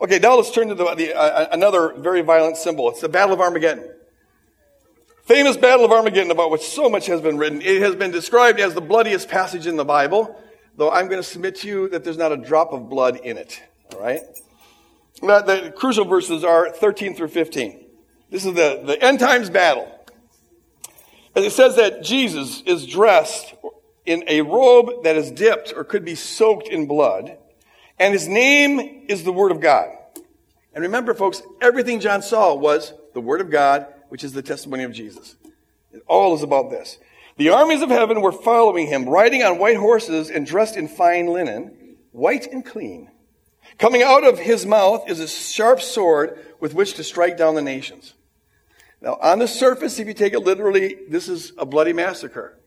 Okay, 0.00 0.18
now 0.18 0.36
let's 0.36 0.50
turn 0.50 0.68
to 0.68 0.74
the, 0.74 0.94
the, 0.94 1.14
uh, 1.14 1.48
another 1.52 1.94
very 1.94 2.22
violent 2.22 2.56
symbol. 2.56 2.88
It's 2.90 3.00
the 3.00 3.08
Battle 3.08 3.34
of 3.34 3.40
Armageddon. 3.40 3.90
Famous 5.24 5.56
Battle 5.56 5.84
of 5.84 5.92
Armageddon 5.92 6.30
about 6.30 6.50
which 6.50 6.62
so 6.62 6.88
much 6.88 7.06
has 7.06 7.20
been 7.20 7.38
written. 7.38 7.60
It 7.62 7.82
has 7.82 7.94
been 7.94 8.10
described 8.10 8.60
as 8.60 8.74
the 8.74 8.80
bloodiest 8.80 9.28
passage 9.28 9.66
in 9.66 9.76
the 9.76 9.84
Bible, 9.84 10.40
though 10.76 10.90
I'm 10.90 11.06
going 11.08 11.20
to 11.20 11.28
submit 11.28 11.56
to 11.56 11.68
you 11.68 11.88
that 11.90 12.04
there's 12.04 12.16
not 12.16 12.32
a 12.32 12.36
drop 12.36 12.72
of 12.72 12.88
blood 12.88 13.16
in 13.18 13.36
it. 13.36 13.62
All 13.92 14.00
right? 14.00 14.22
The 15.20 15.72
crucial 15.76 16.04
verses 16.04 16.44
are 16.44 16.70
13 16.70 17.14
through 17.14 17.28
15. 17.28 17.86
This 18.30 18.44
is 18.44 18.54
the, 18.54 18.82
the 18.84 19.02
end 19.02 19.20
times 19.20 19.50
battle. 19.50 19.99
And 21.34 21.44
it 21.44 21.52
says 21.52 21.76
that 21.76 22.02
Jesus 22.02 22.62
is 22.62 22.86
dressed 22.86 23.54
in 24.04 24.24
a 24.26 24.42
robe 24.42 25.04
that 25.04 25.16
is 25.16 25.30
dipped 25.30 25.72
or 25.74 25.84
could 25.84 26.04
be 26.04 26.14
soaked 26.14 26.68
in 26.68 26.86
blood, 26.86 27.36
and 27.98 28.12
his 28.12 28.26
name 28.26 29.04
is 29.08 29.24
the 29.24 29.32
Word 29.32 29.52
of 29.52 29.60
God. 29.60 29.90
And 30.74 30.82
remember, 30.82 31.14
folks, 31.14 31.42
everything 31.60 32.00
John 32.00 32.22
saw 32.22 32.54
was 32.54 32.92
the 33.14 33.20
Word 33.20 33.40
of 33.40 33.50
God, 33.50 33.86
which 34.08 34.24
is 34.24 34.32
the 34.32 34.42
testimony 34.42 34.84
of 34.84 34.92
Jesus. 34.92 35.36
It 35.92 36.02
all 36.06 36.34
is 36.34 36.42
about 36.42 36.70
this. 36.70 36.98
The 37.36 37.50
armies 37.50 37.82
of 37.82 37.90
heaven 37.90 38.20
were 38.20 38.32
following 38.32 38.86
him, 38.86 39.08
riding 39.08 39.42
on 39.42 39.58
white 39.58 39.76
horses 39.76 40.30
and 40.30 40.46
dressed 40.46 40.76
in 40.76 40.88
fine 40.88 41.26
linen, 41.26 41.96
white 42.12 42.46
and 42.46 42.64
clean. 42.64 43.10
Coming 43.78 44.02
out 44.02 44.24
of 44.24 44.38
his 44.38 44.66
mouth 44.66 45.08
is 45.08 45.20
a 45.20 45.28
sharp 45.28 45.80
sword 45.80 46.38
with 46.60 46.74
which 46.74 46.94
to 46.94 47.04
strike 47.04 47.36
down 47.36 47.54
the 47.54 47.62
nations. 47.62 48.14
Now, 49.00 49.18
on 49.20 49.38
the 49.38 49.48
surface, 49.48 49.98
if 49.98 50.06
you 50.06 50.14
take 50.14 50.34
it 50.34 50.40
literally, 50.40 50.96
this 51.08 51.28
is 51.28 51.52
a 51.56 51.64
bloody 51.64 51.92
massacre. 51.92 52.58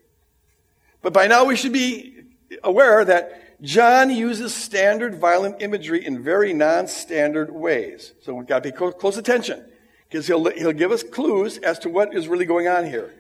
But 1.02 1.14
by 1.14 1.28
now 1.28 1.46
we 1.46 1.56
should 1.56 1.74
be 1.74 2.24
aware 2.64 3.06
that 3.06 3.62
John 3.62 4.10
uses 4.10 4.54
standard 4.54 5.16
violent 5.16 5.62
imagery 5.62 6.06
in 6.06 6.24
very 6.24 6.54
non-standard 6.54 7.52
ways. 7.52 8.14
So 8.22 8.34
we've 8.34 8.48
got 8.48 8.64
to 8.64 8.72
pay 8.72 8.92
close 8.92 9.18
attention 9.18 9.64
because 10.10 10.28
he'll, 10.28 10.50
he'll 10.52 10.74
give 10.74 10.92
us 10.92 11.04
clues 11.04 11.58
as 11.60 11.80
to 11.80 11.90
what 11.90 12.14
is 12.14 12.28
really 12.28 12.46
going 12.46 12.68
on 12.68 12.86
here. 12.86 13.14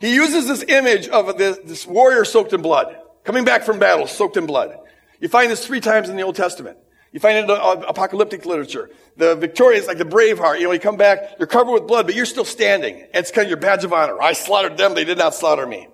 He 0.00 0.14
uses 0.14 0.48
this 0.48 0.64
image 0.68 1.08
of 1.08 1.36
this, 1.38 1.58
this 1.64 1.86
warrior 1.86 2.24
soaked 2.24 2.52
in 2.52 2.62
blood, 2.62 2.96
coming 3.24 3.44
back 3.44 3.62
from 3.62 3.78
battle 3.78 4.06
soaked 4.06 4.36
in 4.36 4.46
blood. 4.46 4.78
You 5.20 5.28
find 5.28 5.50
this 5.50 5.64
three 5.64 5.80
times 5.80 6.08
in 6.08 6.16
the 6.16 6.22
Old 6.22 6.36
Testament. 6.36 6.78
You 7.12 7.20
find 7.20 7.36
it 7.36 7.44
in 7.44 7.50
uh, 7.50 7.84
apocalyptic 7.86 8.46
literature. 8.46 8.90
The 9.16 9.36
victorious, 9.36 9.86
like 9.86 9.98
the 9.98 10.04
Braveheart, 10.04 10.58
you 10.58 10.64
know, 10.64 10.72
you 10.72 10.80
come 10.80 10.96
back, 10.96 11.36
you're 11.38 11.46
covered 11.46 11.72
with 11.72 11.86
blood, 11.86 12.06
but 12.06 12.14
you're 12.14 12.26
still 12.26 12.46
standing. 12.46 13.06
It's 13.12 13.30
kind 13.30 13.44
of 13.44 13.50
your 13.50 13.60
badge 13.60 13.84
of 13.84 13.92
honor. 13.92 14.20
I 14.20 14.32
slaughtered 14.32 14.78
them, 14.78 14.94
they 14.94 15.04
did 15.04 15.18
not 15.18 15.34
slaughter 15.34 15.66
me. 15.66 15.88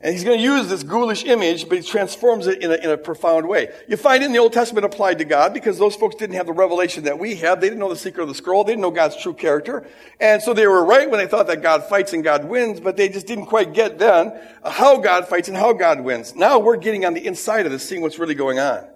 And 0.00 0.12
he's 0.14 0.22
going 0.22 0.38
to 0.38 0.42
use 0.42 0.68
this 0.68 0.84
ghoulish 0.84 1.24
image, 1.24 1.68
but 1.68 1.78
he 1.78 1.84
transforms 1.84 2.46
it 2.46 2.62
in 2.62 2.70
a, 2.70 2.74
in 2.76 2.90
a 2.90 2.96
profound 2.96 3.48
way. 3.48 3.68
You 3.88 3.96
find 3.96 4.22
it 4.22 4.26
in 4.26 4.32
the 4.32 4.38
Old 4.38 4.52
Testament 4.52 4.86
applied 4.86 5.18
to 5.18 5.24
God 5.24 5.52
because 5.52 5.76
those 5.76 5.96
folks 5.96 6.14
didn't 6.14 6.36
have 6.36 6.46
the 6.46 6.52
revelation 6.52 7.02
that 7.04 7.18
we 7.18 7.34
have. 7.36 7.60
They 7.60 7.66
didn't 7.66 7.80
know 7.80 7.88
the 7.88 7.96
secret 7.96 8.22
of 8.22 8.28
the 8.28 8.34
scroll. 8.34 8.62
They 8.62 8.72
didn't 8.72 8.82
know 8.82 8.92
God's 8.92 9.20
true 9.20 9.34
character. 9.34 9.88
And 10.20 10.40
so 10.40 10.54
they 10.54 10.68
were 10.68 10.84
right 10.84 11.10
when 11.10 11.18
they 11.18 11.26
thought 11.26 11.48
that 11.48 11.62
God 11.62 11.84
fights 11.84 12.12
and 12.12 12.22
God 12.22 12.44
wins, 12.44 12.78
but 12.78 12.96
they 12.96 13.08
just 13.08 13.26
didn't 13.26 13.46
quite 13.46 13.74
get 13.74 13.98
then 13.98 14.32
uh, 14.62 14.70
how 14.70 14.98
God 14.98 15.26
fights 15.26 15.48
and 15.48 15.56
how 15.56 15.72
God 15.72 16.00
wins. 16.00 16.36
Now 16.36 16.60
we're 16.60 16.76
getting 16.76 17.04
on 17.04 17.14
the 17.14 17.26
inside 17.26 17.66
of 17.66 17.72
this, 17.72 17.86
seeing 17.86 18.00
what's 18.00 18.20
really 18.20 18.36
going 18.36 18.60
on. 18.60 18.86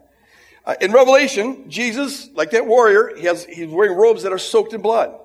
Uh, 0.65 0.75
in 0.81 0.93
Revelation, 0.93 1.69
Jesus, 1.69 2.29
like 2.35 2.53
that 2.53 2.67
warrior, 2.67 3.13
he 3.17 3.27
has, 3.27 3.45
he's 3.45 3.69
wearing 3.69 3.97
robes 3.97 4.23
that 4.23 4.33
are 4.33 4.39
soaked 4.39 4.73
in 4.73 4.81
blood. 4.81 5.19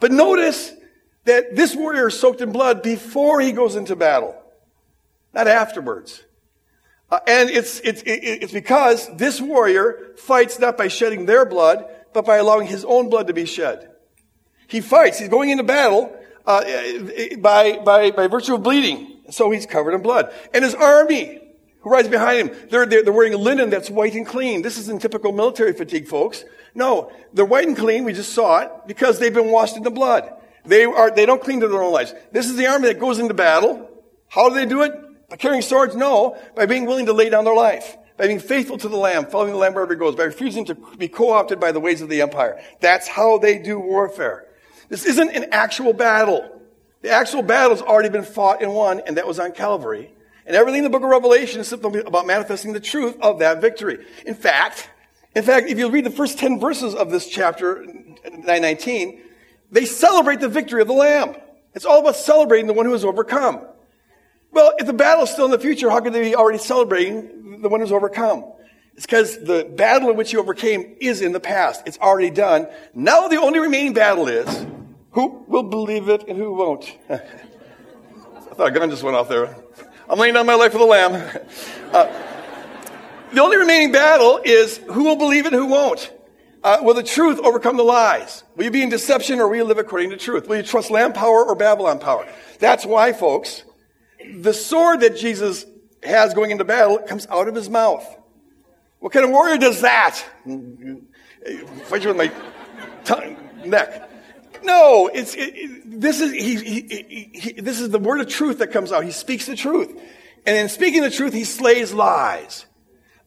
But 0.00 0.10
notice 0.10 0.72
that 1.24 1.54
this 1.54 1.74
warrior 1.74 2.08
is 2.08 2.18
soaked 2.18 2.40
in 2.40 2.52
blood 2.52 2.82
before 2.82 3.40
he 3.40 3.52
goes 3.52 3.76
into 3.76 3.94
battle, 3.94 4.40
not 5.34 5.48
afterwards. 5.48 6.22
Uh, 7.10 7.20
and 7.26 7.50
it's, 7.50 7.80
it's, 7.80 8.02
it's 8.06 8.52
because 8.52 9.14
this 9.16 9.40
warrior 9.40 10.14
fights 10.16 10.58
not 10.58 10.78
by 10.78 10.88
shedding 10.88 11.26
their 11.26 11.44
blood, 11.44 11.84
but 12.12 12.24
by 12.24 12.36
allowing 12.36 12.66
his 12.66 12.84
own 12.84 13.10
blood 13.10 13.26
to 13.26 13.34
be 13.34 13.44
shed. 13.44 13.90
He 14.66 14.80
fights. 14.80 15.18
He's 15.18 15.28
going 15.28 15.50
into 15.50 15.64
battle 15.64 16.14
uh, 16.46 16.62
by, 17.38 17.78
by, 17.78 18.10
by 18.10 18.26
virtue 18.28 18.54
of 18.54 18.62
bleeding. 18.62 19.16
So 19.30 19.50
he's 19.50 19.66
covered 19.66 19.94
in 19.94 20.02
blood. 20.02 20.32
And 20.54 20.64
his 20.64 20.74
army 20.74 21.40
who 21.88 21.94
rides 21.94 22.08
behind 22.08 22.50
him? 22.50 22.68
They're, 22.70 22.86
they're, 22.86 23.12
wearing 23.12 23.32
linen 23.32 23.70
that's 23.70 23.88
white 23.88 24.14
and 24.14 24.26
clean. 24.26 24.62
This 24.62 24.78
isn't 24.78 25.00
typical 25.00 25.32
military 25.32 25.72
fatigue, 25.72 26.06
folks. 26.06 26.44
No, 26.74 27.10
they're 27.32 27.44
white 27.44 27.66
and 27.66 27.76
clean. 27.76 28.04
We 28.04 28.12
just 28.12 28.34
saw 28.34 28.60
it 28.60 28.70
because 28.86 29.18
they've 29.18 29.32
been 29.32 29.50
washed 29.50 29.76
in 29.76 29.82
the 29.82 29.90
blood. 29.90 30.30
They 30.66 30.84
are, 30.84 31.10
they 31.10 31.24
don't 31.24 31.42
cling 31.42 31.60
to 31.60 31.68
their 31.68 31.82
own 31.82 31.92
lives. 31.92 32.14
This 32.30 32.46
is 32.46 32.56
the 32.56 32.66
army 32.66 32.88
that 32.88 33.00
goes 33.00 33.18
into 33.18 33.32
battle. 33.32 33.88
How 34.28 34.50
do 34.50 34.54
they 34.54 34.66
do 34.66 34.82
it? 34.82 34.92
By 35.30 35.36
carrying 35.36 35.62
swords? 35.62 35.96
No. 35.96 36.38
By 36.54 36.66
being 36.66 36.84
willing 36.84 37.06
to 37.06 37.14
lay 37.14 37.30
down 37.30 37.44
their 37.44 37.54
life. 37.54 37.96
by 38.18 38.26
being 38.26 38.40
faithful 38.40 38.76
to 38.78 38.88
the 38.88 38.96
Lamb, 38.96 39.26
following 39.26 39.52
the 39.52 39.58
Lamb 39.58 39.74
wherever 39.74 39.94
he 39.94 39.98
goes, 39.98 40.16
by 40.16 40.24
refusing 40.24 40.64
to 40.66 40.74
be 40.74 41.08
co-opted 41.08 41.60
by 41.60 41.72
the 41.72 41.80
ways 41.80 42.02
of 42.02 42.08
the 42.08 42.20
empire. 42.20 42.60
That's 42.80 43.08
how 43.08 43.38
they 43.38 43.58
do 43.58 43.78
warfare. 43.78 44.44
This 44.88 45.06
isn't 45.06 45.30
an 45.30 45.46
actual 45.52 45.92
battle. 45.92 46.60
The 47.00 47.10
actual 47.10 47.42
battle's 47.42 47.80
already 47.80 48.08
been 48.08 48.24
fought 48.24 48.60
and 48.60 48.74
won, 48.74 49.00
and 49.06 49.16
that 49.16 49.26
was 49.26 49.38
on 49.38 49.52
Calvary. 49.52 50.12
And 50.48 50.56
everything 50.56 50.78
in 50.78 50.84
the 50.84 50.90
book 50.90 51.02
of 51.02 51.10
Revelation 51.10 51.60
is 51.60 51.68
simply 51.68 52.00
about 52.00 52.26
manifesting 52.26 52.72
the 52.72 52.80
truth 52.80 53.18
of 53.20 53.40
that 53.40 53.60
victory. 53.60 54.04
In 54.24 54.34
fact, 54.34 54.88
in 55.34 55.42
fact, 55.42 55.68
if 55.68 55.78
you 55.78 55.90
read 55.90 56.04
the 56.04 56.10
first 56.10 56.38
10 56.38 56.58
verses 56.58 56.94
of 56.94 57.10
this 57.10 57.28
chapter, 57.28 57.84
919, 58.24 59.20
they 59.70 59.84
celebrate 59.84 60.40
the 60.40 60.48
victory 60.48 60.80
of 60.80 60.88
the 60.88 60.94
Lamb. 60.94 61.36
It's 61.74 61.84
all 61.84 62.00
about 62.00 62.16
celebrating 62.16 62.66
the 62.66 62.72
one 62.72 62.86
who 62.86 62.92
has 62.92 63.04
overcome. 63.04 63.60
Well, 64.50 64.72
if 64.78 64.86
the 64.86 64.94
battle 64.94 65.24
is 65.24 65.30
still 65.30 65.44
in 65.44 65.50
the 65.50 65.58
future, 65.58 65.90
how 65.90 66.00
could 66.00 66.14
they 66.14 66.22
be 66.22 66.34
already 66.34 66.56
celebrating 66.56 67.60
the 67.60 67.68
one 67.68 67.80
who's 67.80 67.92
overcome? 67.92 68.50
It's 68.94 69.04
because 69.04 69.38
the 69.44 69.70
battle 69.76 70.08
in 70.08 70.16
which 70.16 70.32
you 70.32 70.40
overcame 70.40 70.96
is 70.98 71.20
in 71.20 71.32
the 71.32 71.40
past. 71.40 71.82
It's 71.84 71.98
already 71.98 72.30
done. 72.30 72.68
Now 72.94 73.28
the 73.28 73.36
only 73.36 73.58
remaining 73.58 73.92
battle 73.92 74.28
is 74.28 74.66
who 75.10 75.44
will 75.46 75.64
believe 75.64 76.08
it 76.08 76.26
and 76.26 76.38
who 76.38 76.54
won't. 76.54 76.90
I 77.10 77.18
thought 78.54 78.68
a 78.68 78.70
gun 78.70 78.88
just 78.88 79.02
went 79.02 79.14
off 79.14 79.28
there. 79.28 79.54
I'm 80.08 80.18
laying 80.18 80.34
down 80.34 80.46
my 80.46 80.54
life 80.54 80.72
for 80.72 80.78
the 80.78 80.84
lamb. 80.84 81.14
Uh, 81.92 82.06
the 83.32 83.42
only 83.42 83.58
remaining 83.58 83.92
battle 83.92 84.40
is 84.42 84.78
who 84.78 85.04
will 85.04 85.16
believe 85.16 85.44
it 85.44 85.52
and 85.52 85.62
who 85.62 85.66
won't. 85.66 86.12
Uh, 86.64 86.78
will 86.80 86.94
the 86.94 87.02
truth 87.02 87.38
overcome 87.40 87.76
the 87.76 87.82
lies? 87.82 88.42
Will 88.56 88.64
you 88.64 88.70
be 88.70 88.82
in 88.82 88.88
deception 88.88 89.38
or 89.38 89.48
will 89.48 89.56
you 89.56 89.64
live 89.64 89.78
according 89.78 90.10
to 90.10 90.16
truth? 90.16 90.48
Will 90.48 90.56
you 90.56 90.62
trust 90.62 90.90
lamb 90.90 91.12
power 91.12 91.44
or 91.44 91.54
Babylon 91.54 91.98
power? 91.98 92.26
That's 92.58 92.86
why, 92.86 93.12
folks, 93.12 93.64
the 94.34 94.54
sword 94.54 95.00
that 95.00 95.16
Jesus 95.16 95.66
has 96.02 96.32
going 96.34 96.50
into 96.50 96.64
battle 96.64 96.98
comes 96.98 97.26
out 97.28 97.46
of 97.46 97.54
his 97.54 97.68
mouth. 97.68 98.04
What 99.00 99.12
kind 99.12 99.24
of 99.24 99.30
warrior 99.30 99.58
does 99.58 99.82
that? 99.82 100.24
Fight 100.44 102.02
you 102.02 102.08
with 102.08 102.16
my 102.16 102.32
tongue, 103.04 103.36
neck. 103.64 104.07
No, 104.62 105.10
it's 105.12 105.34
it, 105.36 106.00
this 106.00 106.20
is 106.20 106.32
he, 106.32 106.56
he, 106.56 107.30
he, 107.32 107.52
this 107.60 107.80
is 107.80 107.90
the 107.90 107.98
word 107.98 108.20
of 108.20 108.28
truth 108.28 108.58
that 108.58 108.72
comes 108.72 108.92
out. 108.92 109.04
He 109.04 109.10
speaks 109.10 109.46
the 109.46 109.56
truth, 109.56 109.90
and 110.46 110.56
in 110.56 110.68
speaking 110.68 111.02
the 111.02 111.10
truth, 111.10 111.32
he 111.32 111.44
slays 111.44 111.92
lies. 111.92 112.66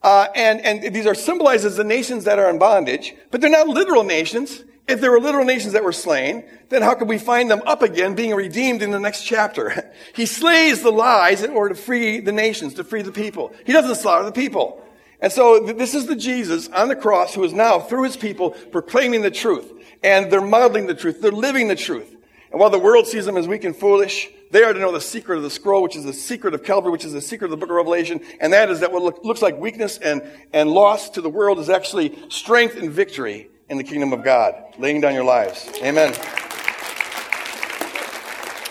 Uh, 0.03 0.27
and 0.35 0.61
and 0.61 0.95
these 0.95 1.05
are 1.05 1.15
symbolized 1.15 1.65
as 1.65 1.77
the 1.77 1.83
nations 1.83 2.23
that 2.23 2.39
are 2.39 2.49
in 2.49 2.57
bondage, 2.59 3.13
but 3.29 3.41
they're 3.41 3.49
not 3.49 3.67
literal 3.67 4.03
nations. 4.03 4.63
If 4.87 4.99
there 4.99 5.11
were 5.11 5.21
literal 5.21 5.45
nations 5.45 5.73
that 5.73 5.83
were 5.83 5.93
slain, 5.93 6.43
then 6.69 6.81
how 6.81 6.95
could 6.95 7.07
we 7.07 7.17
find 7.17 7.49
them 7.49 7.61
up 7.65 7.81
again 7.81 8.15
being 8.15 8.33
redeemed 8.33 8.81
in 8.81 8.91
the 8.91 8.99
next 8.99 9.23
chapter? 9.23 9.93
he 10.13 10.25
slays 10.25 10.81
the 10.81 10.91
lies 10.91 11.43
in 11.43 11.51
order 11.51 11.75
to 11.75 11.81
free 11.81 12.19
the 12.19 12.31
nations, 12.31 12.73
to 12.73 12.83
free 12.83 13.01
the 13.01 13.11
people. 13.11 13.53
He 13.65 13.73
doesn't 13.73 13.95
slaughter 13.95 14.25
the 14.25 14.31
people. 14.31 14.83
And 15.21 15.31
so 15.31 15.60
this 15.60 15.93
is 15.93 16.07
the 16.07 16.15
Jesus 16.15 16.67
on 16.69 16.88
the 16.88 16.95
cross 16.95 17.36
who 17.36 17.43
is 17.43 17.53
now, 17.53 17.79
through 17.79 18.03
his 18.03 18.17
people, 18.17 18.51
proclaiming 18.51 19.21
the 19.21 19.31
truth. 19.31 19.71
And 20.03 20.31
they're 20.31 20.41
modeling 20.41 20.88
the 20.88 20.95
truth. 20.95 21.21
They're 21.21 21.31
living 21.31 21.67
the 21.67 21.75
truth. 21.75 22.10
And 22.51 22.60
while 22.60 22.71
the 22.71 22.79
world 22.79 23.07
sees 23.07 23.25
them 23.25 23.38
as 23.38 23.47
weak 23.47 23.63
and 23.63 23.75
foolish, 23.75 24.29
they 24.49 24.63
are 24.63 24.73
to 24.73 24.79
know 24.79 24.91
the 24.91 24.99
secret 24.99 25.38
of 25.38 25.43
the 25.43 25.49
scroll, 25.49 25.84
which 25.84 25.95
is 25.95 26.03
the 26.03 26.12
secret 26.12 26.53
of 26.53 26.63
Calvary, 26.63 26.91
which 26.91 27.05
is 27.05 27.13
the 27.13 27.21
secret 27.21 27.45
of 27.45 27.51
the 27.51 27.57
book 27.57 27.69
of 27.69 27.75
Revelation. 27.75 28.19
And 28.41 28.51
that 28.51 28.69
is 28.69 28.81
that 28.81 28.91
what 28.91 29.03
look, 29.03 29.23
looks 29.23 29.41
like 29.41 29.57
weakness 29.57 29.97
and, 29.99 30.23
and 30.51 30.69
loss 30.69 31.12
to 31.12 31.21
the 31.21 31.29
world 31.29 31.60
is 31.60 31.69
actually 31.69 32.17
strength 32.29 32.75
and 32.75 32.91
victory 32.91 33.47
in 33.69 33.77
the 33.77 33.84
kingdom 33.84 34.12
of 34.12 34.23
God, 34.23 34.55
laying 34.77 34.99
down 34.99 35.13
your 35.13 35.23
lives. 35.23 35.69
Amen. 35.81 36.13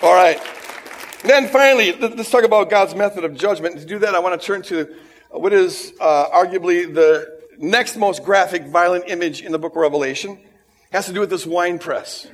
All 0.03 0.15
right. 0.15 0.39
Then 1.23 1.49
finally, 1.49 1.93
let's 1.93 2.31
talk 2.31 2.45
about 2.45 2.69
God's 2.71 2.95
method 2.95 3.25
of 3.25 3.35
judgment. 3.35 3.79
To 3.79 3.87
do 3.87 3.99
that, 4.01 4.15
I 4.15 4.19
want 4.19 4.39
to 4.39 4.47
turn 4.47 4.63
to 4.65 4.95
what 5.31 5.53
is 5.53 5.93
uh, 6.01 6.29
arguably 6.31 6.93
the 6.93 7.41
next 7.59 7.97
most 7.97 8.25
graphic, 8.25 8.67
violent 8.67 9.05
image 9.09 9.43
in 9.43 9.53
the 9.53 9.59
book 9.59 9.73
of 9.73 9.79
Revelation. 9.79 10.39
Has 10.93 11.07
to 11.07 11.13
do 11.13 11.21
with 11.21 11.31
this 11.31 11.47
wine 11.47 11.79
press 11.79 12.27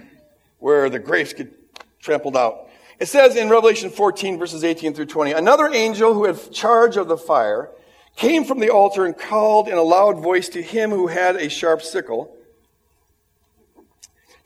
where 0.59 0.89
the 0.89 0.99
grapes 0.99 1.33
get 1.35 1.53
trampled 2.01 2.37
out. 2.37 2.71
It 2.99 3.07
says 3.07 3.37
in 3.37 3.51
Revelation 3.51 3.91
14, 3.91 4.39
verses 4.39 4.65
18 4.65 4.95
through 4.95 5.07
20, 5.07 5.33
another 5.33 5.69
angel 5.73 6.15
who 6.15 6.25
had 6.25 6.53
charge 6.53 6.97
of 6.97 7.09
the 7.09 7.19
fire 7.19 7.71
came 8.17 8.45
from 8.45 8.61
the 8.61 8.71
altar 8.71 9.05
and 9.05 9.17
called 9.17 9.69
in 9.69 9.77
a 9.77 9.83
loud 9.83 10.21
voice 10.21 10.49
to 10.51 10.63
him 10.63 10.91
who 10.91 11.09
had 11.09 11.37
a 11.37 11.51
sharp 11.51 11.83
sickle 11.83 12.37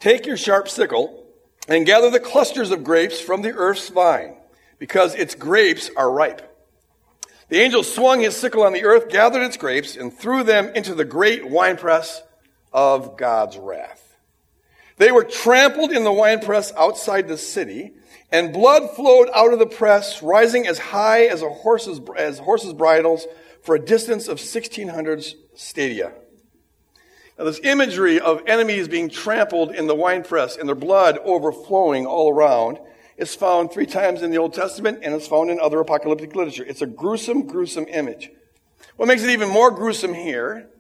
Take 0.01 0.25
your 0.25 0.39
sharp 0.39 0.69
sickle 0.69 1.27
and 1.69 1.85
gather 1.85 2.11
the 2.11 2.21
clusters 2.21 2.71
of 2.71 2.83
grapes 2.83 3.21
from 3.21 3.43
the 3.43 3.53
earth's 3.53 3.91
vine, 3.91 4.35
because 4.79 5.15
its 5.15 5.35
grapes 5.35 5.91
are 5.95 6.11
ripe. 6.11 6.50
The 7.51 7.61
angel 7.61 7.83
swung 7.83 8.21
his 8.21 8.37
sickle 8.37 8.63
on 8.63 8.73
the 8.73 8.85
earth, 8.85 9.09
gathered 9.09 9.43
its 9.43 9.57
grapes, 9.57 9.97
and 9.97 10.17
threw 10.17 10.45
them 10.45 10.69
into 10.69 10.95
the 10.95 11.05
great 11.05 11.49
winepress 11.49 12.23
of 12.73 13.17
God's 13.17 13.59
wrath. 13.59 14.17
They 14.99 15.11
were 15.11 15.25
trampled 15.25 15.91
in 15.91 16.05
the 16.05 16.13
winepress 16.13 16.73
outside 16.79 17.27
the 17.27 17.37
city, 17.37 17.95
and 18.31 18.53
blood 18.53 18.91
flowed 18.95 19.29
out 19.35 19.53
of 19.53 19.59
the 19.59 19.67
press, 19.67 20.23
rising 20.23 20.69
as 20.69 20.79
high 20.79 21.25
as 21.25 21.43
a 21.43 21.49
horse's, 21.49 22.01
as 22.17 22.39
horses' 22.39 22.73
bridles 22.73 23.27
for 23.63 23.75
a 23.75 23.85
distance 23.85 24.29
of 24.29 24.39
1600 24.39 25.25
stadia. 25.57 26.13
Now, 27.37 27.47
this 27.47 27.61
imagery 27.65 28.21
of 28.21 28.43
enemies 28.47 28.87
being 28.87 29.09
trampled 29.09 29.75
in 29.75 29.89
the 29.89 29.95
winepress 29.97 30.57
and 30.57 30.69
their 30.69 30.77
blood 30.77 31.19
overflowing 31.25 32.07
all 32.07 32.31
around 32.33 32.79
is 33.21 33.35
found 33.35 33.71
three 33.71 33.87
times 33.87 34.23
in 34.23 34.31
the 34.31 34.39
Old 34.39 34.55
Testament 34.55 35.01
and 35.03 35.15
it's 35.15 35.29
found 35.29 35.51
in 35.51 35.61
other 35.61 35.79
apocalyptic 35.79 36.35
literature. 36.35 36.65
It's 36.65 36.81
a 36.81 36.87
gruesome, 36.87 37.47
gruesome 37.47 37.87
image. 37.89 38.31
What 38.97 39.07
makes 39.07 39.23
it 39.23 39.31
even 39.31 39.49
more 39.49 39.71
gruesome 39.71 40.15
here 40.15 40.71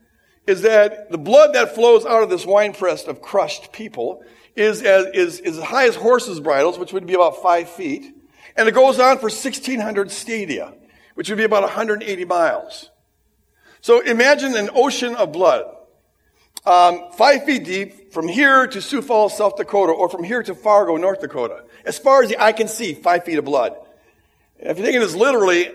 is 0.46 0.62
that 0.62 1.10
the 1.10 1.18
blood 1.18 1.54
that 1.54 1.74
flows 1.74 2.06
out 2.06 2.22
of 2.22 2.30
this 2.30 2.46
winepress 2.46 3.04
of 3.04 3.20
crushed 3.20 3.72
people 3.72 4.24
is 4.56 4.82
as, 4.82 5.06
is, 5.12 5.40
is 5.40 5.58
high 5.58 5.86
as 5.86 5.96
horses' 5.96 6.40
bridles, 6.40 6.78
which 6.78 6.92
would 6.92 7.06
be 7.06 7.14
about 7.14 7.42
five 7.42 7.68
feet. 7.68 8.14
And 8.56 8.66
it 8.66 8.72
goes 8.72 8.98
on 8.98 9.18
for 9.18 9.28
1600 9.28 10.10
stadia, 10.10 10.74
which 11.14 11.28
would 11.28 11.38
be 11.38 11.44
about 11.44 11.62
180 11.62 12.24
miles. 12.24 12.90
So 13.82 14.00
imagine 14.00 14.56
an 14.56 14.70
ocean 14.74 15.14
of 15.14 15.30
blood 15.30 15.66
um, 16.66 17.10
five 17.16 17.44
feet 17.44 17.64
deep 17.64 18.12
from 18.12 18.28
here 18.28 18.66
to 18.66 18.82
Sioux 18.82 19.00
Falls, 19.00 19.36
South 19.36 19.56
Dakota, 19.56 19.92
or 19.92 20.08
from 20.08 20.24
here 20.24 20.42
to 20.42 20.54
Fargo, 20.54 20.96
North 20.96 21.20
Dakota. 21.20 21.64
As 21.84 21.98
far 21.98 22.22
as 22.22 22.28
the 22.28 22.42
eye 22.42 22.52
can 22.52 22.68
see, 22.68 22.94
five 22.94 23.24
feet 23.24 23.38
of 23.38 23.44
blood. 23.44 23.76
If 24.58 24.76
you're 24.76 24.86
taking 24.86 25.00
this 25.00 25.14
literally, 25.14 25.70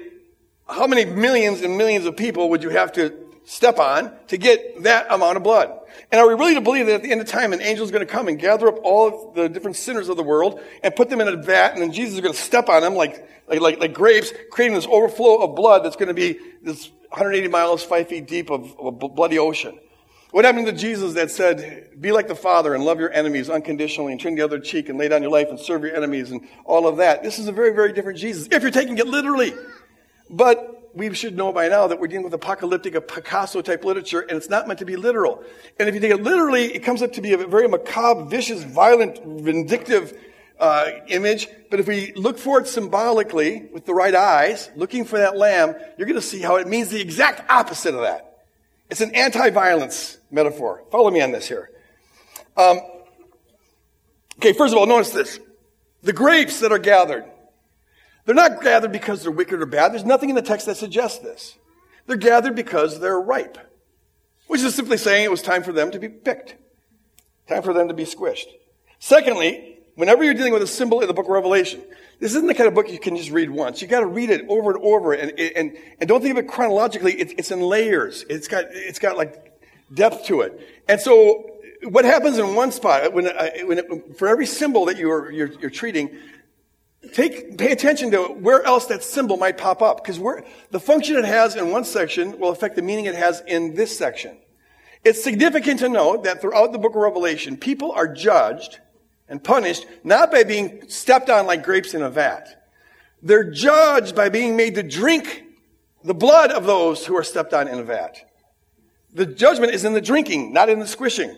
how 0.67 0.87
many 0.87 1.05
millions 1.05 1.61
and 1.61 1.77
millions 1.77 2.05
of 2.05 2.15
people 2.15 2.49
would 2.49 2.63
you 2.63 2.69
have 2.69 2.91
to 2.93 3.13
step 3.45 3.79
on 3.79 4.11
to 4.27 4.37
get 4.37 4.83
that 4.83 5.07
amount 5.09 5.37
of 5.37 5.43
blood? 5.43 5.79
And 6.11 6.21
are 6.21 6.27
we 6.27 6.33
really 6.33 6.55
to 6.55 6.61
believe 6.61 6.87
that 6.87 6.95
at 6.95 7.03
the 7.03 7.11
end 7.11 7.21
of 7.21 7.27
time 7.27 7.53
an 7.53 7.61
angel 7.61 7.85
is 7.85 7.91
going 7.91 8.05
to 8.05 8.11
come 8.11 8.27
and 8.27 8.39
gather 8.39 8.67
up 8.67 8.77
all 8.83 9.29
of 9.29 9.35
the 9.35 9.49
different 9.49 9.77
sinners 9.77 10.09
of 10.09 10.17
the 10.17 10.23
world 10.23 10.61
and 10.83 10.95
put 10.95 11.09
them 11.09 11.21
in 11.21 11.27
a 11.27 11.35
vat 11.35 11.73
and 11.73 11.81
then 11.81 11.91
Jesus 11.91 12.15
is 12.15 12.21
going 12.21 12.33
to 12.33 12.39
step 12.39 12.69
on 12.69 12.81
them 12.81 12.95
like, 12.95 13.27
like, 13.47 13.61
like, 13.61 13.79
like 13.79 13.93
grapes, 13.93 14.31
creating 14.51 14.75
this 14.75 14.87
overflow 14.87 15.37
of 15.37 15.55
blood 15.55 15.83
that's 15.83 15.95
going 15.95 16.07
to 16.07 16.13
be 16.13 16.37
this 16.61 16.91
180 17.09 17.47
miles, 17.47 17.83
five 17.83 18.07
feet 18.07 18.27
deep 18.27 18.49
of, 18.49 18.77
of 18.79 18.85
a 18.87 18.91
bloody 18.91 19.39
ocean? 19.39 19.79
What 20.35 20.43
happened 20.43 20.67
to 20.67 20.73
Jesus 20.73 21.13
that 21.13 21.31
said, 21.31 22.01
be 22.01 22.11
like 22.11 22.27
the 22.27 22.35
Father 22.35 22.75
and 22.75 22.83
love 22.83 22.99
your 22.99 23.09
enemies 23.09 23.49
unconditionally 23.49 24.11
and 24.11 24.19
turn 24.19 24.35
the 24.35 24.41
other 24.41 24.59
cheek 24.59 24.89
and 24.89 24.99
lay 24.99 25.07
down 25.07 25.21
your 25.21 25.31
life 25.31 25.47
and 25.47 25.57
serve 25.57 25.83
your 25.83 25.95
enemies 25.95 26.29
and 26.29 26.45
all 26.65 26.87
of 26.87 26.97
that? 26.97 27.23
This 27.23 27.39
is 27.39 27.47
a 27.47 27.53
very, 27.53 27.73
very 27.73 27.93
different 27.93 28.19
Jesus, 28.19 28.49
if 28.51 28.61
you're 28.61 28.69
taking 28.69 28.97
it 28.97 29.07
literally. 29.07 29.53
But 30.29 30.91
we 30.93 31.13
should 31.13 31.37
know 31.37 31.53
by 31.53 31.69
now 31.69 31.87
that 31.87 32.01
we're 32.01 32.09
dealing 32.09 32.25
with 32.25 32.33
apocalyptic, 32.33 32.95
a 32.95 32.99
Picasso 32.99 33.61
type 33.61 33.85
literature, 33.85 34.19
and 34.19 34.31
it's 34.31 34.49
not 34.49 34.67
meant 34.67 34.79
to 34.79 34.85
be 34.85 34.97
literal. 34.97 35.41
And 35.79 35.87
if 35.87 35.95
you 35.95 36.01
take 36.01 36.11
it 36.11 36.21
literally, 36.21 36.65
it 36.65 36.79
comes 36.83 37.01
up 37.01 37.13
to 37.13 37.21
be 37.21 37.31
a 37.31 37.37
very 37.37 37.69
macabre, 37.69 38.25
vicious, 38.25 38.61
violent, 38.61 39.23
vindictive 39.23 40.21
uh, 40.59 40.91
image. 41.07 41.47
But 41.71 41.79
if 41.79 41.87
we 41.87 42.11
look 42.11 42.37
for 42.37 42.59
it 42.59 42.67
symbolically 42.67 43.69
with 43.71 43.85
the 43.85 43.93
right 43.93 44.13
eyes, 44.13 44.69
looking 44.75 45.05
for 45.05 45.17
that 45.17 45.37
lamb, 45.37 45.75
you're 45.97 46.07
going 46.07 46.19
to 46.19 46.27
see 46.27 46.41
how 46.41 46.57
it 46.57 46.67
means 46.67 46.89
the 46.89 46.99
exact 46.99 47.49
opposite 47.49 47.95
of 47.95 48.01
that. 48.01 48.34
It's 48.89 49.01
an 49.01 49.15
anti-violence 49.15 50.17
metaphor. 50.29 50.83
Follow 50.91 51.09
me 51.09 51.21
on 51.21 51.31
this 51.31 51.47
here. 51.47 51.71
Um, 52.55 52.79
okay, 54.37 54.53
first 54.53 54.73
of 54.73 54.77
all, 54.77 54.85
notice 54.85 55.11
this. 55.11 55.39
The 56.03 56.13
grapes 56.13 56.59
that 56.59 56.71
are 56.71 56.79
gathered, 56.79 57.25
they're 58.25 58.35
not 58.35 58.61
gathered 58.61 58.91
because 58.91 59.23
they're 59.23 59.31
wicked 59.31 59.61
or 59.61 59.65
bad. 59.65 59.91
There's 59.91 60.05
nothing 60.05 60.29
in 60.29 60.35
the 60.35 60.41
text 60.41 60.67
that 60.67 60.77
suggests 60.77 61.19
this. 61.19 61.57
They're 62.05 62.17
gathered 62.17 62.55
because 62.55 62.99
they're 62.99 63.19
ripe, 63.19 63.57
which 64.47 64.61
is 64.61 64.75
simply 64.75 64.97
saying 64.97 65.25
it 65.25 65.31
was 65.31 65.41
time 65.41 65.63
for 65.63 65.71
them 65.71 65.89
to 65.91 65.99
be 65.99 66.07
picked, 66.07 66.55
time 67.47 67.63
for 67.63 67.73
them 67.73 67.87
to 67.87 67.93
be 67.95 68.05
squished. 68.05 68.47
Secondly, 68.99 69.74
whenever 69.95 70.23
you're 70.23 70.33
dealing 70.33 70.53
with 70.53 70.61
a 70.61 70.67
symbol 70.67 71.01
in 71.01 71.07
the 71.07 71.13
book 71.13 71.25
of 71.25 71.31
Revelation, 71.31 71.81
this 72.19 72.31
isn't 72.31 72.47
the 72.47 72.53
kind 72.53 72.67
of 72.67 72.73
book 72.73 72.89
you 72.89 72.99
can 72.99 73.17
just 73.17 73.31
read 73.31 73.49
once. 73.49 73.81
You 73.81 73.87
got 73.87 74.01
to 74.01 74.05
read 74.05 74.29
it 74.29 74.45
over 74.47 74.71
and 74.71 74.83
over, 74.83 75.13
and 75.13 75.37
and 75.39 75.77
and 75.99 76.07
don't 76.07 76.21
think 76.21 76.37
of 76.37 76.43
it 76.43 76.47
chronologically. 76.47 77.13
It's, 77.13 77.33
it's 77.37 77.51
in 77.51 77.61
layers. 77.61 78.25
It's 78.29 78.47
got 78.47 78.65
it's 78.69 78.99
got 78.99 79.17
like 79.17 79.59
depth 79.93 80.25
to 80.27 80.41
it. 80.41 80.59
And 80.87 80.99
so, 80.99 81.51
what 81.83 82.05
happens 82.05 82.37
in 82.37 82.55
one 82.55 82.71
spot 82.71 83.13
when, 83.13 83.27
uh, 83.27 83.49
when 83.65 83.79
it, 83.79 84.17
for 84.17 84.27
every 84.27 84.45
symbol 84.45 84.85
that 84.85 84.97
you're, 84.97 85.31
you're 85.31 85.51
you're 85.59 85.69
treating, 85.69 86.17
take, 87.13 87.57
pay 87.57 87.71
attention 87.71 88.11
to 88.11 88.23
where 88.23 88.63
else 88.63 88.87
that 88.87 89.03
symbol 89.03 89.37
might 89.37 89.57
pop 89.57 89.81
up, 89.81 90.03
because 90.03 90.19
where 90.19 90.43
the 90.71 90.79
function 90.79 91.17
it 91.17 91.25
has 91.25 91.55
in 91.55 91.71
one 91.71 91.83
section 91.83 92.39
will 92.39 92.49
affect 92.49 92.75
the 92.75 92.81
meaning 92.81 93.05
it 93.05 93.15
has 93.15 93.41
in 93.47 93.75
this 93.75 93.95
section. 93.95 94.37
It's 95.03 95.23
significant 95.23 95.79
to 95.81 95.89
note 95.89 96.23
that 96.23 96.41
throughout 96.41 96.71
the 96.71 96.79
book 96.79 96.95
of 96.95 97.01
Revelation, 97.01 97.57
people 97.57 97.91
are 97.91 98.07
judged 98.07 98.79
and 99.27 99.43
punished 99.43 99.85
not 100.03 100.31
by 100.31 100.43
being 100.43 100.87
stepped 100.89 101.29
on 101.29 101.45
like 101.45 101.63
grapes 101.63 101.93
in 101.93 102.01
a 102.01 102.09
vat. 102.09 102.69
They're 103.21 103.49
judged 103.49 104.15
by 104.15 104.29
being 104.29 104.55
made 104.55 104.75
to 104.75 104.83
drink 104.83 105.43
the 106.03 106.13
blood 106.13 106.51
of 106.51 106.65
those 106.65 107.05
who 107.05 107.17
are 107.17 107.23
stepped 107.23 107.53
on 107.53 107.67
in 107.67 107.79
a 107.79 107.83
vat. 107.83 108.17
The 109.13 109.25
judgment 109.25 109.73
is 109.73 109.85
in 109.85 109.93
the 109.93 110.01
drinking, 110.01 110.53
not 110.53 110.69
in 110.69 110.79
the 110.79 110.87
squishing. 110.87 111.35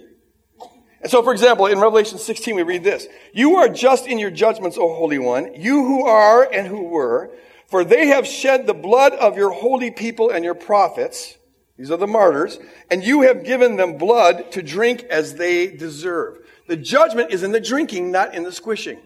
And 1.02 1.12
so, 1.12 1.22
for 1.22 1.32
example, 1.32 1.68
in 1.68 1.80
Revelation 1.80 2.18
16, 2.18 2.56
we 2.56 2.64
read 2.64 2.84
this 2.84 3.08
You 3.32 3.58
are 3.58 3.70
just 3.70 4.08
in 4.08 4.20
your 4.20 4.32
judgments, 4.32 4.78
O 4.78 4.94
Holy 4.94 5.20
One, 5.20 5.54
you 5.54 5.86
who 5.86 6.06
are 6.06 6.44
and 6.52 6.68
who 6.68 6.84
were, 6.84 7.32
for 7.68 7.84
they 7.84 8.08
have 8.08 8.26
shed 8.26 8.66
the 8.66 8.74
blood 8.74 9.14
of 9.14 9.38
your 9.38 9.52
holy 9.52 9.92
people 9.92 10.30
and 10.30 10.44
your 10.44 10.56
prophets. 10.56 11.38
These 11.78 11.92
are 11.92 11.98
the 11.98 12.08
martyrs, 12.08 12.58
and 12.90 13.04
you 13.04 13.22
have 13.22 13.46
given 13.46 13.76
them 13.76 13.98
blood 13.98 14.52
to 14.54 14.64
drink 14.64 15.04
as 15.04 15.36
they 15.36 15.68
deserve. 15.68 16.40
The 16.68 16.78
judgment 16.78 17.32
is 17.32 17.44
in 17.44 17.52
the 17.52 17.60
drinking, 17.60 18.12
not 18.12 18.36
in 18.36 18.44
the 18.44 18.52
squishing. 18.52 19.00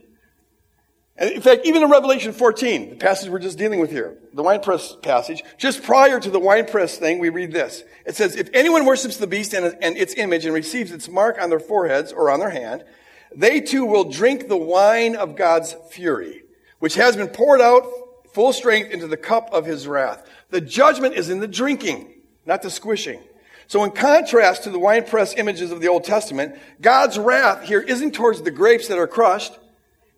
And 1.18 1.30
in 1.32 1.41
fact, 1.41 1.62
even 1.66 1.84
in 1.84 1.89
Revelation 1.89 2.34
14, 2.34 2.89
the 2.89 2.95
passage 2.95 3.30
we're 3.30 3.39
just 3.39 3.57
dealing 3.57 3.80
with 3.80 3.91
here, 3.91 4.18
the 4.34 4.41
winepress 4.41 4.95
passage, 5.03 5.43
just 5.57 5.84
prior 5.84 6.20
to 6.20 6.30
the 6.32 6.39
winepress 6.39 6.97
thing, 6.97 7.20
we 7.20 7.30
read 7.30 7.51
this. 7.51 7.84
It 8.05 8.16
says, 8.16 8.36
If 8.36 8.49
anyone 8.53 8.86
worships 8.86 9.18
the 9.18 9.28
beast 9.28 9.53
and, 9.53 9.78
and 9.82 9.97
its 9.97 10.16
image 10.16 10.45
and 10.45 10.53
receives 10.53 10.91
its 10.91 11.07
mark 11.07 11.39
on 11.39 11.49
their 11.49 11.59
foreheads 11.59 12.12
or 12.12 12.32
on 12.32 12.39
their 12.39 12.49
hand, 12.49 12.84
they 13.36 13.62
too 13.62 13.86
will 13.86 14.05
drink 14.05 14.47
the 14.47 14.57
wine 14.57 15.16
of 15.16 15.36
God's 15.36 15.76
fury, 15.91 16.43
which 16.80 16.95
has 16.95 17.16
been 17.16 17.28
poured 17.28 17.62
out 17.62 17.86
full 18.34 18.53
strength 18.53 18.91
into 18.91 19.07
the 19.07 19.18
cup 19.18 19.49
of 19.51 19.66
his 19.66 19.88
wrath. 19.88 20.28
The 20.49 20.62
judgment 20.62 21.16
is 21.16 21.30
in 21.30 21.39
the 21.39 21.47
drinking, 21.47 22.14
not 22.45 22.62
the 22.62 22.70
squishing. 22.70 23.22
So 23.72 23.86
in 23.86 23.91
contrast 23.91 24.63
to 24.63 24.69
the 24.69 24.78
winepress 24.78 25.34
images 25.36 25.72
of 25.72 25.80
the 25.80 25.88
Old 25.88 26.03
Testament, 26.03 26.57
God's 26.82 27.17
wrath 27.17 27.63
here 27.63 27.80
isn't 27.80 28.13
towards 28.13 28.41
the 28.41 28.51
grapes 28.51 28.89
that 28.89 28.97
are 28.97 29.07
crushed. 29.07 29.57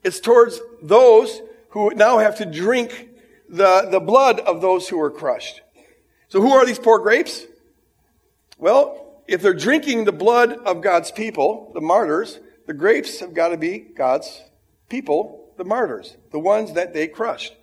It's 0.04 0.20
towards 0.20 0.60
those 0.82 1.40
who 1.70 1.92
now 1.92 2.18
have 2.18 2.40
to 2.40 2.48
drink 2.48 3.10
the, 3.48 3.90
the 3.92 4.00
blood 4.00 4.40
of 4.40 4.62
those 4.62 4.90
who 4.90 4.98
were 4.98 5.12
crushed. 5.12 5.62
So 6.30 6.42
who 6.42 6.52
are 6.52 6.66
these 6.66 6.80
poor 6.80 6.98
grapes? 6.98 7.46
Well, 8.58 9.22
if 9.28 9.44
they're 9.44 9.54
drinking 9.54 10.06
the 10.06 10.12
blood 10.12 10.54
of 10.54 10.82
God's 10.82 11.12
people, 11.12 11.70
the 11.76 11.82
martyrs, 11.82 12.40
the 12.66 12.74
grapes 12.74 13.20
have 13.20 13.36
got 13.36 13.50
to 13.50 13.58
be 13.58 13.78
God's 13.78 14.42
people, 14.90 15.54
the 15.58 15.64
martyrs, 15.64 16.18
the 16.32 16.40
ones 16.40 16.74
that 16.74 16.96
they 16.96 17.08
crushed. 17.08 17.54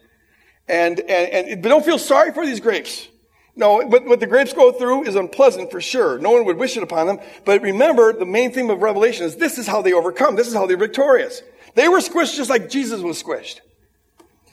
And, 0.68 1.00
and, 1.00 1.48
and 1.48 1.62
but 1.64 1.68
don't 1.68 1.84
feel 1.84 1.98
sorry 1.98 2.32
for 2.32 2.46
these 2.46 2.60
grapes. 2.60 3.08
No, 3.60 3.76
what, 3.76 4.06
what 4.06 4.20
the 4.20 4.26
grapes 4.26 4.54
go 4.54 4.72
through 4.72 5.04
is 5.04 5.16
unpleasant 5.16 5.70
for 5.70 5.82
sure. 5.82 6.18
No 6.18 6.30
one 6.30 6.46
would 6.46 6.56
wish 6.56 6.78
it 6.78 6.82
upon 6.82 7.06
them. 7.06 7.20
But 7.44 7.60
remember, 7.60 8.14
the 8.14 8.24
main 8.24 8.52
theme 8.52 8.70
of 8.70 8.80
Revelation 8.80 9.26
is 9.26 9.36
this 9.36 9.58
is 9.58 9.66
how 9.66 9.82
they 9.82 9.92
overcome. 9.92 10.34
This 10.34 10.48
is 10.48 10.54
how 10.54 10.64
they're 10.66 10.78
victorious. 10.78 11.42
They 11.74 11.86
were 11.86 11.98
squished 11.98 12.36
just 12.36 12.48
like 12.48 12.70
Jesus 12.70 13.02
was 13.02 13.22
squished. 13.22 13.60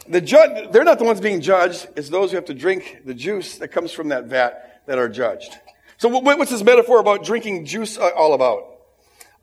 The 0.10 0.20
judge, 0.20 0.72
they're 0.74 0.84
not 0.84 1.00
the 1.00 1.06
ones 1.06 1.22
being 1.22 1.40
judged. 1.40 1.88
It's 1.96 2.10
those 2.10 2.32
who 2.32 2.36
have 2.36 2.46
to 2.46 2.54
drink 2.54 3.04
the 3.06 3.14
juice 3.14 3.60
that 3.60 3.70
comes 3.70 3.94
from 3.94 4.10
that 4.10 4.26
vat 4.26 4.84
that 4.88 4.98
are 4.98 5.08
judged. 5.08 5.58
So 5.98 6.10
what's 6.10 6.52
this 6.52 6.64
metaphor 6.64 7.00
about 7.00 7.24
drinking 7.24 7.66
juice 7.66 7.98
uh, 7.98 8.10
all 8.10 8.34
about? 8.34 8.60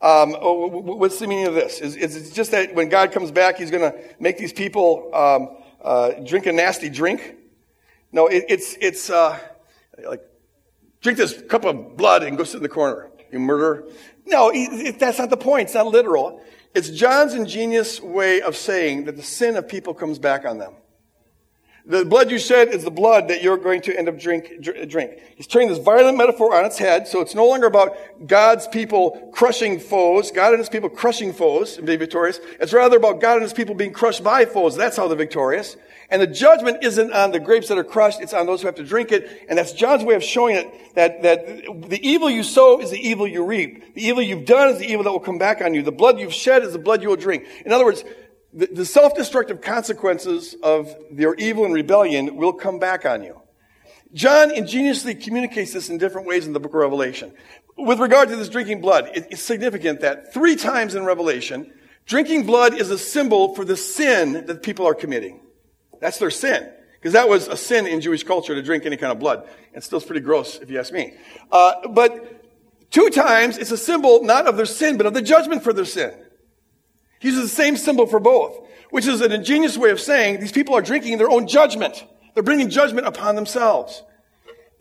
Um, 0.02 0.36
oh, 0.38 0.66
what's 0.66 1.18
the 1.18 1.26
meaning 1.26 1.46
of 1.46 1.54
this? 1.54 1.80
Is, 1.80 1.96
is 1.96 2.16
it 2.16 2.34
just 2.34 2.50
that 2.50 2.74
when 2.74 2.90
God 2.90 3.12
comes 3.12 3.30
back, 3.30 3.56
He's 3.56 3.70
going 3.70 3.90
to 3.90 3.98
make 4.20 4.36
these 4.36 4.52
people 4.52 5.10
um, 5.14 5.56
uh, 5.82 6.10
drink 6.22 6.44
a 6.44 6.52
nasty 6.52 6.90
drink? 6.90 7.36
No, 8.12 8.28
it, 8.28 8.44
it's 8.48 8.76
it's 8.80 9.10
uh, 9.10 9.38
like 10.06 10.22
drink 11.00 11.18
this 11.18 11.40
cup 11.42 11.64
of 11.64 11.96
blood 11.96 12.22
and 12.22 12.36
go 12.36 12.44
sit 12.44 12.58
in 12.58 12.62
the 12.62 12.68
corner. 12.68 13.10
You 13.30 13.38
murder. 13.38 13.84
No, 14.26 14.52
that's 14.98 15.18
not 15.18 15.30
the 15.30 15.36
point. 15.36 15.68
It's 15.68 15.74
not 15.74 15.86
literal. 15.86 16.40
It's 16.74 16.88
John's 16.90 17.34
ingenious 17.34 18.00
way 18.00 18.40
of 18.40 18.56
saying 18.56 19.04
that 19.04 19.16
the 19.16 19.22
sin 19.22 19.56
of 19.56 19.68
people 19.68 19.94
comes 19.94 20.18
back 20.18 20.44
on 20.44 20.58
them. 20.58 20.74
The 21.86 22.02
blood 22.02 22.30
you 22.30 22.38
shed 22.38 22.68
is 22.68 22.82
the 22.82 22.90
blood 22.90 23.28
that 23.28 23.42
you're 23.42 23.58
going 23.58 23.82
to 23.82 23.96
end 23.96 24.08
up 24.08 24.18
drink, 24.18 24.50
drink. 24.88 25.20
He's 25.36 25.46
turning 25.46 25.68
this 25.68 25.76
violent 25.76 26.16
metaphor 26.16 26.56
on 26.56 26.64
its 26.64 26.78
head, 26.78 27.06
so 27.06 27.20
it's 27.20 27.34
no 27.34 27.46
longer 27.46 27.66
about 27.66 28.26
God's 28.26 28.66
people 28.66 29.30
crushing 29.34 29.78
foes, 29.78 30.30
God 30.30 30.54
and 30.54 30.58
his 30.60 30.70
people 30.70 30.88
crushing 30.88 31.34
foes 31.34 31.76
and 31.76 31.86
being 31.86 31.98
victorious. 31.98 32.40
It's 32.58 32.72
rather 32.72 32.96
about 32.96 33.20
God 33.20 33.34
and 33.34 33.42
his 33.42 33.52
people 33.52 33.74
being 33.74 33.92
crushed 33.92 34.24
by 34.24 34.46
foes. 34.46 34.76
That's 34.76 34.96
how 34.96 35.08
they're 35.08 35.16
victorious. 35.16 35.76
And 36.10 36.20
the 36.20 36.26
judgment 36.26 36.84
isn't 36.84 37.12
on 37.12 37.32
the 37.32 37.40
grapes 37.40 37.68
that 37.68 37.78
are 37.78 37.84
crushed, 37.84 38.20
it's 38.20 38.34
on 38.34 38.46
those 38.46 38.60
who 38.60 38.66
have 38.66 38.76
to 38.76 38.84
drink 38.84 39.12
it. 39.12 39.46
And 39.48 39.58
that's 39.58 39.72
John's 39.72 40.04
way 40.04 40.14
of 40.14 40.22
showing 40.22 40.56
it 40.56 40.94
that, 40.94 41.22
that 41.22 41.46
the 41.88 41.98
evil 42.02 42.30
you 42.30 42.42
sow 42.42 42.80
is 42.80 42.90
the 42.90 42.98
evil 42.98 43.26
you 43.26 43.44
reap. 43.44 43.94
The 43.94 44.06
evil 44.06 44.22
you've 44.22 44.44
done 44.44 44.70
is 44.70 44.78
the 44.78 44.86
evil 44.86 45.04
that 45.04 45.12
will 45.12 45.20
come 45.20 45.38
back 45.38 45.60
on 45.60 45.74
you. 45.74 45.82
The 45.82 45.92
blood 45.92 46.18
you've 46.18 46.34
shed 46.34 46.62
is 46.62 46.72
the 46.72 46.78
blood 46.78 47.02
you 47.02 47.08
will 47.08 47.16
drink. 47.16 47.46
In 47.64 47.72
other 47.72 47.84
words, 47.84 48.04
the, 48.52 48.66
the 48.66 48.84
self-destructive 48.84 49.60
consequences 49.60 50.54
of 50.62 50.94
your 51.10 51.34
evil 51.36 51.64
and 51.64 51.74
rebellion 51.74 52.36
will 52.36 52.52
come 52.52 52.78
back 52.78 53.04
on 53.04 53.22
you. 53.22 53.40
John 54.12 54.52
ingeniously 54.52 55.16
communicates 55.16 55.72
this 55.72 55.90
in 55.90 55.98
different 55.98 56.28
ways 56.28 56.46
in 56.46 56.52
the 56.52 56.60
book 56.60 56.72
of 56.72 56.80
Revelation. 56.80 57.32
With 57.76 57.98
regard 57.98 58.28
to 58.28 58.36
this 58.36 58.48
drinking 58.48 58.80
blood, 58.80 59.10
it's 59.12 59.42
significant 59.42 60.02
that 60.02 60.32
three 60.32 60.54
times 60.54 60.94
in 60.94 61.04
Revelation, 61.04 61.72
drinking 62.06 62.46
blood 62.46 62.74
is 62.74 62.90
a 62.90 62.98
symbol 62.98 63.56
for 63.56 63.64
the 63.64 63.76
sin 63.76 64.46
that 64.46 64.62
people 64.62 64.86
are 64.86 64.94
committing. 64.94 65.40
That's 66.04 66.18
their 66.18 66.30
sin. 66.30 66.70
Because 67.00 67.14
that 67.14 67.30
was 67.30 67.48
a 67.48 67.56
sin 67.56 67.86
in 67.86 68.02
Jewish 68.02 68.24
culture 68.24 68.54
to 68.54 68.62
drink 68.62 68.84
any 68.84 68.98
kind 68.98 69.10
of 69.10 69.18
blood. 69.18 69.48
And 69.72 69.82
still 69.82 70.02
pretty 70.02 70.20
gross, 70.20 70.58
if 70.58 70.70
you 70.70 70.78
ask 70.78 70.92
me. 70.92 71.14
Uh, 71.50 71.88
but 71.88 72.90
two 72.90 73.08
times, 73.08 73.56
it's 73.56 73.70
a 73.70 73.78
symbol 73.78 74.22
not 74.22 74.46
of 74.46 74.58
their 74.58 74.66
sin, 74.66 74.98
but 74.98 75.06
of 75.06 75.14
the 75.14 75.22
judgment 75.22 75.64
for 75.64 75.72
their 75.72 75.86
sin. 75.86 76.12
He 77.20 77.28
uses 77.28 77.44
the 77.44 77.56
same 77.56 77.78
symbol 77.78 78.06
for 78.06 78.20
both, 78.20 78.68
which 78.90 79.06
is 79.06 79.22
an 79.22 79.32
ingenious 79.32 79.78
way 79.78 79.88
of 79.88 79.98
saying 79.98 80.40
these 80.40 80.52
people 80.52 80.74
are 80.74 80.82
drinking 80.82 81.16
their 81.16 81.30
own 81.30 81.46
judgment. 81.46 82.04
They're 82.34 82.42
bringing 82.42 82.68
judgment 82.68 83.06
upon 83.06 83.34
themselves. 83.34 84.02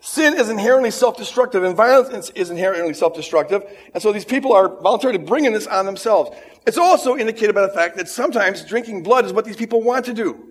Sin 0.00 0.34
is 0.34 0.50
inherently 0.50 0.90
self-destructive 0.90 1.64
and 1.64 1.74
violence 1.74 2.28
is 2.34 2.50
inherently 2.50 2.92
self-destructive. 2.92 3.62
And 3.94 4.02
so 4.02 4.12
these 4.12 4.26
people 4.26 4.52
are 4.52 4.68
voluntarily 4.68 5.24
bringing 5.24 5.54
this 5.54 5.66
on 5.66 5.86
themselves. 5.86 6.36
It's 6.66 6.76
also 6.76 7.16
indicated 7.16 7.54
by 7.54 7.62
the 7.62 7.72
fact 7.72 7.96
that 7.96 8.10
sometimes 8.10 8.62
drinking 8.62 9.04
blood 9.04 9.24
is 9.24 9.32
what 9.32 9.46
these 9.46 9.56
people 9.56 9.80
want 9.80 10.04
to 10.04 10.12
do. 10.12 10.50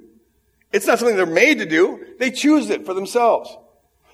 It's 0.74 0.88
not 0.88 1.00
something 1.00 1.16
they're 1.16 1.26
made 1.28 1.60
to 1.60 1.66
do. 1.66 2.04
They 2.20 2.32
choose 2.32 2.70
it 2.72 2.86
for 2.86 2.94
themselves. 2.94 3.56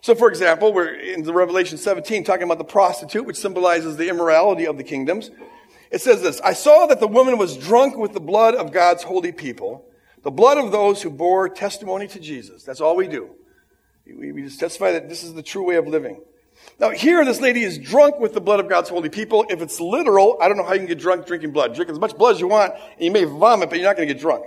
So, 0.02 0.14
for 0.14 0.30
example, 0.30 0.74
we're 0.74 0.94
in 0.94 1.24
the 1.24 1.34
Revelation 1.34 1.78
17 1.78 2.24
talking 2.24 2.44
about 2.44 2.58
the 2.58 2.64
prostitute, 2.64 3.26
which 3.26 3.38
symbolizes 3.38 3.98
the 3.98 4.10
immorality 4.10 4.66
of 4.66 4.78
the 4.78 4.84
kingdoms. 4.84 5.32
It 5.92 6.02
says 6.02 6.22
this, 6.22 6.40
I 6.42 6.54
saw 6.54 6.86
that 6.88 7.00
the 7.00 7.08
woman 7.08 7.38
was 7.38 7.58
drunk 7.58 7.98
with 7.98 8.14
the 8.14 8.20
blood 8.20 8.56
of 8.56 8.72
God's 8.72 9.04
holy 9.04 9.32
people, 9.32 9.86
the 10.22 10.32
blood 10.32 10.58
of 10.58 10.72
those 10.72 11.02
who 11.02 11.10
bore 11.10 11.50
testimony 11.50 12.08
to 12.08 12.20
Jesus. 12.20 12.64
That's 12.64 12.82
all 12.82 12.96
we 12.96 13.08
do. 13.08 13.32
We, 14.06 14.32
we 14.32 14.42
just 14.44 14.60
testify 14.60 14.92
that 14.92 15.10
this 15.10 15.24
is 15.24 15.34
the 15.34 15.44
true 15.44 15.64
way 15.64 15.76
of 15.76 15.88
living. 15.88 16.22
Now, 16.80 16.90
here, 16.92 17.24
this 17.26 17.42
lady 17.42 17.64
is 17.64 17.78
drunk 17.78 18.20
with 18.20 18.34
the 18.34 18.42
blood 18.42 18.60
of 18.60 18.70
God's 18.70 18.90
holy 18.90 19.10
people. 19.10 19.46
If 19.50 19.62
it's 19.62 19.80
literal, 19.80 20.38
I 20.42 20.48
don't 20.48 20.58
know 20.58 20.66
how 20.66 20.74
you 20.74 20.80
can 20.80 20.88
get 20.88 21.00
drunk 21.00 21.26
drinking 21.26 21.52
blood. 21.52 21.74
Drink 21.74 21.90
as 21.90 22.00
much 22.00 22.18
blood 22.18 22.36
as 22.36 22.42
you 22.42 22.48
want, 22.48 22.74
and 22.74 23.02
you 23.02 23.12
may 23.12 23.24
vomit, 23.24 23.70
but 23.70 23.80
you're 23.80 23.88
not 23.88 23.96
going 23.96 24.08
to 24.08 24.14
get 24.14 24.22
drunk. 24.22 24.46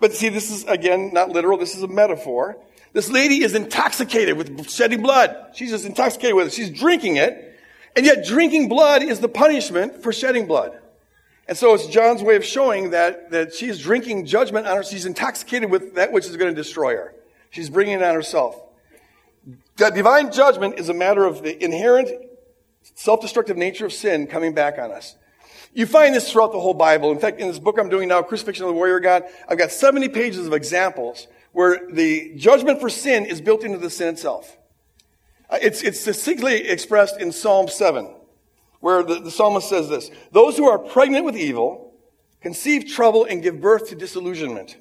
But 0.00 0.14
see, 0.14 0.30
this 0.30 0.50
is, 0.50 0.64
again, 0.64 1.12
not 1.12 1.28
literal. 1.28 1.58
This 1.58 1.76
is 1.76 1.82
a 1.82 1.88
metaphor. 1.88 2.56
This 2.92 3.10
lady 3.10 3.44
is 3.44 3.54
intoxicated 3.54 4.36
with 4.36 4.68
shedding 4.70 5.02
blood. 5.02 5.36
She's 5.54 5.70
just 5.70 5.84
intoxicated 5.84 6.34
with 6.34 6.48
it. 6.48 6.52
She's 6.52 6.70
drinking 6.70 7.16
it. 7.16 7.58
And 7.94 8.06
yet 8.06 8.24
drinking 8.24 8.68
blood 8.68 9.02
is 9.02 9.20
the 9.20 9.28
punishment 9.28 10.02
for 10.02 10.12
shedding 10.12 10.46
blood. 10.46 10.78
And 11.46 11.58
so 11.58 11.74
it's 11.74 11.86
John's 11.86 12.22
way 12.22 12.36
of 12.36 12.44
showing 12.44 12.90
that, 12.90 13.30
that 13.30 13.52
she's 13.52 13.80
drinking 13.80 14.26
judgment 14.26 14.66
on 14.66 14.76
her. 14.76 14.82
She's 14.82 15.06
intoxicated 15.06 15.70
with 15.70 15.96
that 15.96 16.12
which 16.12 16.26
is 16.26 16.36
going 16.36 16.54
to 16.54 16.56
destroy 16.60 16.94
her. 16.96 17.14
She's 17.50 17.68
bringing 17.68 17.94
it 17.94 18.02
on 18.02 18.14
herself. 18.14 18.60
That 19.76 19.94
divine 19.94 20.30
judgment 20.32 20.78
is 20.78 20.88
a 20.88 20.94
matter 20.94 21.24
of 21.24 21.42
the 21.42 21.62
inherent 21.62 22.08
self-destructive 22.94 23.56
nature 23.56 23.86
of 23.86 23.92
sin 23.92 24.26
coming 24.26 24.54
back 24.54 24.78
on 24.78 24.92
us. 24.92 25.16
You 25.72 25.86
find 25.86 26.14
this 26.14 26.30
throughout 26.30 26.52
the 26.52 26.60
whole 26.60 26.74
Bible. 26.74 27.12
In 27.12 27.18
fact, 27.18 27.40
in 27.40 27.48
this 27.48 27.58
book 27.58 27.78
I'm 27.78 27.88
doing 27.88 28.08
now, 28.08 28.22
Crucifixion 28.22 28.64
of 28.64 28.68
the 28.68 28.74
Warrior 28.74 29.00
God, 29.00 29.24
I've 29.48 29.58
got 29.58 29.70
70 29.70 30.08
pages 30.08 30.46
of 30.46 30.52
examples 30.52 31.28
where 31.52 31.80
the 31.90 32.34
judgment 32.36 32.80
for 32.80 32.88
sin 32.88 33.24
is 33.24 33.40
built 33.40 33.62
into 33.62 33.78
the 33.78 33.90
sin 33.90 34.08
itself. 34.08 34.56
Uh, 35.48 35.58
it's, 35.62 35.82
it's 35.82 36.00
succinctly 36.00 36.68
expressed 36.68 37.20
in 37.20 37.32
Psalm 37.32 37.68
7, 37.68 38.08
where 38.80 39.02
the, 39.02 39.20
the 39.20 39.30
psalmist 39.30 39.68
says 39.68 39.88
this 39.88 40.10
Those 40.32 40.56
who 40.56 40.68
are 40.68 40.78
pregnant 40.78 41.24
with 41.24 41.36
evil 41.36 41.94
conceive 42.40 42.86
trouble 42.86 43.24
and 43.24 43.42
give 43.42 43.60
birth 43.60 43.88
to 43.88 43.94
disillusionment. 43.94 44.76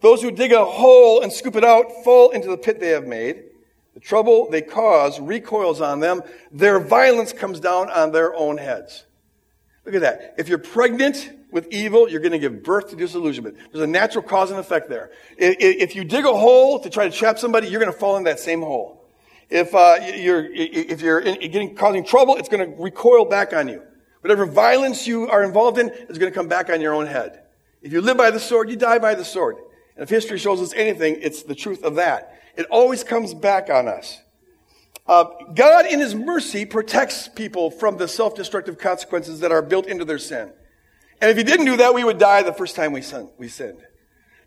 Those 0.00 0.22
who 0.22 0.30
dig 0.30 0.52
a 0.52 0.64
hole 0.64 1.22
and 1.22 1.32
scoop 1.32 1.56
it 1.56 1.64
out 1.64 2.04
fall 2.04 2.30
into 2.30 2.48
the 2.48 2.58
pit 2.58 2.80
they 2.80 2.90
have 2.90 3.06
made. 3.06 3.44
The 3.94 4.00
trouble 4.00 4.48
they 4.50 4.62
cause 4.62 5.18
recoils 5.18 5.80
on 5.80 6.00
them. 6.00 6.22
Their 6.52 6.78
violence 6.78 7.32
comes 7.32 7.58
down 7.58 7.90
on 7.90 8.12
their 8.12 8.34
own 8.34 8.58
heads. 8.58 9.06
Look 9.88 9.94
at 9.94 10.00
that. 10.02 10.34
If 10.36 10.50
you're 10.50 10.58
pregnant 10.58 11.30
with 11.50 11.68
evil, 11.70 12.10
you're 12.10 12.20
going 12.20 12.32
to 12.32 12.38
give 12.38 12.62
birth 12.62 12.90
to 12.90 12.96
disillusionment. 12.96 13.56
There's 13.72 13.82
a 13.82 13.86
natural 13.86 14.22
cause 14.22 14.50
and 14.50 14.60
effect 14.60 14.90
there. 14.90 15.12
If 15.38 15.96
you 15.96 16.04
dig 16.04 16.26
a 16.26 16.28
hole 16.28 16.78
to 16.80 16.90
try 16.90 17.08
to 17.08 17.10
trap 17.10 17.38
somebody, 17.38 17.68
you're 17.68 17.80
going 17.80 17.90
to 17.90 17.98
fall 17.98 18.18
in 18.18 18.24
that 18.24 18.38
same 18.38 18.60
hole. 18.60 19.08
If 19.48 19.74
uh, 19.74 19.96
you're 20.14 20.44
if 20.44 21.00
you're 21.00 21.22
getting 21.22 21.74
causing 21.74 22.04
trouble, 22.04 22.36
it's 22.36 22.50
going 22.50 22.70
to 22.70 22.76
recoil 22.82 23.24
back 23.24 23.54
on 23.54 23.68
you. 23.68 23.82
Whatever 24.20 24.44
violence 24.44 25.06
you 25.06 25.26
are 25.30 25.42
involved 25.42 25.78
in 25.78 25.88
is 25.88 26.18
going 26.18 26.30
to 26.30 26.38
come 26.38 26.48
back 26.48 26.68
on 26.68 26.82
your 26.82 26.92
own 26.92 27.06
head. 27.06 27.44
If 27.80 27.94
you 27.94 28.02
live 28.02 28.18
by 28.18 28.30
the 28.30 28.40
sword, 28.40 28.68
you 28.68 28.76
die 28.76 28.98
by 28.98 29.14
the 29.14 29.24
sword. 29.24 29.56
And 29.96 30.02
if 30.02 30.10
history 30.10 30.36
shows 30.36 30.60
us 30.60 30.74
anything, 30.74 31.16
it's 31.22 31.44
the 31.44 31.54
truth 31.54 31.82
of 31.82 31.94
that. 31.94 32.38
It 32.58 32.66
always 32.66 33.04
comes 33.04 33.32
back 33.32 33.70
on 33.70 33.88
us. 33.88 34.20
Uh, 35.06 35.24
God, 35.54 35.86
in 35.86 36.00
His 36.00 36.14
mercy, 36.14 36.66
protects 36.66 37.28
people 37.28 37.70
from 37.70 37.96
the 37.96 38.06
self-destructive 38.06 38.78
consequences 38.78 39.40
that 39.40 39.50
are 39.50 39.62
built 39.62 39.86
into 39.86 40.04
their 40.04 40.18
sin. 40.18 40.52
And 41.20 41.30
if 41.30 41.36
He 41.36 41.44
didn't 41.44 41.66
do 41.66 41.78
that, 41.78 41.94
we 41.94 42.04
would 42.04 42.18
die 42.18 42.42
the 42.42 42.52
first 42.52 42.76
time 42.76 42.92
we, 42.92 43.00
sin, 43.00 43.30
we 43.38 43.48
sinned. 43.48 43.80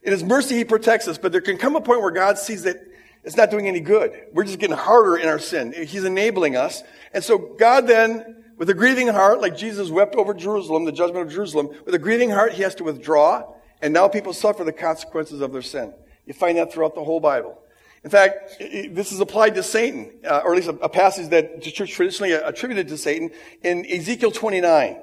In 0.03 0.11
His 0.11 0.23
mercy, 0.23 0.55
He 0.55 0.63
protects 0.63 1.07
us, 1.07 1.17
but 1.17 1.31
there 1.31 1.41
can 1.41 1.57
come 1.57 1.75
a 1.75 1.81
point 1.81 2.01
where 2.01 2.11
God 2.11 2.37
sees 2.37 2.63
that 2.63 2.77
it's 3.23 3.37
not 3.37 3.51
doing 3.51 3.67
any 3.67 3.79
good. 3.79 4.19
We're 4.33 4.43
just 4.43 4.59
getting 4.59 4.75
harder 4.75 5.15
in 5.15 5.27
our 5.27 5.39
sin. 5.39 5.73
He's 5.73 6.03
enabling 6.03 6.55
us. 6.55 6.83
And 7.13 7.23
so 7.23 7.37
God 7.37 7.87
then, 7.87 8.43
with 8.57 8.69
a 8.69 8.73
grieving 8.73 9.07
heart, 9.07 9.41
like 9.41 9.57
Jesus 9.57 9.89
wept 9.89 10.15
over 10.15 10.33
Jerusalem, 10.33 10.85
the 10.85 10.91
judgment 10.91 11.27
of 11.27 11.33
Jerusalem, 11.33 11.69
with 11.85 11.93
a 11.93 11.99
grieving 11.99 12.29
heart, 12.31 12.53
He 12.53 12.63
has 12.63 12.75
to 12.75 12.83
withdraw, 12.83 13.51
and 13.81 13.93
now 13.93 14.07
people 14.07 14.33
suffer 14.33 14.63
the 14.63 14.71
consequences 14.71 15.41
of 15.41 15.51
their 15.51 15.61
sin. 15.61 15.93
You 16.25 16.33
find 16.33 16.57
that 16.57 16.71
throughout 16.71 16.95
the 16.95 17.03
whole 17.03 17.19
Bible. 17.19 17.60
In 18.03 18.09
fact, 18.09 18.57
this 18.59 19.11
is 19.11 19.19
applied 19.19 19.55
to 19.55 19.63
Satan, 19.63 20.11
uh, 20.25 20.41
or 20.43 20.53
at 20.53 20.55
least 20.55 20.69
a, 20.69 20.75
a, 20.83 20.89
passage 20.89 21.29
that 21.29 21.61
the 21.61 21.69
church 21.69 21.91
traditionally 21.91 22.31
attributed 22.31 22.87
to 22.87 22.97
Satan 22.97 23.29
in 23.61 23.85
Ezekiel 23.85 24.31
29. 24.31 24.97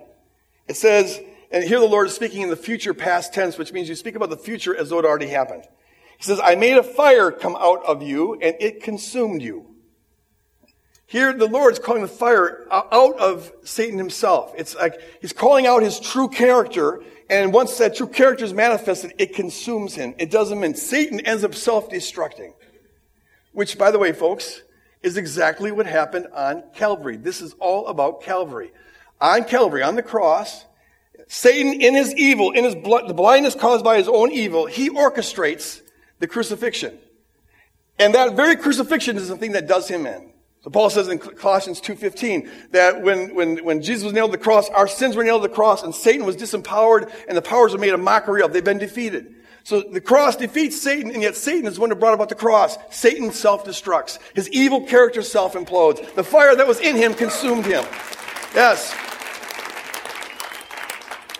It 0.66 0.76
says, 0.76 1.20
and 1.52 1.62
here 1.62 1.78
the 1.78 1.86
Lord 1.86 2.08
is 2.08 2.14
speaking 2.14 2.42
in 2.42 2.50
the 2.50 2.56
future 2.56 2.92
past 2.94 3.32
tense, 3.32 3.56
which 3.56 3.72
means 3.72 3.88
you 3.88 3.94
speak 3.94 4.16
about 4.16 4.30
the 4.30 4.36
future 4.36 4.76
as 4.76 4.90
though 4.90 4.98
it 4.98 5.04
already 5.04 5.28
happened. 5.28 5.62
He 6.18 6.24
says, 6.24 6.40
I 6.42 6.56
made 6.56 6.76
a 6.76 6.82
fire 6.82 7.30
come 7.30 7.56
out 7.56 7.84
of 7.86 8.02
you, 8.02 8.34
and 8.34 8.56
it 8.58 8.82
consumed 8.82 9.42
you. 9.42 9.66
Here, 11.06 11.32
the 11.32 11.46
Lord 11.46 11.72
is 11.72 11.78
calling 11.78 12.02
the 12.02 12.08
fire 12.08 12.66
out 12.70 13.18
of 13.18 13.50
Satan 13.62 13.96
himself. 13.96 14.52
It's 14.58 14.74
like 14.74 15.00
he's 15.22 15.32
calling 15.32 15.66
out 15.66 15.82
his 15.82 16.00
true 16.00 16.28
character, 16.28 17.02
and 17.30 17.52
once 17.52 17.78
that 17.78 17.96
true 17.96 18.08
character 18.08 18.44
is 18.44 18.52
manifested, 18.52 19.14
it 19.18 19.34
consumes 19.34 19.94
him. 19.94 20.14
It 20.18 20.30
doesn't 20.30 20.60
mean 20.60 20.74
Satan 20.74 21.20
ends 21.20 21.44
up 21.44 21.54
self-destructing. 21.54 22.52
Which, 23.58 23.76
by 23.76 23.90
the 23.90 23.98
way, 23.98 24.12
folks, 24.12 24.62
is 25.02 25.16
exactly 25.16 25.72
what 25.72 25.86
happened 25.86 26.28
on 26.32 26.62
Calvary. 26.76 27.16
This 27.16 27.42
is 27.42 27.54
all 27.54 27.88
about 27.88 28.22
Calvary. 28.22 28.70
On 29.20 29.42
Calvary, 29.42 29.82
on 29.82 29.96
the 29.96 30.02
cross, 30.04 30.64
Satan, 31.26 31.80
in 31.80 31.92
his 31.92 32.14
evil, 32.14 32.52
in 32.52 32.62
his 32.62 32.76
blood, 32.76 33.08
the 33.08 33.14
blindness 33.14 33.56
caused 33.56 33.84
by 33.84 33.96
his 33.96 34.06
own 34.06 34.30
evil, 34.30 34.66
he 34.66 34.90
orchestrates 34.90 35.80
the 36.20 36.28
crucifixion. 36.28 36.96
And 37.98 38.14
that 38.14 38.36
very 38.36 38.54
crucifixion 38.54 39.16
is 39.16 39.26
the 39.26 39.36
thing 39.36 39.50
that 39.50 39.66
does 39.66 39.88
him 39.88 40.06
in. 40.06 40.30
So 40.60 40.70
Paul 40.70 40.88
says 40.88 41.08
in 41.08 41.18
Colossians 41.18 41.80
2.15 41.80 42.70
that 42.70 43.02
when, 43.02 43.34
when, 43.34 43.64
when 43.64 43.82
Jesus 43.82 44.04
was 44.04 44.12
nailed 44.12 44.30
to 44.30 44.38
the 44.38 44.44
cross, 44.44 44.70
our 44.70 44.86
sins 44.86 45.16
were 45.16 45.24
nailed 45.24 45.42
to 45.42 45.48
the 45.48 45.54
cross 45.54 45.82
and 45.82 45.92
Satan 45.92 46.24
was 46.24 46.36
disempowered 46.36 47.12
and 47.26 47.36
the 47.36 47.42
powers 47.42 47.72
were 47.72 47.80
made 47.80 47.92
a 47.92 47.98
mockery 47.98 48.40
of. 48.40 48.52
They've 48.52 48.62
been 48.62 48.78
defeated. 48.78 49.34
So 49.68 49.82
the 49.82 50.00
cross 50.00 50.34
defeats 50.34 50.80
Satan, 50.80 51.10
and 51.10 51.20
yet 51.20 51.36
Satan 51.36 51.66
is 51.66 51.74
the 51.74 51.82
one 51.82 51.90
who 51.90 51.96
brought 51.96 52.14
about 52.14 52.30
the 52.30 52.34
cross. 52.34 52.78
Satan 52.88 53.30
self-destructs. 53.30 54.18
His 54.34 54.48
evil 54.48 54.86
character 54.86 55.20
self-implodes. 55.20 56.14
The 56.14 56.24
fire 56.24 56.56
that 56.56 56.66
was 56.66 56.80
in 56.80 56.96
him 56.96 57.12
consumed 57.12 57.66
him. 57.66 57.84
Yes. 58.54 58.96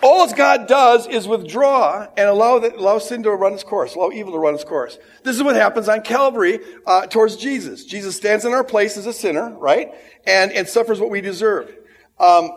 All 0.03 0.31
God 0.31 0.67
does 0.67 1.07
is 1.07 1.27
withdraw 1.27 2.05
and 2.15 2.29
allow, 2.29 2.59
the, 2.59 2.75
allow 2.75 2.99
sin 2.99 3.23
to 3.23 3.31
run 3.31 3.53
its 3.53 3.63
course, 3.63 3.95
allow 3.95 4.11
evil 4.11 4.33
to 4.33 4.37
run 4.37 4.53
its 4.53 4.63
course. 4.63 4.99
This 5.23 5.35
is 5.35 5.41
what 5.41 5.55
happens 5.55 5.89
on 5.89 6.03
Calvary 6.03 6.59
uh, 6.85 7.07
towards 7.07 7.35
Jesus. 7.35 7.83
Jesus 7.83 8.15
stands 8.15 8.45
in 8.45 8.53
our 8.53 8.63
place 8.63 8.95
as 8.95 9.07
a 9.07 9.13
sinner, 9.13 9.57
right? 9.57 9.91
And, 10.27 10.51
and 10.51 10.67
suffers 10.67 10.99
what 10.99 11.09
we 11.09 11.21
deserve. 11.21 11.75
Um, 12.19 12.51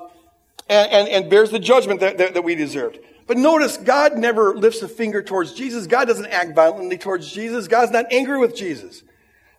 and, 0.69 0.93
and, 0.93 1.09
and, 1.09 1.31
bears 1.31 1.51
the 1.51 1.59
judgment 1.59 2.01
that, 2.01 2.19
that, 2.19 2.35
that 2.35 2.43
we 2.43 2.57
deserved. 2.57 2.99
But 3.27 3.37
notice, 3.37 3.77
God 3.77 4.19
never 4.19 4.55
lifts 4.55 4.83
a 4.83 4.89
finger 4.89 5.23
towards 5.23 5.53
Jesus. 5.53 5.87
God 5.87 6.07
doesn't 6.09 6.27
act 6.27 6.55
violently 6.55 6.99
towards 6.99 7.31
Jesus. 7.31 7.69
God's 7.69 7.93
not 7.93 8.13
angry 8.13 8.39
with 8.39 8.57
Jesus. 8.57 9.03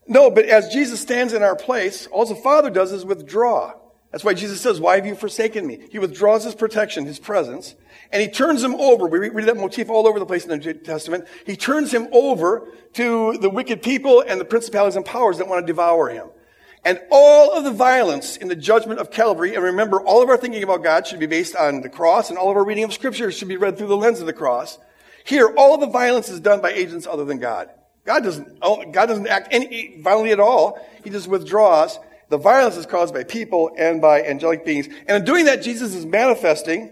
No, 0.07 0.30
but 0.30 0.45
as 0.45 0.70
Jesus 0.70 0.99
stands 0.99 1.34
in 1.34 1.43
our 1.43 1.55
place, 1.55 2.07
all 2.07 2.26
the 2.26 2.36
Father 2.36 2.70
does 2.70 2.91
is 2.91 3.05
withdraw. 3.05 3.74
That's 4.11 4.24
why 4.24 4.36
Jesus 4.36 4.61
says, 4.61 4.80
Why 4.80 4.95
have 4.95 5.07
you 5.07 5.16
forsaken 5.16 5.66
me? 5.66 5.88
He 5.89 5.97
withdraws 5.97 6.43
his 6.43 6.53
protection, 6.53 7.05
his 7.05 7.20
presence, 7.20 7.74
and 8.11 8.22
he 8.22 8.28
turns 8.28 8.64
him 8.64 8.76
over. 8.76 9.07
We 9.07 9.30
read 9.30 9.47
that 9.47 9.57
motif 9.57 9.89
all 9.89 10.07
over 10.07 10.20
the 10.20 10.26
place 10.26 10.43
in 10.43 10.49
the 10.49 10.57
New 10.57 10.74
Testament. 10.74 11.26
He 11.45 11.55
turns 11.55 11.91
him 11.91 12.07
over 12.11 12.68
to 12.93 13.38
the 13.39 13.49
wicked 13.49 13.82
people 13.82 14.24
and 14.26 14.39
the 14.39 14.45
principalities 14.45 14.97
and 14.97 15.05
powers 15.05 15.39
that 15.39 15.47
want 15.47 15.66
to 15.66 15.66
devour 15.66 16.09
him. 16.09 16.28
And 16.86 16.99
all 17.09 17.53
of 17.53 17.63
the 17.63 17.71
violence 17.71 18.36
in 18.36 18.49
the 18.49 18.55
judgment 18.55 18.99
of 18.99 19.09
Calvary, 19.09 19.55
and 19.55 19.63
remember, 19.63 20.01
all 20.01 20.21
of 20.21 20.29
our 20.29 20.38
thinking 20.38 20.63
about 20.63 20.84
God 20.84 21.07
should 21.07 21.19
be 21.19 21.27
based 21.27 21.55
on 21.55 21.81
the 21.81 21.89
cross, 21.89 22.29
and 22.29 22.38
all 22.38 22.51
of 22.51 22.57
our 22.57 22.65
reading 22.65 22.84
of 22.84 22.93
Scripture 22.93 23.31
should 23.31 23.47
be 23.47 23.55
read 23.55 23.77
through 23.77 23.88
the 23.88 23.97
lens 23.97 24.19
of 24.19 24.25
the 24.25 24.34
cross. 24.34 24.77
Here, 25.23 25.47
all 25.57 25.73
of 25.73 25.79
the 25.79 25.88
violence 25.88 26.27
is 26.27 26.41
done 26.41 26.61
by 26.61 26.71
agents 26.71 27.07
other 27.07 27.23
than 27.23 27.39
God. 27.39 27.69
God 28.05 28.23
doesn't, 28.23 28.57
oh, 28.61 28.84
God 28.91 29.05
doesn't 29.05 29.27
act 29.27 29.47
any, 29.51 29.97
violently 30.01 30.34
at 30.34 30.41
all. 30.41 30.86
He 31.05 31.09
just 31.09 31.29
withdraws. 31.29 31.99
The 32.27 32.38
violence 32.38 32.75
is 32.75 32.86
caused 32.86 33.13
by 33.13 33.23
people 33.23 33.71
and 33.77 34.01
by 34.01 34.23
angelic 34.23 34.65
beings. 34.65 34.88
And 35.07 35.17
in 35.17 35.23
doing 35.23 35.45
that, 35.45 35.61
Jesus 35.61 35.95
is 35.95 36.05
manifesting 36.05 36.91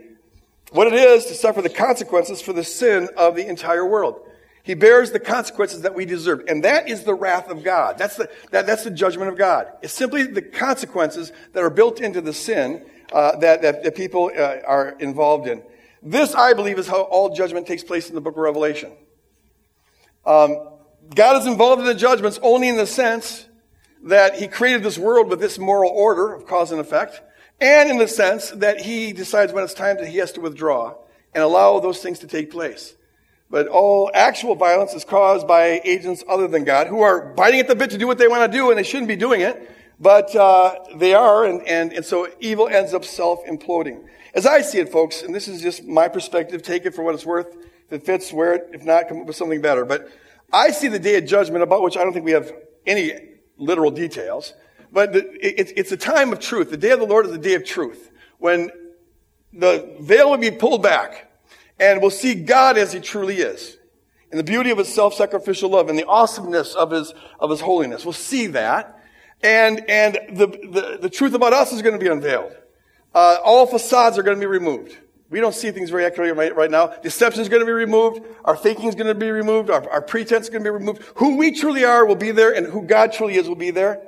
what 0.72 0.88
it 0.88 0.94
is 0.94 1.26
to 1.26 1.34
suffer 1.34 1.62
the 1.62 1.70
consequences 1.70 2.42
for 2.42 2.54
the 2.54 2.64
sin 2.64 3.10
of 3.18 3.36
the 3.36 3.46
entire 3.46 3.86
world. 3.86 4.22
He 4.64 4.76
bears 4.76 5.12
the 5.12 5.20
consequences 5.20 5.82
that 5.82 5.95
we 5.95 6.05
deserve. 6.05 6.43
And 6.47 6.64
that 6.64 6.88
is 6.88 7.03
the 7.03 7.16
wrath 7.16 7.49
of 7.49 7.64
God. 7.64 7.97
That's 7.97 8.16
the, 8.16 8.30
that, 8.51 8.68
that's 8.68 8.84
the 8.84 8.91
judgment 8.91 9.30
of 9.30 9.38
God. 9.38 9.68
It's 9.82 9.93
simply 9.93 10.24
the 10.24 10.41
consequences 10.41 11.32
that 11.53 11.64
are 11.64 11.70
built 11.70 11.99
into 11.99 12.22
the 12.22 12.34
sin 12.34 12.86
uh, 13.12 13.38
that, 13.38 13.62
that, 13.64 13.84
that, 13.84 13.95
people 13.95 14.32
uh, 14.36 14.57
are 14.66 14.95
involved 14.99 15.47
in. 15.47 15.64
This, 16.03 16.34
I 16.36 16.53
believe, 16.53 16.80
is 16.80 16.88
how 16.88 17.01
all 17.01 17.34
judgment 17.36 17.68
takes 17.68 17.84
place 17.84 18.07
in 18.07 18.16
the 18.16 18.22
book 18.22 18.36
of 18.36 18.39
Revelation. 18.39 18.93
Um, 20.26 20.70
God 21.14 21.41
is 21.41 21.47
involved 21.47 21.82
in 21.82 21.88
the 21.88 21.95
judgments 21.95 22.39
only 22.41 22.70
in 22.70 22.78
the 22.78 22.88
sense 22.88 23.47
that 24.03 24.39
He 24.39 24.47
created 24.47 24.84
this 24.84 24.97
world 24.97 25.30
with 25.30 25.39
this 25.39 25.59
moral 25.59 25.91
order 25.91 26.34
of 26.34 26.45
cause 26.45 26.72
and 26.72 26.80
effect, 26.80 27.22
and 27.59 27.89
in 27.89 27.97
the 27.97 28.07
sense 28.07 28.49
that 28.51 28.82
He 28.82 29.14
decides 29.14 29.51
when 29.51 29.64
it's 29.64 29.74
time 29.74 29.97
that 29.97 30.07
He 30.07 30.18
has 30.18 30.32
to 30.34 30.41
withdraw 30.41 30.95
and 31.34 31.43
allow 31.43 31.80
those 31.80 32.01
things 32.01 32.20
to 32.20 32.28
take 32.28 32.49
place. 32.49 32.95
But 33.52 33.68
all 33.68 34.10
actual 34.14 34.56
violence 34.56 34.93
is 34.93 35.04
caused 35.04 35.45
by 35.45 35.82
agents 35.84 36.24
other 36.28 36.47
than 36.47 36.64
God 36.64 36.88
who 36.88 37.02
are 37.02 37.34
biting 37.34 37.60
at 37.60 37.68
the 37.68 37.76
bit 37.76 37.91
to 37.91 37.97
do 37.97 38.08
what 38.08 38.18
they 38.18 38.30
want 38.30 38.49
to 38.49 38.58
do 38.58 38.70
and 38.70 38.80
they 38.80 38.84
shouldn't 38.84 39.10
be 39.10 39.18
doing 39.18 39.41
it. 39.41 39.70
But 39.99 40.34
uh, 40.36 40.80
they 40.95 41.14
are, 41.14 41.45
and, 41.45 41.62
and, 41.68 41.93
and 41.93 42.04
so 42.04 42.28
evil 42.39 42.68
ends 42.68 42.93
up 42.93 43.06
self 43.06 43.45
imploding. 43.45 44.06
As 44.34 44.45
I 44.47 44.62
see 44.62 44.80
it, 44.80 44.89
folks, 44.89 45.22
and 45.22 45.36
this 45.36 45.47
is 45.47 45.62
just 45.62 45.84
my 45.84 46.08
perspective, 46.08 46.64
take 46.64 46.86
it 46.86 46.95
for 46.95 47.04
what 47.04 47.14
it's 47.14 47.26
worth. 47.26 47.56
If 47.88 47.93
it 47.93 48.04
fits, 48.04 48.34
wear 48.34 48.54
it. 48.56 48.70
If 48.74 48.84
not, 48.84 49.10
come 49.10 49.20
up 49.20 49.28
with 49.28 49.36
something 49.36 49.62
better. 49.62 49.86
But 49.86 50.08
I 50.52 50.72
see 50.72 50.88
the 50.88 50.97
day 50.97 51.18
of 51.18 51.26
judgment, 51.26 51.62
about 51.62 51.84
which 51.84 51.97
I 51.97 52.04
don't 52.04 52.14
think 52.14 52.26
we 52.26 52.32
have 52.32 52.52
any 52.88 53.14
literal 53.58 53.91
details. 53.91 54.54
But 54.91 55.14
the, 55.14 55.30
it, 55.45 55.74
it's 55.76 55.91
a 55.91 55.97
time 55.97 56.32
of 56.32 56.39
truth. 56.39 56.72
The 56.72 56.78
day 56.78 56.91
of 56.91 56.99
the 56.99 57.06
Lord 57.06 57.26
is 57.26 57.34
the 57.34 57.38
day 57.38 57.54
of 57.54 57.66
truth. 57.66 58.12
When 58.39 58.72
the 59.54 59.97
veil 59.99 60.32
will 60.32 60.38
be 60.38 60.52
pulled 60.52 60.82
back 60.82 61.31
and 61.82 62.00
we'll 62.00 62.12
see 62.12 62.36
God 62.36 62.78
as 62.78 62.94
he 62.94 63.00
truly 63.00 63.40
is. 63.40 63.78
And 64.30 64.40
the 64.40 64.44
beauty 64.44 64.70
of 64.70 64.78
his 64.78 64.88
self-sacrificial 64.88 65.70
love 65.70 65.90
and 65.90 66.00
the 66.00 66.08
awesomeness 66.08 66.76
of 66.76 66.92
his, 66.92 67.14
of 67.40 67.50
his 67.50 67.60
holiness. 67.60 68.06
We'll 68.06 68.14
see 68.14 68.48
that. 68.48 69.04
And, 69.44 69.84
and 69.90 70.18
the, 70.32 70.48
the, 70.48 71.00
the 71.02 71.10
truth 71.10 71.34
about 71.34 71.52
us 71.52 71.74
is 71.74 71.82
going 71.82 72.00
to 72.00 72.00
be 72.00 72.10
unveiled. 72.10 72.56
Uh, 73.14 73.38
all 73.44 73.66
facades 73.66 74.18
are 74.18 74.24
going 74.24 74.38
to 74.38 74.40
be 74.40 74.46
removed. 74.46 74.96
We 75.30 75.40
don't 75.42 75.56
see 75.56 75.72
things 75.72 75.90
very 75.90 76.06
accurately 76.06 76.38
right, 76.38 76.56
right 76.56 76.70
now. 76.70 76.88
Deception 76.88 77.42
is 77.42 77.50
going 77.50 77.62
to 77.62 77.66
be 77.66 77.72
removed. 77.72 78.22
Our 78.46 78.56
thinking 78.56 78.88
is 78.88 78.96
going 78.96 79.08
to 79.08 79.16
be 79.16 79.32
removed. 79.32 79.70
Our, 79.70 79.90
our 79.90 80.02
pretense 80.02 80.46
is 80.46 80.50
going 80.50 80.64
to 80.64 80.70
be 80.70 80.74
removed. 80.74 81.02
Who 81.16 81.38
we 81.38 81.52
truly 81.52 81.84
are 81.84 82.06
will 82.06 82.16
be 82.16 82.32
there 82.32 82.54
and 82.54 82.68
who 82.68 82.84
God 82.84 83.12
truly 83.12 83.36
is 83.36 83.50
will 83.50 83.56
be 83.56 83.72
there. 83.72 84.02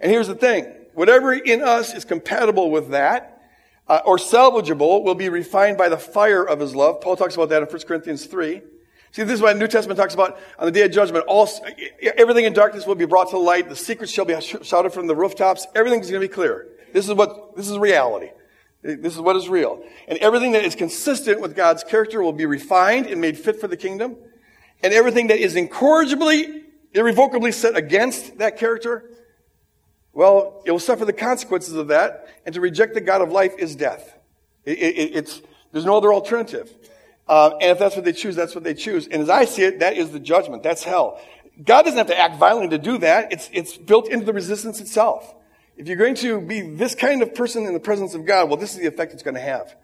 And 0.00 0.10
here's 0.10 0.28
the 0.28 0.34
thing. 0.34 0.64
Whatever 0.94 1.32
in 1.32 1.62
us 1.62 1.94
is 1.94 2.04
compatible 2.04 2.70
with 2.70 2.90
that 2.90 3.31
uh, 3.92 4.00
or 4.06 4.16
salvageable 4.16 5.02
will 5.02 5.14
be 5.14 5.28
refined 5.28 5.76
by 5.76 5.90
the 5.90 5.98
fire 5.98 6.42
of 6.42 6.58
his 6.58 6.74
love. 6.74 7.02
Paul 7.02 7.14
talks 7.14 7.34
about 7.34 7.50
that 7.50 7.62
in 7.62 7.68
1 7.68 7.82
Corinthians 7.82 8.24
3. 8.24 8.62
See, 9.10 9.22
this 9.22 9.34
is 9.34 9.42
why 9.42 9.52
the 9.52 9.58
New 9.58 9.68
Testament 9.68 9.98
talks 9.98 10.14
about 10.14 10.38
on 10.58 10.64
the 10.64 10.72
day 10.72 10.86
of 10.86 10.92
judgment. 10.92 11.26
All, 11.28 11.46
everything 12.16 12.46
in 12.46 12.54
darkness 12.54 12.86
will 12.86 12.94
be 12.94 13.04
brought 13.04 13.28
to 13.30 13.38
light. 13.38 13.68
The 13.68 13.76
secrets 13.76 14.10
shall 14.10 14.24
be 14.24 14.40
shouted 14.40 14.94
from 14.94 15.08
the 15.08 15.14
rooftops. 15.14 15.66
Everything's 15.74 16.08
going 16.10 16.22
to 16.22 16.26
be 16.26 16.32
clear. 16.32 16.68
This 16.94 17.06
is 17.06 17.12
what, 17.12 17.54
this 17.54 17.68
is 17.68 17.76
reality. 17.76 18.30
This 18.80 19.14
is 19.14 19.20
what 19.20 19.36
is 19.36 19.50
real. 19.50 19.84
And 20.08 20.18
everything 20.20 20.52
that 20.52 20.64
is 20.64 20.74
consistent 20.74 21.42
with 21.42 21.54
God's 21.54 21.84
character 21.84 22.22
will 22.22 22.32
be 22.32 22.46
refined 22.46 23.08
and 23.08 23.20
made 23.20 23.36
fit 23.36 23.60
for 23.60 23.68
the 23.68 23.76
kingdom. 23.76 24.16
And 24.82 24.94
everything 24.94 25.26
that 25.26 25.38
is 25.38 25.54
incorrigibly, 25.54 26.62
irrevocably 26.94 27.52
set 27.52 27.76
against 27.76 28.38
that 28.38 28.56
character 28.56 29.10
well, 30.12 30.62
it 30.64 30.70
will 30.70 30.78
suffer 30.78 31.04
the 31.04 31.12
consequences 31.12 31.74
of 31.74 31.88
that, 31.88 32.28
and 32.44 32.54
to 32.54 32.60
reject 32.60 32.94
the 32.94 33.00
God 33.00 33.22
of 33.22 33.30
life 33.30 33.54
is 33.58 33.74
death. 33.74 34.18
It, 34.64 34.78
it, 34.78 35.16
it's 35.16 35.42
There's 35.72 35.84
no 35.84 35.96
other 35.96 36.12
alternative. 36.12 36.70
Uh, 37.28 37.56
and 37.60 37.70
if 37.70 37.78
that's 37.78 37.96
what 37.96 38.04
they 38.04 38.12
choose, 38.12 38.36
that's 38.36 38.54
what 38.54 38.64
they 38.64 38.74
choose. 38.74 39.06
And 39.06 39.22
as 39.22 39.30
I 39.30 39.44
see 39.44 39.62
it, 39.62 39.78
that 39.78 39.96
is 39.96 40.10
the 40.10 40.20
judgment. 40.20 40.62
That's 40.62 40.84
hell. 40.84 41.20
God 41.64 41.82
doesn't 41.82 41.98
have 41.98 42.08
to 42.08 42.18
act 42.18 42.36
violently 42.36 42.76
to 42.76 42.82
do 42.82 42.98
that. 42.98 43.32
It's, 43.32 43.48
it's 43.52 43.76
built 43.76 44.08
into 44.08 44.26
the 44.26 44.32
resistance 44.32 44.80
itself. 44.80 45.34
If 45.76 45.88
you're 45.88 45.96
going 45.96 46.16
to 46.16 46.40
be 46.40 46.60
this 46.60 46.94
kind 46.94 47.22
of 47.22 47.34
person 47.34 47.64
in 47.64 47.72
the 47.72 47.80
presence 47.80 48.14
of 48.14 48.26
God, 48.26 48.48
well, 48.48 48.58
this 48.58 48.74
is 48.74 48.80
the 48.80 48.86
effect 48.86 49.14
it's 49.14 49.22
going 49.22 49.34
to 49.34 49.40
have. 49.40 49.74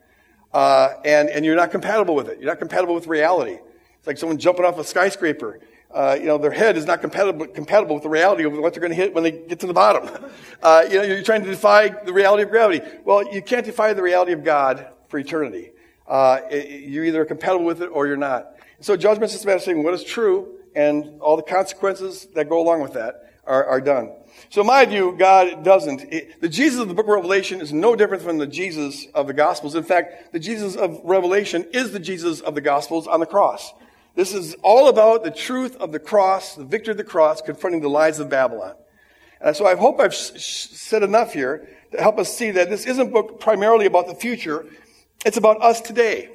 Uh, 0.53 0.95
and, 1.05 1.29
and 1.29 1.45
you're 1.45 1.57
not 1.57 1.71
compatible 1.71 2.15
with 2.15 2.29
it. 2.29 2.39
You're 2.39 2.49
not 2.49 2.59
compatible 2.59 2.95
with 2.95 3.07
reality. 3.07 3.59
It's 3.99 4.07
like 4.07 4.19
someone 4.19 4.39
jumping 4.39 4.65
off 4.65 4.79
a 4.79 4.85
skyscraper. 4.85 5.61
Uh, 5.91 6.17
you 6.19 6.27
know, 6.27 6.37
their 6.37 6.51
head 6.51 6.77
is 6.77 6.85
not 6.85 7.01
compatible, 7.01 7.47
compatible 7.47 7.95
with 7.95 8.03
the 8.03 8.09
reality 8.09 8.45
of 8.45 8.53
what 8.53 8.75
they're 8.75 8.81
going 8.81 8.91
to 8.91 8.97
hit 8.97 9.15
when 9.15 9.25
they 9.25 9.31
get 9.31 9.61
to 9.61 9.67
the 9.67 9.75
bottom. 9.75 10.09
Uh, 10.61 10.85
you 10.91 10.97
know, 10.97 11.05
you're 11.05 11.23
trying 11.23 11.45
to 11.45 11.49
defy 11.49 11.87
the 11.87 12.13
reality 12.13 12.43
of 12.43 12.51
gravity. 12.51 12.81
Well, 13.05 13.33
you 13.33 13.41
can't 13.41 13.65
defy 13.65 13.93
the 13.93 14.03
reality 14.03 14.33
of 14.33 14.43
God 14.43 14.89
for 15.07 15.17
eternity. 15.17 15.71
Uh, 16.05 16.41
you're 16.51 17.05
either 17.05 17.25
compatible 17.25 17.65
with 17.65 17.81
it 17.81 17.87
or 17.87 18.09
you're 18.09 18.17
not. 18.17 18.57
So 18.81 18.97
judgment 18.97 19.31
is 19.31 19.35
just 19.35 19.45
about 19.45 19.63
saying 19.63 19.85
what 19.85 19.95
is 19.95 20.03
true 20.03 20.59
and 20.75 21.21
all 21.21 21.37
the 21.37 21.45
consequences 21.45 22.27
that 22.35 22.49
go 22.49 22.61
along 22.61 22.83
with 22.83 22.95
that 22.95 23.35
are, 23.47 23.65
are 23.65 23.81
done. 23.81 24.11
So 24.51 24.61
in 24.61 24.67
my 24.67 24.85
view, 24.85 25.15
God 25.19 25.65
doesn't. 25.65 26.13
It, 26.13 26.41
the 26.41 26.49
Jesus 26.49 26.81
of 26.81 26.89
the 26.89 26.95
book 26.95 27.07
of 27.07 27.13
Revelation 27.13 27.61
is 27.61 27.73
no 27.73 27.97
different 27.97 28.23
from 28.23 28.39
the 28.39 28.47
Jesus 28.47 29.07
of 29.15 29.27
the 29.27 29.33
Gospels. 29.33 29.75
In 29.75 29.83
fact, 29.83 30.33
the 30.33 30.39
Jesus 30.39 30.77
of 30.77 31.01
Revelation 31.05 31.67
is 31.73 31.93
the 31.93 31.99
Jesus 31.99 32.41
of 32.41 32.55
the 32.55 32.61
Gospels 32.61 33.07
on 33.07 33.21
the 33.21 33.27
cross. 33.27 33.73
This 34.19 34.35
is 34.35 34.57
all 34.65 34.89
about 34.89 35.23
the 35.23 35.31
truth 35.31 35.77
of 35.77 35.93
the 35.93 36.01
cross, 36.01 36.57
the 36.57 36.65
victory 36.65 36.91
of 36.91 36.97
the 36.97 37.05
cross, 37.05 37.41
confronting 37.41 37.83
the 37.83 37.89
lies 37.89 38.19
of 38.19 38.29
Babylon. 38.29 38.75
And 39.41 39.55
so 39.55 39.65
I 39.65 39.77
hope 39.77 40.01
I've 40.01 40.13
said 40.13 41.05
enough 41.05 41.35
here 41.35 41.69
to 41.93 42.03
help 42.03 42.19
us 42.19 42.37
see 42.37 42.51
that 42.51 42.69
this 42.69 42.85
isn't 42.85 43.13
book 43.13 43.39
primarily 43.39 43.87
about 43.87 44.09
the 44.09 44.17
future. 44.17 44.67
It's 45.25 45.37
about 45.37 45.63
us 45.63 45.81
today. 45.81 46.31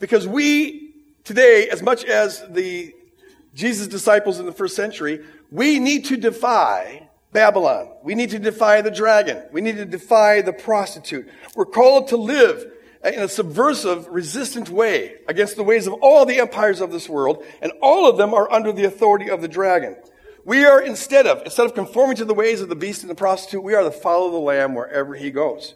Because 0.00 0.26
we 0.26 0.96
today, 1.22 1.68
as 1.68 1.82
much 1.84 2.04
as 2.04 2.44
the 2.50 2.92
Jesus' 3.54 3.86
disciples 3.86 4.40
in 4.40 4.46
the 4.46 4.50
first 4.50 4.74
century, 4.74 5.20
we 5.52 5.78
need 5.78 6.06
to 6.06 6.16
defy 6.16 7.08
Babylon. 7.30 7.90
We 8.02 8.16
need 8.16 8.30
to 8.30 8.40
defy 8.40 8.80
the 8.80 8.90
dragon. 8.90 9.40
We 9.52 9.60
need 9.60 9.76
to 9.76 9.84
defy 9.84 10.42
the 10.42 10.52
prostitute. 10.52 11.28
We're 11.54 11.64
called 11.64 12.08
to 12.08 12.16
live 12.16 12.72
in 13.04 13.20
a 13.20 13.28
subversive, 13.28 14.06
resistant 14.08 14.68
way 14.70 15.16
against 15.28 15.56
the 15.56 15.64
ways 15.64 15.86
of 15.86 15.94
all 15.94 16.24
the 16.24 16.38
empires 16.38 16.80
of 16.80 16.92
this 16.92 17.08
world, 17.08 17.44
and 17.60 17.72
all 17.82 18.08
of 18.08 18.16
them 18.16 18.32
are 18.32 18.50
under 18.52 18.72
the 18.72 18.84
authority 18.84 19.28
of 19.28 19.40
the 19.40 19.48
dragon. 19.48 19.96
We 20.44 20.64
are 20.64 20.80
instead 20.80 21.26
of, 21.26 21.42
instead 21.44 21.66
of 21.66 21.74
conforming 21.74 22.16
to 22.16 22.24
the 22.24 22.34
ways 22.34 22.60
of 22.60 22.68
the 22.68 22.76
beast 22.76 23.02
and 23.02 23.10
the 23.10 23.14
prostitute, 23.14 23.62
we 23.62 23.74
are 23.74 23.82
to 23.82 23.90
follow 23.90 24.30
the 24.30 24.38
lamb 24.38 24.74
wherever 24.74 25.14
he 25.14 25.30
goes. 25.30 25.74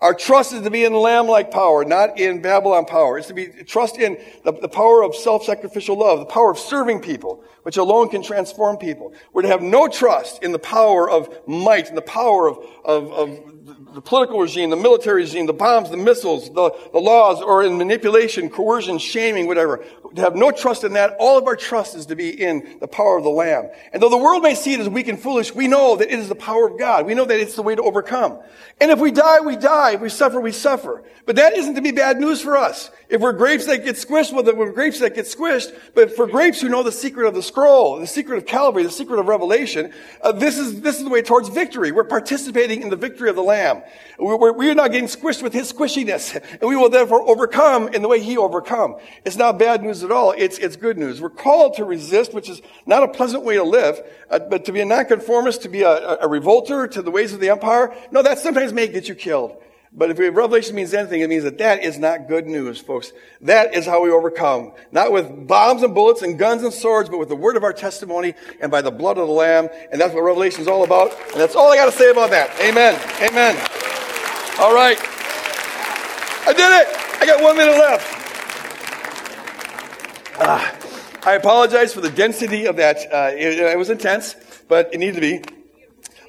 Our 0.00 0.14
trust 0.14 0.52
is 0.52 0.62
to 0.62 0.70
be 0.70 0.84
in 0.84 0.92
lamb-like 0.92 1.50
power, 1.50 1.84
not 1.84 2.18
in 2.20 2.42
Babylon 2.42 2.84
power. 2.84 3.16
It's 3.16 3.28
to 3.28 3.34
be 3.34 3.46
trust 3.46 3.96
in 3.96 4.18
the, 4.44 4.52
the 4.52 4.68
power 4.68 5.02
of 5.02 5.14
self-sacrificial 5.14 5.98
love, 5.98 6.18
the 6.18 6.26
power 6.26 6.50
of 6.50 6.58
serving 6.58 7.00
people, 7.00 7.42
which 7.62 7.76
alone 7.76 8.10
can 8.10 8.22
transform 8.22 8.76
people. 8.76 9.14
We're 9.32 9.42
to 9.42 9.48
have 9.48 9.62
no 9.62 9.88
trust 9.88 10.42
in 10.42 10.52
the 10.52 10.58
power 10.58 11.08
of 11.08 11.34
might 11.46 11.88
and 11.88 11.96
the 11.96 12.02
power 12.02 12.48
of, 12.48 12.58
of, 12.84 13.12
of 13.12 13.53
the 13.94 14.00
political 14.00 14.40
regime, 14.40 14.70
the 14.70 14.76
military 14.76 15.22
regime, 15.22 15.46
the 15.46 15.52
bombs, 15.52 15.88
the 15.88 15.96
missiles, 15.96 16.52
the, 16.52 16.70
the 16.92 16.98
laws, 16.98 17.40
or 17.40 17.62
in 17.62 17.78
manipulation, 17.78 18.50
coercion, 18.50 18.98
shaming, 18.98 19.46
whatever. 19.46 19.84
To 20.14 20.22
have 20.22 20.36
no 20.36 20.52
trust 20.52 20.84
in 20.84 20.92
that, 20.92 21.16
all 21.18 21.38
of 21.38 21.46
our 21.46 21.56
trust 21.56 21.96
is 21.96 22.06
to 22.06 22.14
be 22.16 22.30
in 22.30 22.76
the 22.80 22.86
power 22.86 23.16
of 23.16 23.24
the 23.24 23.30
Lamb. 23.30 23.68
And 23.92 24.00
though 24.02 24.08
the 24.08 24.16
world 24.16 24.42
may 24.42 24.54
see 24.54 24.72
it 24.72 24.80
as 24.80 24.88
weak 24.88 25.08
and 25.08 25.18
foolish, 25.18 25.54
we 25.54 25.66
know 25.66 25.96
that 25.96 26.12
it 26.12 26.18
is 26.18 26.28
the 26.28 26.36
power 26.36 26.68
of 26.68 26.78
God. 26.78 27.06
We 27.06 27.14
know 27.14 27.24
that 27.24 27.40
it's 27.40 27.56
the 27.56 27.62
way 27.62 27.74
to 27.74 27.82
overcome. 27.82 28.38
And 28.80 28.90
if 28.90 29.00
we 29.00 29.10
die, 29.10 29.40
we 29.40 29.56
die. 29.56 29.92
If 29.92 30.00
we 30.00 30.08
suffer, 30.08 30.40
we 30.40 30.52
suffer. 30.52 31.02
But 31.26 31.36
that 31.36 31.56
isn't 31.56 31.74
to 31.74 31.82
be 31.82 31.90
bad 31.90 32.20
news 32.20 32.40
for 32.40 32.56
us. 32.56 32.90
If 33.08 33.20
we're 33.20 33.32
grapes 33.32 33.66
that 33.66 33.84
get 33.84 33.96
squished, 33.96 34.32
well, 34.32 34.42
then 34.42 34.56
we're 34.56 34.72
grapes 34.72 35.00
that 35.00 35.14
get 35.14 35.26
squished. 35.26 35.74
But 35.94 36.14
for 36.14 36.26
grapes 36.26 36.60
who 36.60 36.68
know 36.68 36.82
the 36.82 36.92
secret 36.92 37.26
of 37.26 37.34
the 37.34 37.42
scroll, 37.42 37.98
the 37.98 38.06
secret 38.06 38.36
of 38.36 38.46
Calvary, 38.46 38.82
the 38.82 38.90
secret 38.90 39.18
of 39.18 39.26
Revelation, 39.26 39.92
uh, 40.22 40.32
this 40.32 40.58
is 40.58 40.80
this 40.80 40.98
is 40.98 41.04
the 41.04 41.10
way 41.10 41.22
towards 41.22 41.48
victory. 41.48 41.92
We're 41.92 42.04
participating 42.04 42.82
in 42.82 42.90
the 42.90 42.96
victory 42.96 43.30
of 43.30 43.36
the 43.36 43.42
Lamb. 43.42 43.82
We're, 44.18 44.52
we're 44.52 44.74
not 44.74 44.92
getting 44.92 45.08
squished 45.08 45.42
with 45.42 45.52
His 45.52 45.72
squishiness, 45.72 46.34
and 46.60 46.68
we 46.68 46.76
will 46.76 46.90
therefore 46.90 47.28
overcome 47.28 47.88
in 47.88 48.02
the 48.02 48.08
way 48.08 48.20
He 48.20 48.36
overcome. 48.36 48.96
It's 49.24 49.36
not 49.36 49.58
bad 49.58 49.82
news 49.82 50.02
at 50.04 50.12
all. 50.12 50.32
It's 50.36 50.58
it's 50.58 50.76
good 50.76 50.98
news. 50.98 51.20
We're 51.20 51.30
called 51.30 51.74
to 51.76 51.84
resist, 51.84 52.34
which 52.34 52.48
is 52.48 52.62
not 52.86 53.02
a 53.02 53.08
pleasant 53.08 53.44
way 53.44 53.56
to 53.56 53.64
live, 53.64 54.00
uh, 54.30 54.38
but 54.38 54.66
to 54.66 54.72
be 54.72 54.80
a 54.80 54.84
nonconformist, 54.84 55.62
to 55.62 55.68
be 55.68 55.82
a, 55.82 55.90
a, 55.90 56.18
a 56.22 56.28
revolter 56.28 56.86
to 56.86 57.02
the 57.02 57.10
ways 57.10 57.32
of 57.32 57.40
the 57.40 57.50
empire. 57.50 57.94
No, 58.10 58.22
that 58.22 58.38
sometimes 58.38 58.72
may 58.72 58.86
get 58.86 59.08
you 59.08 59.14
killed. 59.14 59.56
But 59.96 60.10
if 60.10 60.18
Revelation 60.18 60.74
means 60.74 60.92
anything, 60.92 61.20
it 61.20 61.28
means 61.28 61.44
that 61.44 61.58
that 61.58 61.84
is 61.84 61.98
not 61.98 62.26
good 62.26 62.48
news, 62.48 62.80
folks. 62.80 63.12
That 63.42 63.76
is 63.76 63.86
how 63.86 64.02
we 64.02 64.10
overcome. 64.10 64.72
Not 64.90 65.12
with 65.12 65.46
bombs 65.46 65.84
and 65.84 65.94
bullets 65.94 66.22
and 66.22 66.36
guns 66.36 66.64
and 66.64 66.72
swords, 66.72 67.08
but 67.08 67.18
with 67.18 67.28
the 67.28 67.36
word 67.36 67.56
of 67.56 67.62
our 67.62 67.72
testimony 67.72 68.34
and 68.60 68.72
by 68.72 68.82
the 68.82 68.90
blood 68.90 69.18
of 69.18 69.28
the 69.28 69.32
Lamb. 69.32 69.68
And 69.92 70.00
that's 70.00 70.12
what 70.12 70.22
Revelation 70.24 70.62
is 70.62 70.66
all 70.66 70.82
about. 70.82 71.12
And 71.30 71.40
that's 71.40 71.54
all 71.54 71.72
I 71.72 71.76
got 71.76 71.86
to 71.86 71.92
say 71.92 72.10
about 72.10 72.30
that. 72.30 72.50
Amen. 72.60 73.00
Amen. 73.22 73.54
All 74.58 74.74
right. 74.74 74.98
I 76.46 76.52
did 76.52 76.58
it. 76.58 77.20
I 77.22 77.26
got 77.26 77.40
one 77.40 77.56
minute 77.56 77.78
left. 77.78 78.13
Ah, 80.46 80.76
I 81.24 81.36
apologize 81.36 81.94
for 81.94 82.02
the 82.02 82.10
density 82.10 82.66
of 82.66 82.76
that. 82.76 82.98
Uh, 83.10 83.30
it, 83.34 83.58
it 83.58 83.78
was 83.78 83.88
intense, 83.88 84.36
but 84.68 84.92
it 84.92 84.98
needed 84.98 85.14
to 85.14 85.20
be. 85.22 85.42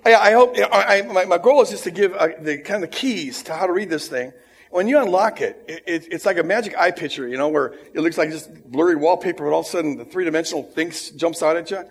I, 0.06 0.16
I 0.16 0.32
hope, 0.32 0.56
I, 0.72 1.02
my, 1.02 1.26
my, 1.26 1.38
goal 1.38 1.62
is 1.62 1.70
just 1.70 1.84
to 1.84 1.92
give 1.92 2.14
uh, 2.14 2.30
the 2.40 2.60
kind 2.60 2.82
of 2.82 2.90
the 2.90 2.96
keys 2.96 3.44
to 3.44 3.54
how 3.54 3.68
to 3.68 3.74
read 3.74 3.90
this 3.90 4.08
thing. 4.08 4.32
When 4.70 4.88
you 4.88 5.00
unlock 5.02 5.42
it, 5.42 5.62
it, 5.68 5.84
it, 5.86 6.14
it's 6.14 6.26
like 6.26 6.38
a 6.38 6.44
magic 6.44 6.78
eye 6.78 6.92
picture, 6.92 7.28
you 7.28 7.36
know, 7.36 7.50
where 7.50 7.74
it 7.94 8.00
looks 8.00 8.18
like 8.18 8.30
just 8.30 8.72
blurry 8.72 8.96
wallpaper, 8.96 9.44
but 9.44 9.52
all 9.52 9.60
of 9.60 9.66
a 9.66 9.70
sudden 9.70 9.98
the 9.98 10.06
three 10.06 10.24
dimensional 10.24 10.64
thing 10.64 10.94
jumps 11.18 11.44
out 11.44 11.58
at 11.58 11.70
you. 11.70 11.84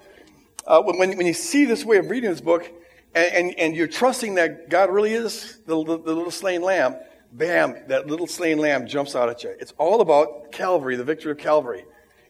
Uh, 0.67 0.81
when, 0.81 1.19
when 1.19 1.27
you 1.27 1.35
see 1.35 1.67
this 1.67 1.85
way 1.85 1.99
of 1.99 2.09
reading 2.09 2.31
this 2.31 2.41
book, 2.41 2.73
and, 3.15 3.35
and, 3.35 3.59
and 3.59 3.77
you're 3.77 3.87
trusting 3.87 4.37
that 4.37 4.71
God 4.71 4.91
really 4.91 5.13
is 5.13 5.59
the, 5.67 5.77
the, 5.85 5.99
the 5.99 6.15
little 6.15 6.31
slain 6.31 6.63
lamb, 6.63 6.97
bam, 7.33 7.77
that 7.89 8.07
little 8.07 8.27
slain 8.27 8.57
lamb 8.57 8.87
jumps 8.87 9.15
out 9.15 9.29
at 9.29 9.45
you. 9.45 9.55
It's 9.61 9.75
all 9.77 10.01
about 10.01 10.53
Calvary, 10.53 10.97
the 10.97 11.05
victory 11.05 11.31
of 11.31 11.37
Calvary. 11.37 11.85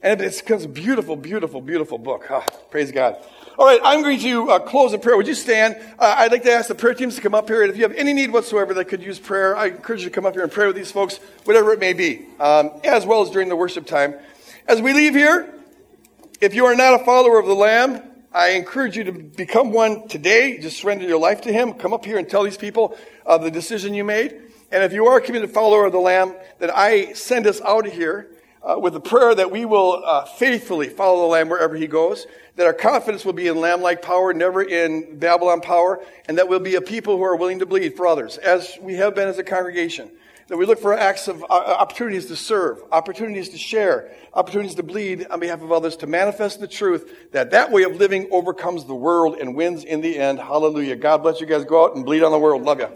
And 0.04 0.20
it's, 0.20 0.42
a 0.42 0.68
beautiful, 0.68 1.16
beautiful, 1.16 1.62
beautiful 1.62 1.96
book. 1.96 2.30
Praise 2.70 2.92
God. 2.92 3.16
All 3.58 3.64
right, 3.64 3.80
I'm 3.82 4.02
going 4.02 4.20
to 4.20 4.50
uh, 4.50 4.58
close 4.58 4.92
in 4.92 5.00
prayer. 5.00 5.16
Would 5.16 5.26
you 5.26 5.34
stand? 5.34 5.76
Uh, 5.98 6.16
I'd 6.18 6.30
like 6.30 6.42
to 6.42 6.52
ask 6.52 6.68
the 6.68 6.74
prayer 6.74 6.92
teams 6.92 7.14
to 7.14 7.22
come 7.22 7.34
up 7.34 7.48
here. 7.48 7.62
And 7.62 7.70
if 7.70 7.78
you 7.78 7.84
have 7.84 7.92
any 7.92 8.12
need 8.12 8.30
whatsoever 8.30 8.74
that 8.74 8.84
could 8.84 9.02
use 9.02 9.18
prayer, 9.18 9.56
I 9.56 9.68
encourage 9.68 10.02
you 10.02 10.10
to 10.10 10.14
come 10.14 10.26
up 10.26 10.34
here 10.34 10.42
and 10.42 10.52
pray 10.52 10.66
with 10.66 10.76
these 10.76 10.92
folks, 10.92 11.16
whatever 11.44 11.72
it 11.72 11.80
may 11.80 11.94
be, 11.94 12.26
um, 12.38 12.70
as 12.84 13.06
well 13.06 13.22
as 13.22 13.30
during 13.30 13.48
the 13.48 13.56
worship 13.56 13.86
time. 13.86 14.14
As 14.68 14.82
we 14.82 14.92
leave 14.92 15.14
here, 15.14 15.54
if 16.38 16.52
you 16.52 16.66
are 16.66 16.76
not 16.76 17.00
a 17.00 17.04
follower 17.06 17.38
of 17.38 17.46
the 17.46 17.54
Lamb, 17.54 18.02
I 18.30 18.50
encourage 18.50 18.98
you 18.98 19.04
to 19.04 19.12
become 19.12 19.72
one 19.72 20.06
today. 20.06 20.58
Just 20.58 20.76
surrender 20.76 21.06
your 21.06 21.18
life 21.18 21.40
to 21.42 21.52
Him. 21.52 21.72
Come 21.72 21.94
up 21.94 22.04
here 22.04 22.18
and 22.18 22.28
tell 22.28 22.42
these 22.42 22.58
people 22.58 22.94
uh, 23.24 23.38
the 23.38 23.50
decision 23.50 23.94
you 23.94 24.04
made. 24.04 24.38
And 24.70 24.84
if 24.84 24.92
you 24.92 25.06
are 25.06 25.16
a 25.16 25.22
committed 25.22 25.52
follower 25.52 25.86
of 25.86 25.92
the 25.92 25.98
Lamb, 25.98 26.34
then 26.58 26.70
I 26.74 27.14
send 27.14 27.46
us 27.46 27.62
out 27.62 27.86
of 27.86 27.94
here 27.94 28.28
uh, 28.64 28.78
with 28.78 28.96
a 28.96 29.00
prayer 29.00 29.34
that 29.34 29.50
we 29.50 29.64
will 29.64 30.02
uh, 30.04 30.24
faithfully 30.24 30.88
follow 30.88 31.22
the 31.22 31.26
Lamb 31.26 31.48
wherever 31.48 31.76
he 31.76 31.86
goes, 31.86 32.26
that 32.56 32.66
our 32.66 32.72
confidence 32.72 33.24
will 33.24 33.32
be 33.32 33.48
in 33.48 33.60
Lamb 33.60 33.82
like 33.82 34.00
power, 34.00 34.32
never 34.32 34.62
in 34.62 35.18
Babylon 35.18 35.60
power, 35.60 36.00
and 36.26 36.38
that 36.38 36.48
we'll 36.48 36.60
be 36.60 36.76
a 36.76 36.80
people 36.80 37.16
who 37.16 37.24
are 37.24 37.36
willing 37.36 37.58
to 37.58 37.66
bleed 37.66 37.96
for 37.96 38.06
others, 38.06 38.38
as 38.38 38.78
we 38.80 38.94
have 38.94 39.14
been 39.14 39.28
as 39.28 39.38
a 39.38 39.44
congregation. 39.44 40.10
That 40.48 40.58
we 40.58 40.66
look 40.66 40.78
for 40.78 40.92
acts 40.92 41.26
of 41.26 41.42
uh, 41.42 41.46
opportunities 41.46 42.26
to 42.26 42.36
serve, 42.36 42.82
opportunities 42.92 43.48
to 43.50 43.58
share, 43.58 44.12
opportunities 44.34 44.74
to 44.74 44.82
bleed 44.82 45.26
on 45.30 45.40
behalf 45.40 45.62
of 45.62 45.72
others, 45.72 45.96
to 45.96 46.06
manifest 46.06 46.60
the 46.60 46.68
truth 46.68 47.32
that 47.32 47.50
that 47.52 47.72
way 47.72 47.84
of 47.84 47.96
living 47.96 48.28
overcomes 48.30 48.84
the 48.84 48.94
world 48.94 49.38
and 49.40 49.56
wins 49.56 49.84
in 49.84 50.02
the 50.02 50.18
end. 50.18 50.38
Hallelujah. 50.38 50.96
God 50.96 51.22
bless 51.22 51.40
you 51.40 51.46
guys. 51.46 51.64
Go 51.64 51.86
out 51.86 51.96
and 51.96 52.04
bleed 52.04 52.22
on 52.22 52.30
the 52.30 52.38
world. 52.38 52.62
Love 52.62 52.78
you. 52.78 52.88